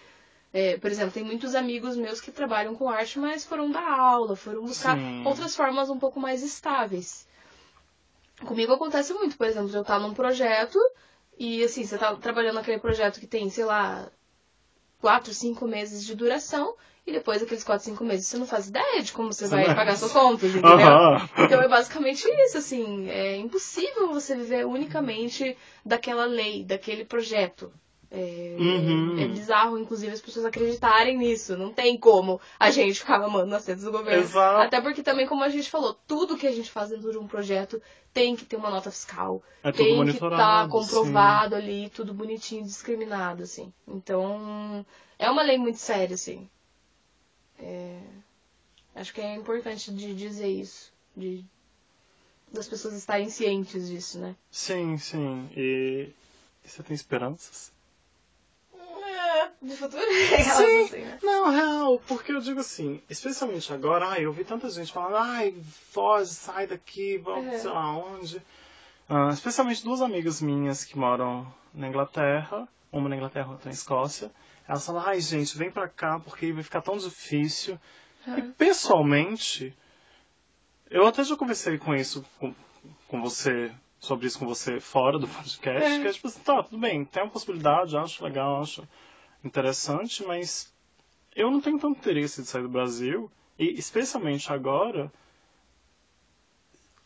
É, 0.53 0.78
por 0.78 0.90
exemplo, 0.90 1.12
tem 1.12 1.22
muitos 1.22 1.55
amigos 1.55 1.96
meus 1.96 2.20
que 2.20 2.30
trabalham 2.30 2.74
com 2.74 2.88
arte, 2.88 3.18
mas 3.18 3.44
foram 3.44 3.70
dar 3.70 3.86
aula, 4.01 4.34
foram 4.34 4.62
buscar 4.62 4.96
Sim. 4.96 5.22
outras 5.24 5.55
formas 5.55 5.90
um 5.90 5.99
pouco 5.99 6.18
mais 6.18 6.42
estáveis. 6.42 7.26
Comigo 8.46 8.72
acontece 8.72 9.12
muito, 9.12 9.36
por 9.36 9.46
exemplo, 9.46 9.70
eu 9.74 9.82
estar 9.82 9.99
num 9.99 10.14
projeto 10.14 10.78
e 11.38 11.62
assim, 11.62 11.84
você 11.84 11.99
tá 11.99 12.14
trabalhando 12.16 12.55
naquele 12.55 12.78
projeto 12.78 13.20
que 13.20 13.26
tem, 13.26 13.51
sei 13.51 13.64
lá, 13.64 14.11
quatro, 15.01 15.32
cinco 15.34 15.66
meses 15.66 16.05
de 16.05 16.14
duração, 16.14 16.74
e 17.07 17.12
depois 17.12 17.40
daqueles 17.40 17.64
quatro, 17.64 17.84
cinco 17.84 18.05
meses 18.05 18.26
você 18.26 18.36
não 18.36 18.46
faz 18.46 18.68
ideia 18.68 19.03
de 19.03 19.12
como 19.12 19.32
você 19.32 19.46
vai 19.46 19.68
não- 19.68 19.74
pagar 19.74 19.96
suas 19.96 20.12
contas, 20.12 20.51
entendeu? 20.51 20.76
Então 21.38 21.62
é 21.62 21.68
basicamente 21.68 22.26
isso, 22.44 22.59
assim, 22.59 23.09
é 23.09 23.36
impossível 23.36 24.09
você 24.09 24.34
viver 24.34 24.66
unicamente 24.66 25.57
daquela 25.84 26.24
lei, 26.26 26.64
daquele 26.64 27.05
projeto. 27.05 27.72
É, 28.11 28.57
Uhum. 28.59 29.19
é 29.21 29.29
bizarro, 29.29 29.79
inclusive, 29.79 30.13
as 30.13 30.21
pessoas 30.21 30.47
acreditarem 30.47 31.17
nisso. 31.19 31.57
Não 31.57 31.73
tem 31.73 31.99
como 31.99 32.41
a 32.59 32.71
gente 32.71 33.01
ficar 33.01 33.19
mamando 33.19 33.47
nas 33.47 33.65
tetas 33.65 33.85
do 33.85 33.93
governo. 33.93 34.23
Exato. 34.23 34.63
Até 34.63 34.81
porque 34.81 35.03
também, 35.03 35.27
como 35.27 35.45
a 35.45 35.49
gente 35.49 35.71
falou, 35.71 35.95
tudo 36.07 36.37
que 36.37 36.47
a 36.47 36.53
gente 36.53 36.71
faz 36.71 36.89
dentro 36.89 37.11
de 37.13 37.19
um 37.19 37.27
projeto 37.27 37.83
tem 38.13 38.35
que 38.35 38.47
ter 38.47 38.57
uma 38.57 38.71
nota 38.71 38.91
fiscal. 38.91 39.43
É 39.63 39.71
tem 39.71 40.03
que 40.07 40.13
estar 40.13 40.65
sim. 40.65 40.71
comprovado 40.71 41.55
ali, 41.55 41.91
tudo 41.91 42.15
bonitinho, 42.15 42.65
discriminado, 42.65 43.43
assim. 43.43 43.73
Então, 43.87 44.87
é 45.19 45.31
uma 45.31 45.43
lei 45.43 45.59
muito 45.59 45.79
séria, 45.79 46.15
assim. 46.15 46.49
É, 47.59 47.99
Acho 48.99 49.15
que 49.15 49.21
é 49.21 49.37
importante 49.37 49.93
de 49.93 50.13
dizer 50.13 50.49
isso. 50.49 50.93
De... 51.17 51.45
Das 52.53 52.67
pessoas 52.67 52.95
estarem 52.95 53.31
cientes 53.31 53.89
disso, 53.89 54.19
né? 54.19 54.35
Sim, 54.51 54.99
sim. 54.99 55.49
E 55.57 56.11
você 56.65 56.83
tem 56.83 56.95
esperanças? 56.95 57.71
De 59.62 59.76
futuro? 59.76 60.03
Sim. 60.43 60.84
Assim, 60.84 60.99
né? 61.05 61.18
Não, 61.22 61.51
real, 61.51 61.99
porque 62.07 62.32
eu 62.32 62.41
digo 62.41 62.61
assim, 62.61 63.01
especialmente 63.09 63.72
agora, 63.72 64.09
ai, 64.09 64.24
eu 64.24 64.32
vi 64.32 64.45
tanta 64.45 64.68
gente 64.70 64.93
falando, 64.93 65.16
ai, 65.16 65.55
foge, 65.91 66.30
sai 66.30 66.66
daqui, 66.66 67.18
vamos 67.18 67.47
Uhum. 67.55 67.59
sei 67.61 67.70
lá 67.70 67.97
onde. 67.97 68.43
Ah, 69.09 69.28
especialmente 69.32 69.82
duas 69.84 70.03
amigas 70.03 70.41
minhas 70.43 70.84
que 70.84 70.97
moram 70.99 71.47
na 71.74 71.89
Inglaterra, 71.89 72.68
uma 72.93 73.09
na 73.09 73.16
Inglaterra, 73.16 73.51
outra 73.51 73.66
na 73.66 73.72
Escócia. 73.72 74.30
Elas 74.66 74.84
falam, 74.84 75.03
ai, 75.07 75.20
gente, 75.20 75.57
vem 75.57 75.70
pra 75.70 75.89
cá 75.89 76.18
porque 76.20 76.53
vai 76.53 76.62
ficar 76.62 76.82
tão 76.82 76.97
difícil. 76.97 77.78
E 78.26 78.30
Uhum. 78.30 78.53
pessoalmente, 78.53 79.74
eu 80.91 81.07
até 81.07 81.24
já 81.24 81.36
conversei 81.36 81.78
com 81.78 81.95
isso 81.95 82.24
com, 82.39 82.55
com 83.07 83.20
você, 83.22 83.70
sobre 83.99 84.26
isso 84.26 84.39
com 84.39 84.47
você 84.47 84.78
fora 84.80 85.18
do 85.18 85.26
podcast, 85.26 85.82
É. 85.91 86.01
que 86.01 86.07
é 86.09 86.12
tipo 86.12 86.28
assim, 86.28 86.41
tá, 86.41 86.62
tudo 86.62 86.78
bem, 86.78 87.05
tem 87.05 87.22
uma 87.22 87.30
possibilidade, 87.32 87.97
acho 87.97 88.22
legal, 88.22 88.61
acho 88.61 88.86
interessante, 89.45 90.24
mas 90.24 90.72
eu 91.34 91.51
não 91.51 91.61
tenho 91.61 91.78
tanto 91.78 91.99
interesse 91.99 92.43
de 92.43 92.49
sair 92.49 92.62
do 92.62 92.68
Brasil, 92.68 93.30
e 93.59 93.78
especialmente 93.78 94.53
agora, 94.53 95.12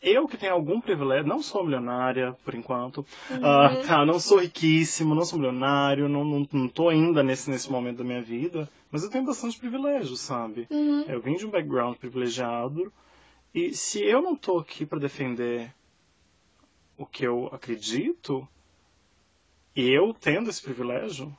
eu 0.01 0.27
que 0.27 0.37
tenho 0.37 0.53
algum 0.53 0.81
privilégio, 0.81 1.27
não 1.27 1.41
sou 1.41 1.63
milionária 1.63 2.35
por 2.43 2.53
enquanto, 2.55 3.05
ah, 3.41 3.81
tá, 3.85 4.05
não 4.05 4.19
sou 4.19 4.39
riquíssimo, 4.39 5.15
não 5.15 5.23
sou 5.23 5.39
milionário, 5.39 6.09
não, 6.09 6.23
não, 6.23 6.47
não 6.51 6.67
tô 6.67 6.89
ainda 6.89 7.23
nesse, 7.23 7.49
nesse 7.49 7.71
momento 7.71 7.97
da 7.97 8.03
minha 8.03 8.21
vida, 8.21 8.69
mas 8.91 9.03
eu 9.03 9.09
tenho 9.09 9.25
bastante 9.25 9.57
privilégio, 9.57 10.15
sabe? 10.15 10.67
Uhum. 10.69 11.03
Eu 11.03 11.21
vim 11.21 11.35
de 11.35 11.45
um 11.45 11.49
background 11.49 11.95
privilegiado, 11.97 12.91
e 13.53 13.73
se 13.73 14.03
eu 14.03 14.21
não 14.21 14.35
tô 14.35 14.57
aqui 14.57 14.85
para 14.85 14.99
defender 14.99 15.73
o 16.97 17.05
que 17.05 17.25
eu 17.25 17.47
acredito, 17.51 18.47
e 19.75 19.89
eu 19.89 20.13
tendo 20.13 20.49
esse 20.49 20.61
privilégio, 20.61 21.35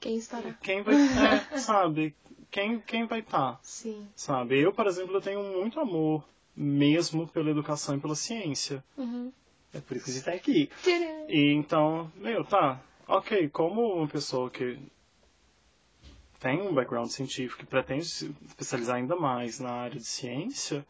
Quem 0.00 0.16
estará? 0.16 0.52
quem 0.62 0.82
vai, 0.82 0.94
é, 1.52 1.58
sabe? 1.58 2.14
Quem, 2.50 2.80
quem 2.80 3.06
vai 3.06 3.20
estar, 3.20 3.60
Sim. 3.62 4.08
sabe? 4.16 4.58
Eu, 4.58 4.72
por 4.72 4.86
exemplo, 4.86 5.14
eu 5.14 5.20
tenho 5.20 5.42
muito 5.42 5.78
amor 5.78 6.24
mesmo 6.56 7.28
pela 7.28 7.50
educação 7.50 7.96
e 7.96 8.00
pela 8.00 8.14
ciência. 8.14 8.82
Uhum. 8.96 9.32
É 9.72 9.80
por 9.80 9.96
isso 9.96 10.06
que 10.06 10.10
a 10.10 10.14
gente 10.14 10.24
tá 10.24 10.32
aqui. 10.32 10.70
Tcharam! 10.82 11.26
E 11.28 11.52
então, 11.52 12.10
meu, 12.16 12.44
tá, 12.44 12.80
ok, 13.06 13.48
como 13.50 13.94
uma 13.94 14.08
pessoa 14.08 14.50
que 14.50 14.78
tem 16.40 16.60
um 16.60 16.74
background 16.74 17.08
científico 17.08 17.62
e 17.62 17.66
pretende 17.66 18.06
se 18.06 18.34
especializar 18.46 18.96
ainda 18.96 19.14
mais 19.14 19.60
na 19.60 19.70
área 19.70 19.98
de 20.00 20.06
ciência, 20.06 20.84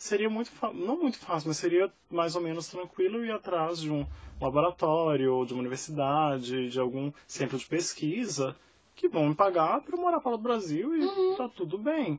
seria 0.00 0.30
muito 0.30 0.50
não 0.72 0.98
muito 0.98 1.18
fácil, 1.18 1.48
mas 1.48 1.58
seria 1.58 1.92
mais 2.10 2.34
ou 2.34 2.40
menos 2.40 2.66
tranquilo 2.68 3.22
ir 3.22 3.30
atrás 3.30 3.78
de 3.78 3.92
um 3.92 4.06
laboratório 4.40 5.34
ou 5.34 5.44
de 5.44 5.52
uma 5.52 5.60
universidade, 5.60 6.70
de 6.70 6.80
algum 6.80 7.12
centro 7.26 7.58
de 7.58 7.66
pesquisa 7.66 8.56
que 8.96 9.06
vão 9.08 9.28
me 9.28 9.34
pagar 9.34 9.82
para 9.82 9.98
morar 9.98 10.20
fora 10.20 10.38
do 10.38 10.42
Brasil 10.42 10.96
e 10.96 11.36
tá 11.36 11.48
tudo 11.54 11.76
bem. 11.76 12.18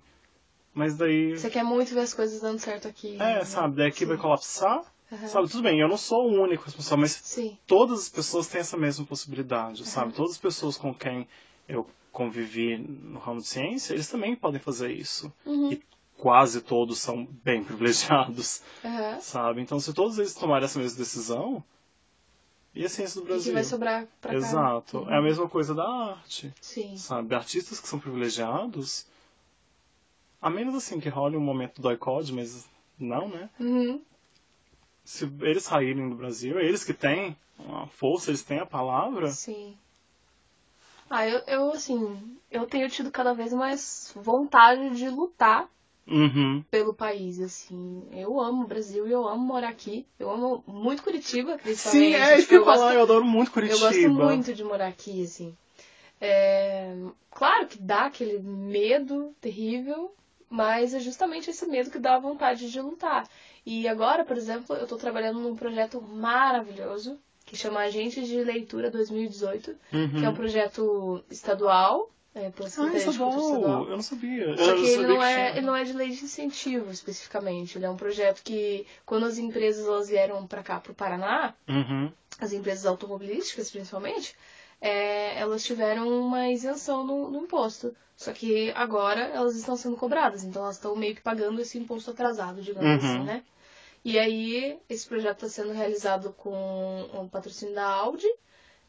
Mas 0.76 0.96
daí, 0.96 1.36
Você 1.36 1.50
quer 1.50 1.64
muito 1.64 1.94
ver 1.94 2.02
as 2.02 2.14
coisas 2.14 2.40
dando 2.40 2.60
certo 2.60 2.88
aqui. 2.88 3.16
é, 3.16 3.40
né? 3.40 3.46
sabe, 3.46 3.78
daí 3.78 3.88
aqui 3.88 4.00
Sim. 4.00 4.06
vai 4.06 4.18
colapsar, 4.18 4.86
Aham. 5.12 5.28
sabe, 5.28 5.50
tudo 5.50 5.64
bem, 5.64 5.80
eu 5.80 5.88
não 5.90 5.98
sou 5.98 6.30
o 6.30 6.40
único 6.40 6.64
responsável, 6.64 7.00
mas 7.02 7.14
Sim. 7.14 7.58
todas 7.66 8.02
as 8.02 8.10
pessoas 8.10 8.48
têm 8.48 8.62
essa 8.62 8.78
mesma 8.78 9.06
possibilidade, 9.08 9.86
sabe? 9.86 10.14
Todas 10.14 10.34
as 10.34 10.38
pessoas 10.38 10.78
com 10.78 10.94
quem 10.94 11.28
eu 11.68 11.90
convivi 12.12 12.78
no 12.78 13.20
ramo 13.20 13.40
de 13.42 13.48
ciência, 13.48 13.94
eles 13.94 14.08
também 14.08 14.36
podem 14.36 14.62
fazer 14.62 14.92
isso. 14.92 15.34
Uhum. 15.46 15.72
E 15.72 15.82
quase 16.22 16.62
todos 16.62 17.00
são 17.00 17.26
bem 17.26 17.64
privilegiados, 17.66 18.62
Aham. 18.86 19.20
sabe? 19.20 19.62
Então, 19.62 19.80
se 19.80 19.92
todos 19.94 20.20
eles 20.20 20.36
tomarem 20.36 20.66
essa 20.66 20.80
mesma 20.80 20.98
decisão, 20.98 21.64
e 22.74 22.86
a 22.86 22.90
ciência 22.90 23.16
do 23.20 23.24
E 23.24 23.26
que 23.26 23.32
Brasil? 23.34 23.54
vai 23.54 23.64
sobrar 23.64 24.08
pra 24.22 24.32
cá. 24.32 24.38
Exato. 24.38 25.00
Uhum. 25.00 25.12
É 25.12 25.18
a 25.18 25.22
mesma 25.22 25.50
coisa 25.50 25.74
da 25.74 25.84
arte, 25.84 26.54
Sim. 26.62 26.96
sabe? 26.96 27.34
Artistas 27.36 27.80
que 27.80 27.88
são 27.88 28.00
privilegiados, 28.00 29.06
a 30.40 30.50
menos 30.50 30.76
assim 30.76 31.00
que 31.00 31.10
role 31.10 31.36
um 31.36 31.42
momento 31.42 31.76
do 31.76 31.82
doicode, 31.82 32.32
mas 32.32 32.66
não, 33.00 33.28
né? 33.28 33.50
Uhum. 33.60 34.02
Se 35.04 35.26
eles 35.42 35.64
saírem 35.64 36.08
do 36.08 36.16
Brasil, 36.16 36.60
eles 36.60 36.84
que 36.84 36.94
têm 36.94 37.36
a 37.68 37.88
força, 37.88 38.30
eles 38.30 38.44
têm 38.44 38.60
a 38.60 38.66
palavra, 38.66 39.32
Sim. 39.32 39.76
Ah, 41.10 41.28
eu, 41.28 41.40
eu, 41.40 41.72
assim, 41.74 42.38
eu 42.50 42.66
tenho 42.66 42.90
tido 42.90 43.12
cada 43.12 43.34
vez 43.34 43.52
mais 43.52 44.14
vontade 44.16 44.96
de 44.96 45.10
lutar 45.10 45.70
Uhum. 46.08 46.64
pelo 46.70 46.94
país, 46.94 47.40
assim. 47.40 48.04
Eu 48.12 48.40
amo 48.40 48.64
o 48.64 48.68
Brasil 48.68 49.08
e 49.08 49.12
eu 49.12 49.28
amo 49.28 49.44
morar 49.46 49.70
aqui. 49.70 50.06
Eu 50.20 50.30
amo 50.32 50.64
muito 50.68 51.04
Curitiba, 51.04 51.54
Sim, 51.54 51.60
principalmente. 51.62 52.16
é 52.16 52.38
isso 52.40 52.48
que 52.48 52.56
eu 52.56 52.60
ia 52.60 52.66
falar, 52.66 52.96
eu 52.96 53.04
adoro 53.04 53.24
muito 53.26 53.48
Eu 53.50 53.54
Curitiba. 53.54 53.80
gosto 53.80 54.10
muito 54.10 54.54
de 54.54 54.64
morar 54.64 54.88
aqui, 54.88 55.24
assim. 55.24 55.56
É, 56.20 56.96
Claro 57.32 57.66
que 57.68 57.78
dá 57.80 58.06
aquele 58.06 58.40
medo 58.40 59.34
terrível, 59.40 60.14
mas 60.50 60.94
é 60.94 61.00
justamente 61.00 61.50
esse 61.50 61.66
medo 61.66 61.90
que 61.90 61.98
dá 62.00 62.16
a 62.16 62.20
vontade 62.20 62.70
de 62.70 62.82
lutar. 62.82 63.28
E 63.66 63.88
agora, 63.88 64.26
por 64.26 64.36
exemplo, 64.36 64.76
eu 64.76 64.86
tô 64.86 64.98
trabalhando 64.98 65.40
num 65.40 65.56
projeto 65.56 66.02
maravilhoso 66.02 67.18
que 67.46 67.56
chama 67.56 67.80
Agentes 67.82 68.28
de 68.28 68.44
Leitura 68.44 68.92
2018, 68.92 69.76
Uhum. 69.94 70.10
que 70.20 70.26
é 70.26 70.30
um 70.30 70.34
projeto 70.34 71.24
estadual 71.30 72.10
É, 72.34 72.50
pela 72.50 72.68
Ah, 72.68 72.70
isso 72.70 72.80
é 72.80 73.12
de 73.12 73.18
Cultura 73.18 73.18
bom. 73.18 73.38
Estadual. 73.40 73.84
Eu 73.90 73.96
não 73.98 74.02
sabia. 74.02 74.58
Só 74.58 74.74
que 74.74 74.80
ele 74.80 74.88
sabia 74.88 75.08
não, 75.08 75.18
que 75.18 75.24
é, 75.26 75.50
ele 75.58 75.66
não 75.66 75.76
é 75.76 75.84
de 75.84 75.94
lei 75.94 76.10
de 76.12 76.24
incentivo, 76.24 76.90
especificamente. 76.90 77.78
Ele 77.78 77.86
é 77.86 77.90
um 77.90 77.98
projeto 77.98 78.42
que, 78.44 78.86
quando 79.06 79.26
as 79.26 79.38
empresas 79.38 79.86
elas 79.86 80.08
vieram 80.08 80.48
para 80.48 80.64
cá, 80.64 80.80
para 80.80 80.92
o 80.92 80.96
Paraná, 80.96 81.54
Uhum. 81.68 82.12
as 82.40 82.54
empresas 82.54 82.86
automobilísticas 82.86 83.70
principalmente, 83.70 84.36
é, 84.80 85.38
elas 85.38 85.64
tiveram 85.64 86.08
uma 86.08 86.50
isenção 86.50 87.04
no, 87.06 87.30
no 87.30 87.44
imposto. 87.44 87.94
Só 88.16 88.32
que 88.32 88.72
agora 88.76 89.22
elas 89.22 89.56
estão 89.56 89.76
sendo 89.76 89.98
cobradas, 89.98 90.44
então 90.44 90.62
elas 90.64 90.76
estão 90.76 90.96
meio 90.96 91.16
que 91.16 91.22
pagando 91.22 91.60
esse 91.60 91.78
imposto 91.78 92.12
atrasado, 92.12 92.62
digamos 92.62 93.04
Uhum. 93.04 93.10
assim, 93.10 93.24
né? 93.24 93.44
E 94.06 94.18
aí, 94.18 94.80
esse 94.90 95.08
projeto 95.08 95.46
está 95.46 95.64
sendo 95.64 95.74
realizado 95.74 96.34
com 96.34 97.10
o 97.14 97.30
patrocínio 97.30 97.76
da 97.76 97.86
Audi 97.86 98.26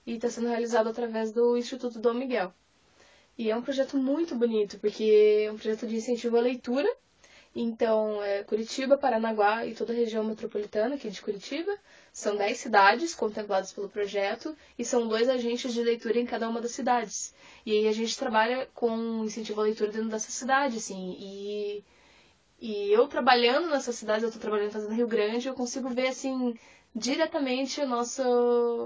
e 0.06 0.14
está 0.14 0.28
sendo 0.30 0.48
realizado 0.48 0.88
através 0.88 1.32
do 1.32 1.56
Instituto 1.56 1.98
Dom 1.98 2.14
Miguel. 2.14 2.52
E 3.42 3.50
é 3.50 3.56
um 3.56 3.62
projeto 3.62 3.96
muito 3.96 4.36
bonito, 4.36 4.78
porque 4.78 5.44
é 5.46 5.50
um 5.50 5.56
projeto 5.56 5.84
de 5.84 5.96
incentivo 5.96 6.36
à 6.36 6.40
leitura. 6.40 6.88
Então, 7.52 8.22
é 8.22 8.44
Curitiba, 8.44 8.96
Paranaguá 8.96 9.66
e 9.66 9.74
toda 9.74 9.92
a 9.92 9.96
região 9.96 10.22
metropolitana 10.22 10.94
aqui 10.94 11.10
de 11.10 11.20
Curitiba. 11.20 11.76
São 12.12 12.36
10 12.36 12.56
cidades 12.56 13.16
contempladas 13.16 13.72
pelo 13.72 13.88
projeto 13.88 14.56
e 14.78 14.84
são 14.84 15.08
dois 15.08 15.28
agentes 15.28 15.74
de 15.74 15.82
leitura 15.82 16.20
em 16.20 16.24
cada 16.24 16.48
uma 16.48 16.60
das 16.60 16.70
cidades. 16.70 17.34
E 17.66 17.72
aí 17.72 17.88
a 17.88 17.92
gente 17.92 18.16
trabalha 18.16 18.68
com 18.74 19.24
incentivo 19.24 19.60
à 19.60 19.64
leitura 19.64 19.90
dentro 19.90 20.08
dessa 20.08 20.30
cidade, 20.30 20.76
assim. 20.76 21.16
E, 21.18 21.84
e 22.60 22.92
eu 22.92 23.08
trabalhando 23.08 23.70
nessa 23.70 23.92
cidade, 23.92 24.22
eu 24.22 24.28
estou 24.28 24.40
trabalhando 24.40 24.70
fazendo 24.70 24.94
Rio 24.94 25.08
Grande, 25.08 25.48
eu 25.48 25.54
consigo 25.54 25.88
ver, 25.88 26.06
assim, 26.06 26.56
diretamente 26.94 27.80
a 27.80 27.86
nossa, 27.86 28.22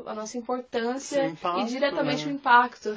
a 0.06 0.14
nossa 0.14 0.38
importância 0.38 1.26
impacto, 1.26 1.60
e 1.60 1.64
diretamente 1.64 2.24
né? 2.26 2.32
o 2.32 2.34
impacto. 2.34 2.96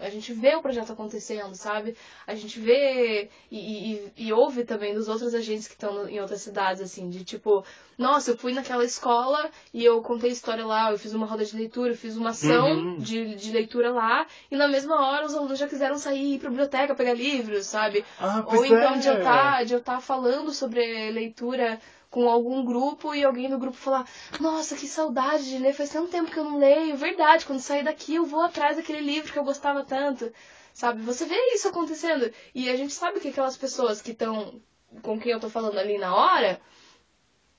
A 0.00 0.10
gente 0.10 0.32
vê 0.34 0.54
o 0.54 0.60
projeto 0.62 0.92
acontecendo, 0.92 1.54
sabe? 1.54 1.96
A 2.26 2.34
gente 2.34 2.60
vê 2.60 3.30
e, 3.50 3.58
e, 3.94 4.12
e 4.16 4.32
ouve 4.32 4.64
também 4.64 4.94
dos 4.94 5.08
outros 5.08 5.34
agentes 5.34 5.66
que 5.66 5.72
estão 5.74 6.06
em 6.06 6.20
outras 6.20 6.42
cidades, 6.42 6.82
assim, 6.82 7.08
de 7.08 7.24
tipo, 7.24 7.64
nossa, 7.96 8.32
eu 8.32 8.36
fui 8.36 8.52
naquela 8.52 8.84
escola 8.84 9.50
e 9.72 9.82
eu 9.82 10.02
contei 10.02 10.30
história 10.30 10.64
lá, 10.66 10.90
eu 10.90 10.98
fiz 10.98 11.14
uma 11.14 11.26
roda 11.26 11.44
de 11.44 11.56
leitura, 11.56 11.92
eu 11.92 11.96
fiz 11.96 12.16
uma 12.16 12.30
ação 12.30 12.70
Uhum. 12.70 12.98
de, 12.98 13.34
de 13.36 13.50
leitura 13.52 13.90
lá, 13.90 14.26
e 14.50 14.56
na 14.56 14.68
mesma 14.68 15.08
hora 15.10 15.24
os 15.24 15.34
alunos 15.34 15.58
já 15.58 15.66
quiseram 15.66 15.96
sair 15.96 16.34
ir 16.34 16.38
pra 16.38 16.50
biblioteca 16.50 16.94
pegar 16.94 17.14
livros, 17.14 17.66
sabe? 17.66 18.04
Ah, 18.20 18.44
Ou 18.46 18.64
então 18.64 18.94
é. 18.94 18.98
de 18.98 19.08
eu 19.08 19.16
estar 19.18 19.64
de 19.64 19.74
eu 19.74 19.80
tá 19.80 20.00
falando 20.00 20.52
sobre 20.52 21.10
leitura 21.10 21.80
com 22.10 22.28
algum 22.28 22.64
grupo 22.64 23.14
e 23.14 23.24
alguém 23.24 23.48
do 23.48 23.58
grupo 23.58 23.76
falar, 23.76 24.06
nossa, 24.40 24.76
que 24.76 24.86
saudade 24.86 25.48
de 25.48 25.58
ler, 25.58 25.72
faz 25.72 25.90
tanto 25.90 26.10
tempo 26.10 26.30
que 26.30 26.38
eu 26.38 26.44
não 26.44 26.58
leio, 26.58 26.96
verdade, 26.96 27.46
quando 27.46 27.60
sair 27.60 27.84
daqui 27.84 28.16
eu 28.16 28.26
vou 28.26 28.42
atrás 28.42 28.76
daquele 28.76 29.00
livro 29.00 29.32
que 29.32 29.38
eu 29.38 29.44
gostava 29.44 29.84
tanto. 29.84 30.32
Sabe, 30.74 31.02
você 31.02 31.24
vê 31.24 31.36
isso 31.54 31.68
acontecendo. 31.68 32.32
E 32.54 32.68
a 32.68 32.76
gente 32.76 32.92
sabe 32.92 33.20
que 33.20 33.28
aquelas 33.28 33.56
pessoas 33.56 34.02
que 34.02 34.10
estão 34.12 34.60
com 35.02 35.18
quem 35.18 35.32
eu 35.32 35.40
tô 35.40 35.48
falando 35.48 35.78
ali 35.78 35.98
na 35.98 36.14
hora 36.14 36.60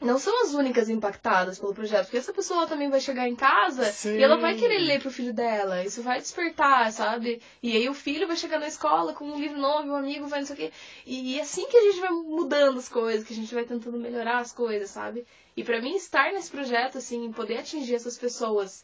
não 0.01 0.17
são 0.17 0.43
as 0.43 0.53
únicas 0.53 0.89
impactadas 0.89 1.59
pelo 1.59 1.75
projeto, 1.75 2.05
porque 2.05 2.17
essa 2.17 2.33
pessoa 2.33 2.65
também 2.65 2.89
vai 2.89 2.99
chegar 2.99 3.29
em 3.29 3.35
casa 3.35 3.85
Sim. 3.85 4.17
e 4.17 4.23
ela 4.23 4.35
vai 4.35 4.55
querer 4.55 4.79
ler 4.79 4.99
pro 4.99 5.11
filho 5.11 5.31
dela. 5.31 5.83
Isso 5.83 6.01
vai 6.01 6.19
despertar, 6.19 6.91
sabe? 6.91 7.39
E 7.61 7.77
aí 7.77 7.87
o 7.87 7.93
filho 7.93 8.27
vai 8.27 8.35
chegar 8.35 8.59
na 8.59 8.67
escola 8.67 9.13
com 9.13 9.25
um 9.25 9.39
livro 9.39 9.59
novo, 9.59 9.89
um 9.89 9.95
amigo 9.95 10.27
vai 10.27 10.39
não 10.39 10.47
sei 10.47 10.55
o 10.55 10.57
quê. 10.57 10.71
E 11.05 11.37
é 11.37 11.43
assim 11.43 11.67
que 11.67 11.77
a 11.77 11.81
gente 11.83 11.99
vai 11.99 12.09
mudando 12.09 12.79
as 12.79 12.89
coisas, 12.89 13.25
que 13.25 13.33
a 13.33 13.35
gente 13.35 13.53
vai 13.53 13.63
tentando 13.63 13.99
melhorar 13.99 14.39
as 14.39 14.51
coisas, 14.51 14.89
sabe? 14.89 15.23
E 15.55 15.63
pra 15.63 15.79
mim 15.79 15.95
estar 15.95 16.33
nesse 16.33 16.49
projeto, 16.49 16.97
assim, 16.97 17.31
poder 17.31 17.59
atingir 17.59 17.93
essas 17.93 18.17
pessoas 18.17 18.83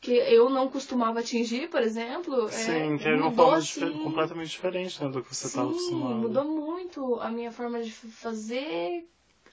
que 0.00 0.12
eu 0.12 0.48
não 0.48 0.68
costumava 0.70 1.20
atingir, 1.20 1.68
por 1.68 1.82
exemplo, 1.82 2.48
Sim, 2.48 2.94
é, 2.94 2.98
que 2.98 3.06
era 3.06 3.16
uma 3.16 3.32
forma 3.32 3.56
assim, 3.56 3.92
completamente 4.02 4.50
diferente 4.50 5.02
né, 5.02 5.10
do 5.10 5.22
que 5.22 5.34
você 5.34 5.46
estava 5.46 5.68
acostumado. 5.68 6.14
mudou 6.14 6.44
muito 6.44 7.16
a 7.20 7.30
minha 7.30 7.50
forma 7.50 7.82
de 7.82 7.90
fazer 7.90 9.06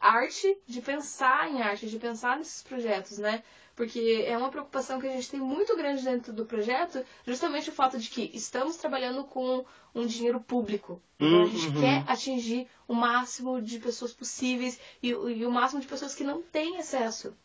arte, 0.04 0.58
de 0.68 0.82
pensar 0.82 1.50
em 1.50 1.62
arte, 1.62 1.88
de 1.90 1.98
pensar 2.00 2.38
nesses 2.38 2.62
projetos, 2.64 3.18
né? 3.18 3.44
Porque 3.76 4.24
é 4.28 4.38
uma 4.38 4.50
preocupação 4.50 5.00
que 5.00 5.08
a 5.08 5.12
gente 5.12 5.30
tem 5.32 5.40
muito 5.40 5.76
grande 5.76 6.04
dentro 6.04 6.34
do 6.34 6.46
projeto, 6.46 7.04
justamente 7.26 7.70
o 7.70 7.74
fato 7.74 7.98
de 8.00 8.10
que 8.10 8.30
estamos 8.34 8.78
trabalhando 8.78 9.24
com 9.24 9.66
um 9.96 10.06
dinheiro 10.06 10.40
público. 10.40 11.02
Então 11.20 11.42
a 11.42 11.46
gente 11.46 11.70
Uhum. 11.70 11.80
quer 11.80 12.04
atingir 12.08 12.68
o 12.88 12.94
máximo 12.94 13.62
de 13.62 13.80
pessoas 13.80 14.14
possíveis 14.14 14.80
e, 15.02 15.10
e 15.10 15.46
o 15.46 15.52
máximo 15.52 15.82
de 15.82 15.88
pessoas 15.88 16.14
que 16.14 16.24
não 16.24 16.42
têm 16.42 16.78
acesso 16.78 17.36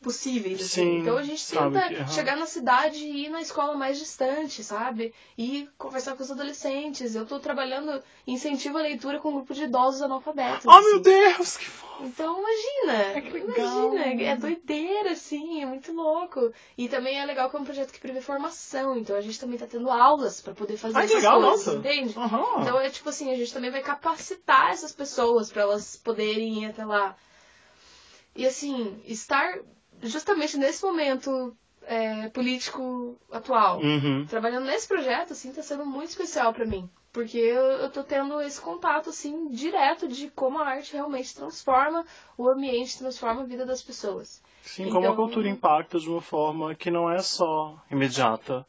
possíveis. 0.00 0.60
assim. 0.60 0.68
Sim, 0.68 0.98
então 1.00 1.16
a 1.16 1.22
gente 1.22 1.46
tenta 1.48 1.88
que- 1.88 2.08
chegar 2.12 2.36
na 2.36 2.46
cidade 2.46 2.98
e 2.98 3.26
ir 3.26 3.28
na 3.30 3.40
escola 3.40 3.74
mais 3.74 3.98
distante, 3.98 4.62
sabe? 4.62 5.12
E 5.36 5.68
conversar 5.76 6.14
com 6.16 6.22
os 6.22 6.30
adolescentes. 6.30 7.14
Eu 7.14 7.26
tô 7.26 7.38
trabalhando 7.40 8.02
incentivo 8.26 8.78
à 8.78 8.82
leitura 8.82 9.18
com 9.18 9.30
um 9.30 9.34
grupo 9.34 9.52
de 9.54 9.64
idosos 9.64 10.00
analfabetos. 10.02 10.64
Oh, 10.66 10.80
meu 10.80 10.92
assim. 10.92 11.02
Deus, 11.02 11.56
que 11.56 11.64
fofo! 11.64 11.88
Então 12.04 12.38
imagina, 12.38 13.20
que 13.20 13.30
legal. 13.38 13.92
imagina, 13.92 14.22
é 14.22 14.36
doideira, 14.36 15.10
assim, 15.12 15.62
é 15.62 15.66
muito 15.66 15.92
louco. 15.92 16.52
E 16.76 16.88
também 16.88 17.18
é 17.18 17.26
legal 17.26 17.50
que 17.50 17.56
é 17.56 17.58
um 17.58 17.64
projeto 17.64 17.92
que 17.92 17.98
prevê 17.98 18.20
formação, 18.20 18.96
então 18.96 19.16
a 19.16 19.20
gente 19.20 19.40
também 19.40 19.58
tá 19.58 19.66
tendo 19.66 19.90
aulas 19.90 20.40
pra 20.40 20.54
poder 20.54 20.76
fazer 20.76 20.94
que 20.94 21.00
essas 21.06 21.16
legal, 21.16 21.40
coisas, 21.42 21.66
nossa. 21.66 21.78
entende? 21.78 22.16
Aham. 22.16 22.62
Então 22.62 22.78
é 22.80 22.88
tipo 22.88 23.08
assim, 23.08 23.32
a 23.32 23.36
gente 23.36 23.52
também 23.52 23.70
vai 23.70 23.82
capacitar 23.82 24.70
essas 24.70 24.92
pessoas 24.92 25.50
pra 25.50 25.62
elas 25.62 25.96
poderem 25.96 26.62
ir 26.62 26.66
até 26.66 26.84
lá. 26.84 27.16
E 28.36 28.46
assim, 28.46 29.02
estar 29.04 29.58
justamente 30.02 30.56
nesse 30.56 30.84
momento 30.84 31.56
é, 31.86 32.28
político 32.28 33.16
atual, 33.32 33.80
Uhum. 33.80 34.26
trabalhando 34.28 34.66
nesse 34.66 34.86
projeto, 34.86 35.32
assim, 35.32 35.52
tá 35.52 35.62
sendo 35.62 35.86
muito 35.86 36.10
especial 36.10 36.52
pra 36.52 36.66
mim. 36.66 36.88
Porque 37.12 37.38
eu, 37.38 37.62
eu 37.62 37.90
tô 37.90 38.04
tendo 38.04 38.40
esse 38.42 38.60
contato, 38.60 39.08
assim, 39.10 39.48
direto 39.48 40.06
de 40.06 40.28
como 40.30 40.58
a 40.58 40.66
arte 40.68 40.92
realmente 40.92 41.34
transforma 41.34 42.04
o 42.36 42.46
ambiente, 42.48 42.98
transforma 42.98 43.40
a 43.40 43.44
vida 43.44 43.64
das 43.64 43.82
pessoas. 43.82 44.42
Sim, 44.62 44.84
como 44.90 44.98
a 45.06 45.10
Então- 45.12 45.16
cultura 45.16 45.48
impacta 45.48 45.98
de 45.98 46.08
uma 46.10 46.20
forma 46.20 46.74
que 46.74 46.90
não 46.90 47.10
é 47.10 47.18
só 47.20 47.82
imediata. 47.90 48.66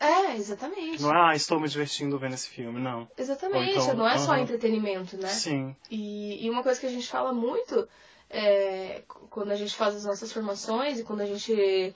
É, 0.00 0.34
exatamente. 0.36 1.00
Não 1.02 1.14
é, 1.14 1.30
ah, 1.30 1.34
estou 1.34 1.58
me 1.60 1.68
divertindo 1.68 2.18
vendo 2.18 2.34
esse 2.34 2.48
filme, 2.48 2.80
não. 2.80 3.08
Exatamente, 3.16 3.78
então, 3.78 3.94
não 3.94 4.08
é 4.08 4.18
só 4.18 4.36
entretenimento, 4.36 5.16
né? 5.16 5.28
Sim. 5.28 5.74
E, 5.90 6.44
e 6.44 6.50
uma 6.50 6.62
coisa 6.62 6.78
que 6.78 6.86
a 6.86 6.90
gente 6.90 7.08
fala 7.08 7.32
muito 7.32 7.88
é, 8.30 9.02
quando 9.30 9.50
a 9.52 9.56
gente 9.56 9.74
faz 9.74 9.94
as 9.96 10.04
nossas 10.04 10.32
formações 10.32 10.98
e 10.98 11.04
quando 11.04 11.20
a 11.22 11.26
gente, 11.26 11.94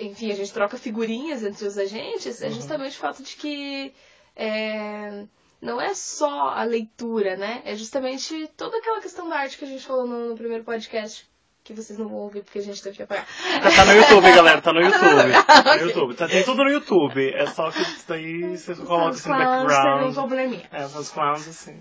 enfim, 0.00 0.30
a 0.32 0.34
gente 0.34 0.52
troca 0.52 0.76
figurinhas 0.76 1.42
entre 1.44 1.66
os 1.66 1.78
agentes, 1.78 2.42
é 2.42 2.46
Uhum. 2.46 2.52
justamente 2.54 2.96
o 2.96 3.00
fato 3.00 3.22
de 3.22 3.36
que 3.36 3.92
é, 4.36 5.24
não 5.60 5.80
é 5.80 5.94
só 5.94 6.48
a 6.50 6.64
leitura, 6.64 7.36
né? 7.36 7.62
É 7.64 7.74
justamente 7.74 8.48
toda 8.56 8.76
aquela 8.78 9.00
questão 9.00 9.28
da 9.28 9.36
arte 9.38 9.58
que 9.58 9.64
a 9.64 9.68
gente 9.68 9.84
falou 9.84 10.06
no, 10.06 10.30
no 10.30 10.34
primeiro 10.36 10.64
podcast, 10.64 11.26
que 11.64 11.74
vocês 11.74 11.98
não 11.98 12.08
vão 12.08 12.18
ouvir 12.20 12.42
porque 12.42 12.60
a 12.60 12.62
gente 12.62 12.82
teve 12.82 12.96
que 12.96 13.02
apagar. 13.02 13.26
Tá, 13.62 13.70
tá 13.70 13.84
no 13.84 13.92
YouTube, 13.92 14.32
galera, 14.32 14.62
tá 14.62 14.72
no 14.72 14.80
YouTube. 14.84 15.32
Tá 15.44 15.76
no. 15.76 15.82
YouTube. 15.86 16.14
Tá, 16.14 16.26
tem 16.28 16.42
tudo 16.44 16.64
no 16.64 16.70
YouTube. 16.70 17.30
É 17.34 17.46
só 17.46 17.70
que 17.70 17.80
daí 18.06 18.56
você 18.56 18.74
coloca 18.74 19.10
Os 19.10 19.18
assim 19.20 19.28
no 19.28 19.36
clowns 19.36 19.68
têm 19.68 19.78
um 19.78 19.84
background. 19.84 20.14
probleminha. 20.14 20.68
É, 20.72 20.88
faz 20.88 21.10
clowns 21.10 21.46
assim. 21.48 21.78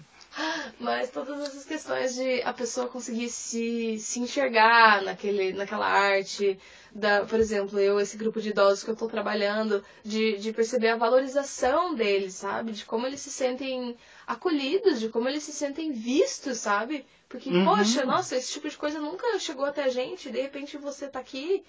Mas 0.79 1.09
todas 1.09 1.39
essas 1.41 1.65
questões 1.65 2.15
de 2.15 2.41
a 2.43 2.53
pessoa 2.53 2.87
conseguir 2.87 3.29
se, 3.29 3.97
se 3.99 4.19
enxergar 4.19 5.01
naquele, 5.01 5.51
naquela 5.53 5.87
arte, 5.87 6.59
da, 6.91 7.25
por 7.25 7.39
exemplo, 7.39 7.79
eu, 7.79 7.99
esse 7.99 8.17
grupo 8.17 8.39
de 8.39 8.49
idosos 8.49 8.83
que 8.83 8.89
eu 8.89 8.93
estou 8.93 9.07
trabalhando, 9.09 9.83
de, 10.03 10.37
de 10.37 10.51
perceber 10.51 10.89
a 10.89 10.95
valorização 10.95 11.95
deles, 11.95 12.35
sabe? 12.35 12.71
De 12.71 12.85
como 12.85 13.05
eles 13.07 13.21
se 13.21 13.31
sentem 13.31 13.95
acolhidos, 14.25 14.99
de 14.99 15.09
como 15.09 15.27
eles 15.27 15.43
se 15.43 15.51
sentem 15.53 15.91
vistos, 15.91 16.57
sabe? 16.59 17.05
Porque, 17.29 17.49
Uhum. 17.51 17.63
poxa, 17.63 18.05
nossa, 18.05 18.35
esse 18.35 18.51
tipo 18.51 18.69
de 18.69 18.77
coisa 18.77 18.99
nunca 18.99 19.37
chegou 19.39 19.65
até 19.65 19.83
a 19.83 19.89
gente, 19.89 20.29
de 20.31 20.41
repente 20.41 20.77
você 20.77 21.07
tá 21.07 21.19
aqui 21.19 21.63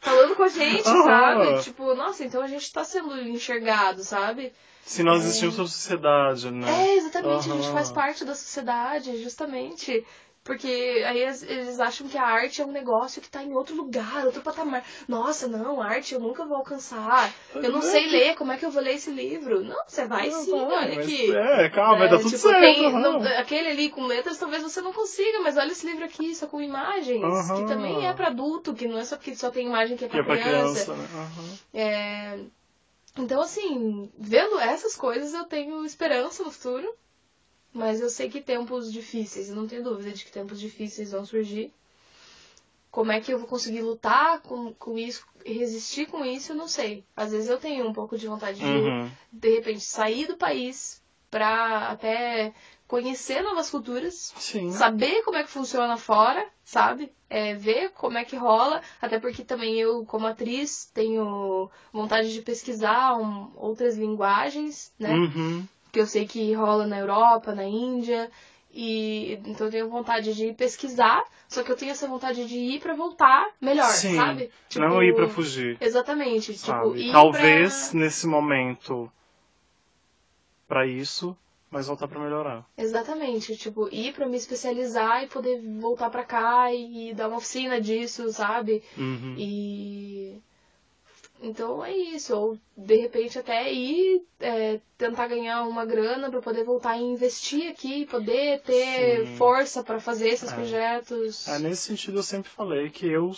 falando 0.00 0.34
com 0.36 0.42
a 0.42 0.48
gente, 0.48 0.84
Aham. 0.86 1.04
sabe? 1.04 1.62
Tipo, 1.62 1.94
nossa, 1.94 2.24
então 2.24 2.42
a 2.42 2.46
gente 2.48 2.72
tá 2.72 2.84
sendo 2.84 3.18
enxergado, 3.20 4.02
sabe? 4.04 4.52
Se 4.86 5.02
nós 5.02 5.24
existimos 5.24 5.58
na 5.58 5.64
sociedade, 5.66 6.50
né? 6.50 6.86
É, 6.86 6.96
exatamente, 6.96 7.50
a 7.50 7.54
gente 7.54 7.68
faz 7.70 7.90
parte 7.90 8.24
da 8.24 8.34
sociedade, 8.36 9.20
justamente. 9.22 10.04
Porque 10.44 11.02
aí 11.04 11.18
eles- 11.22 11.80
acham 11.80 12.06
que 12.06 12.16
a 12.16 12.22
arte 12.22 12.62
é 12.62 12.64
um 12.64 12.70
negócio 12.70 13.20
que 13.20 13.28
tá 13.28 13.42
em 13.42 13.52
outro 13.52 13.74
lugar, 13.74 14.24
outro 14.24 14.42
patamar. 14.42 14.84
Nossa, 15.08 15.48
não, 15.48 15.82
arte 15.82 16.14
eu 16.14 16.20
nunca 16.20 16.44
vou 16.46 16.58
alcançar. 16.58 17.34
Eu 17.52 17.72
não 17.72 17.80
é. 17.80 17.82
sei 17.82 18.06
ler, 18.06 18.36
como 18.36 18.52
é 18.52 18.56
que 18.56 18.64
eu 18.64 18.70
vou 18.70 18.80
ler 18.80 18.94
esse 18.94 19.10
livro? 19.10 19.64
Não, 19.64 19.82
você 19.84 20.04
vai 20.06 20.28
Não, 20.30 20.44
sim, 20.44 20.52
vai, 20.52 20.84
olha 20.84 21.00
aqui. 21.00 21.34
É, 21.36 21.68
calma, 21.68 21.98
vai 21.98 22.06
É, 22.06 22.10
dar 22.10 22.18
tudo 22.18 22.28
tipo, 22.30 22.42
certo. 22.42 22.60
tem- 22.60 22.92
não- 22.92 23.22
aquele 23.40 23.70
ali 23.70 23.90
com 23.90 24.06
letras 24.06 24.38
talvez 24.38 24.62
você 24.62 24.80
não 24.80 24.92
consiga, 24.92 25.40
mas 25.40 25.56
olha 25.56 25.72
esse 25.72 25.84
livro 25.84 26.04
aqui, 26.04 26.32
só 26.32 26.46
com 26.46 26.60
imagens, 26.60 27.24
Aham. 27.24 27.56
que 27.56 27.66
também 27.66 28.06
é 28.06 28.12
pra 28.12 28.28
adulto, 28.28 28.72
que 28.72 28.86
não 28.86 28.98
é 28.98 29.04
só 29.04 29.16
porque 29.16 29.34
só 29.34 29.50
tem 29.50 29.66
imagem 29.66 29.96
que 29.96 30.04
é 30.04 30.06
é 30.06 30.10
pra 30.22 30.22
criança, 30.38 30.94
né? 30.94 31.08
Aham. 31.12 31.58
é, 31.74 32.38
Então, 33.18 33.40
assim, 33.40 34.10
vendo 34.18 34.58
essas 34.60 34.94
coisas, 34.96 35.32
eu 35.34 35.44
tenho 35.44 35.84
esperança 35.84 36.44
no 36.44 36.50
futuro. 36.52 36.94
Mas 37.72 38.00
eu 38.00 38.08
sei 38.08 38.30
que 38.30 38.40
tempos 38.40 38.90
difíceis, 38.92 39.48
eu 39.50 39.54
não 39.56 39.66
tenho 39.66 39.84
dúvida 39.84 40.12
de 40.12 40.24
que 40.24 40.32
tempos 40.32 40.58
difíceis 40.58 41.10
vão 41.12 41.24
surgir. 41.26 41.72
como 42.90 43.12
é 43.12 43.20
que 43.20 43.30
eu 43.32 43.38
vou 43.38 43.46
conseguir 43.46 43.82
lutar 43.82 44.40
com, 44.40 44.72
com 44.72 44.98
isso, 44.98 45.22
resistir 45.44 46.06
com 46.06 46.24
isso, 46.24 46.52
eu 46.52 46.56
não 46.56 46.66
sei. 46.66 47.04
Às 47.14 47.30
vezes 47.32 47.48
eu 47.50 47.58
tenho 47.58 47.86
um 47.86 47.92
pouco 47.92 48.16
de 48.16 48.26
vontade 48.26 48.58
de, 48.58 48.64
Uhum. 48.64 49.10
de 49.32 49.54
repente, 49.56 49.80
sair 49.84 50.26
do 50.26 50.36
país 50.38 51.02
pra 51.30 51.90
até 51.90 52.54
conhecer 52.88 53.42
novas 53.42 53.68
culturas, 53.70 54.32
Sim. 54.36 54.70
saber 54.72 55.22
como 55.22 55.36
é 55.36 55.42
que 55.42 55.50
funciona 55.50 55.96
fora, 55.96 56.46
sabe? 56.64 57.12
É, 57.28 57.54
ver 57.54 57.90
como 57.90 58.16
é 58.16 58.24
que 58.24 58.36
rola, 58.36 58.80
até 59.02 59.18
porque 59.18 59.42
também 59.44 59.74
eu, 59.80 60.04
como 60.04 60.26
atriz, 60.26 60.88
tenho 60.94 61.68
vontade 61.92 62.32
de 62.32 62.40
pesquisar 62.42 63.16
um- 63.16 63.50
outras 63.56 63.96
linguagens, 63.96 64.92
né? 64.98 65.12
Uhum. 65.14 65.66
Que 65.90 66.00
eu 66.00 66.06
sei 66.06 66.26
que 66.26 66.52
rola 66.52 66.86
na 66.86 66.98
Europa, 66.98 67.54
na 67.54 67.64
Índia, 67.64 68.30
e 68.70 69.40
então 69.46 69.66
eu 69.66 69.70
tenho 69.72 69.88
vontade 69.88 70.34
de 70.34 70.52
pesquisar, 70.52 71.24
só 71.48 71.62
que 71.64 71.72
eu 71.72 71.76
tenho 71.76 71.90
essa 71.92 72.06
vontade 72.06 72.46
de 72.46 72.56
ir 72.56 72.80
pra 72.80 72.94
voltar 72.94 73.48
melhor, 73.60 73.90
Sim. 73.90 74.14
sabe? 74.14 74.50
Não 74.76 75.02
ir 75.02 75.14
pra 75.14 75.26
fugir. 75.28 75.76
Exatamente, 75.80 76.52
tipo, 76.54 76.94
Talvez 77.10 77.88
pra... 77.88 77.98
nesse 77.98 78.26
momento 78.26 79.10
pra 80.68 80.86
isso, 80.86 81.36
mas 81.70 81.86
voltar 81.86 82.08
pra 82.08 82.20
melhorar. 82.20 82.64
Exatamente, 82.76 83.56
tipo, 83.56 83.88
ir 83.92 84.12
pra 84.12 84.26
me 84.26 84.36
especializar 84.36 85.24
e 85.24 85.28
poder 85.28 85.60
voltar 85.80 86.10
pra 86.10 86.24
cá 86.24 86.72
e, 86.72 87.12
dar 87.14 87.28
uma 87.28 87.36
oficina 87.38 87.80
disso, 87.80 88.30
sabe? 88.32 88.82
Uhum. 88.96 89.34
E. 89.36 90.40
Então 91.42 91.84
é 91.84 91.94
isso. 91.94 92.34
Ou 92.34 92.58
de 92.76 92.96
repente 92.96 93.38
até 93.38 93.70
ir 93.72 94.22
é, 94.40 94.80
tentar 94.96 95.26
ganhar 95.26 95.64
uma 95.64 95.84
grana 95.84 96.30
pra 96.30 96.40
poder 96.40 96.64
voltar 96.64 96.96
e 96.96 97.02
investir 97.02 97.68
aqui, 97.68 98.06
poder 98.06 98.62
ter 98.62 99.26
Sim. 99.26 99.36
força 99.36 99.82
pra 99.82 100.00
fazer 100.00 100.28
esses 100.28 100.50
É. 100.50 100.54
projetos. 100.54 101.46
É, 101.48 101.58
nesse 101.58 101.82
sentido 101.82 102.18
eu 102.18 102.22
sempre 102.22 102.50
falei 102.50 102.88
que 102.90 103.06
eu 103.06 103.32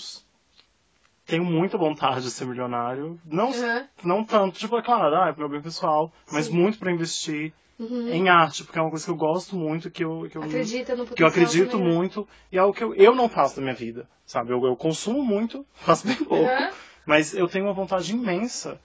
tenho 1.28 1.44
muita 1.44 1.78
vontade 1.78 2.22
de 2.22 2.30
ser 2.32 2.46
milionário. 2.46 3.20
Não, 3.24 3.50
Aham. 3.50 3.86
não 4.02 4.24
tanto, 4.24 4.58
tipo, 4.58 4.76
é 4.76 4.82
claro, 4.82 5.14
ah, 5.14 5.28
é 5.28 5.38
meu 5.38 5.48
bem 5.48 5.62
pessoal, 5.62 6.12
mas 6.32 6.46
Sim. 6.46 6.54
muito 6.54 6.78
pra 6.78 6.90
investir 6.90 7.52
Uhum. 7.78 8.08
em 8.08 8.28
arte, 8.28 8.64
porque 8.64 8.76
é 8.76 8.82
uma 8.82 8.90
coisa 8.90 9.04
que 9.04 9.10
eu 9.12 9.16
gosto 9.16 9.54
muito, 9.54 9.88
que 9.88 10.02
eu, 10.02 10.26
que 10.28 10.36
eu, 10.36 10.42
Acredita 10.42 10.96
no 10.96 11.06
que 11.06 11.22
eu 11.22 11.26
acredito 11.28 11.70
também, 11.70 11.86
né? 11.86 11.94
muito, 11.94 12.28
e 12.50 12.56
é 12.56 12.60
algo 12.60 12.74
que 12.74 12.82
eu, 12.82 12.92
eu 12.94 13.14
não 13.14 13.28
faço 13.28 13.54
da 13.54 13.62
minha 13.62 13.74
vida, 13.74 14.08
sabe? 14.26 14.50
Eu, 14.52 14.64
eu 14.64 14.74
consumo 14.74 15.22
muito, 15.22 15.64
faço 15.74 16.04
bem 16.06 16.16
pouco, 16.16 16.50
Aham. 16.52 16.70
mas 17.06 17.34
eu 17.34 17.46
tenho 17.46 17.66
uma 17.66 17.72
vontade 17.72 18.10
imensa 18.12 18.80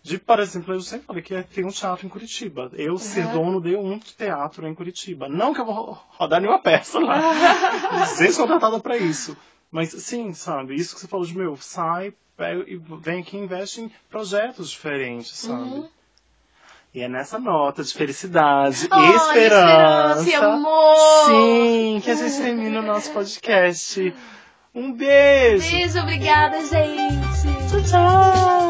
de, 0.00 0.16
por 0.18 0.38
exemplo, 0.38 0.72
eu 0.72 0.80
sempre 0.80 1.06
falei 1.06 1.22
que 1.22 1.42
tem 1.42 1.66
um 1.66 1.70
teatro 1.70 2.06
em 2.06 2.08
Curitiba. 2.08 2.70
Eu 2.74 2.96
ser 2.96 3.24
Aham. 3.24 3.32
dono 3.32 3.60
de 3.60 3.76
um 3.76 3.98
teatro 3.98 4.66
em 4.66 4.74
Curitiba. 4.74 5.28
Não 5.28 5.52
que 5.52 5.60
eu 5.60 5.66
vou 5.66 5.74
ro- 5.74 5.98
rodar 6.16 6.40
nenhuma 6.40 6.60
peça 6.62 6.98
lá. 7.00 7.20
Ser 8.06 8.34
contratada 8.34 8.80
pra 8.80 8.96
isso. 8.96 9.36
Mas 9.70 9.90
sim, 9.90 10.32
sabe? 10.32 10.74
Isso 10.74 10.94
que 10.94 11.00
você 11.00 11.08
falou 11.08 11.26
de 11.26 11.36
meu, 11.36 11.56
sai, 11.56 12.12
pega 12.36 12.64
e 12.66 12.76
vem 13.00 13.20
aqui 13.20 13.36
e 13.36 13.40
investe 13.40 13.82
em 13.82 13.92
projetos 14.08 14.70
diferentes, 14.70 15.36
sabe? 15.36 15.62
Uhum. 15.62 15.88
E 16.94 17.02
é 17.02 17.08
nessa 17.08 17.38
nota 17.38 17.84
de 17.84 17.92
felicidade 17.92 18.88
e 18.90 19.16
esperança. 19.16 20.22
esperança 20.22 20.30
e 20.30 20.34
amor! 20.34 21.26
Sim, 21.26 22.00
que 22.02 22.10
a 22.10 22.14
gente 22.14 22.36
termina 22.38 22.80
o 22.80 22.82
nosso 22.82 23.12
podcast. 23.12 24.14
Um 24.74 24.92
beijo! 24.92 25.70
Beijo, 25.70 26.00
obrigada, 26.00 26.64
gente! 26.64 27.18
Tchau, 27.68 27.82
tchau! 27.82 28.67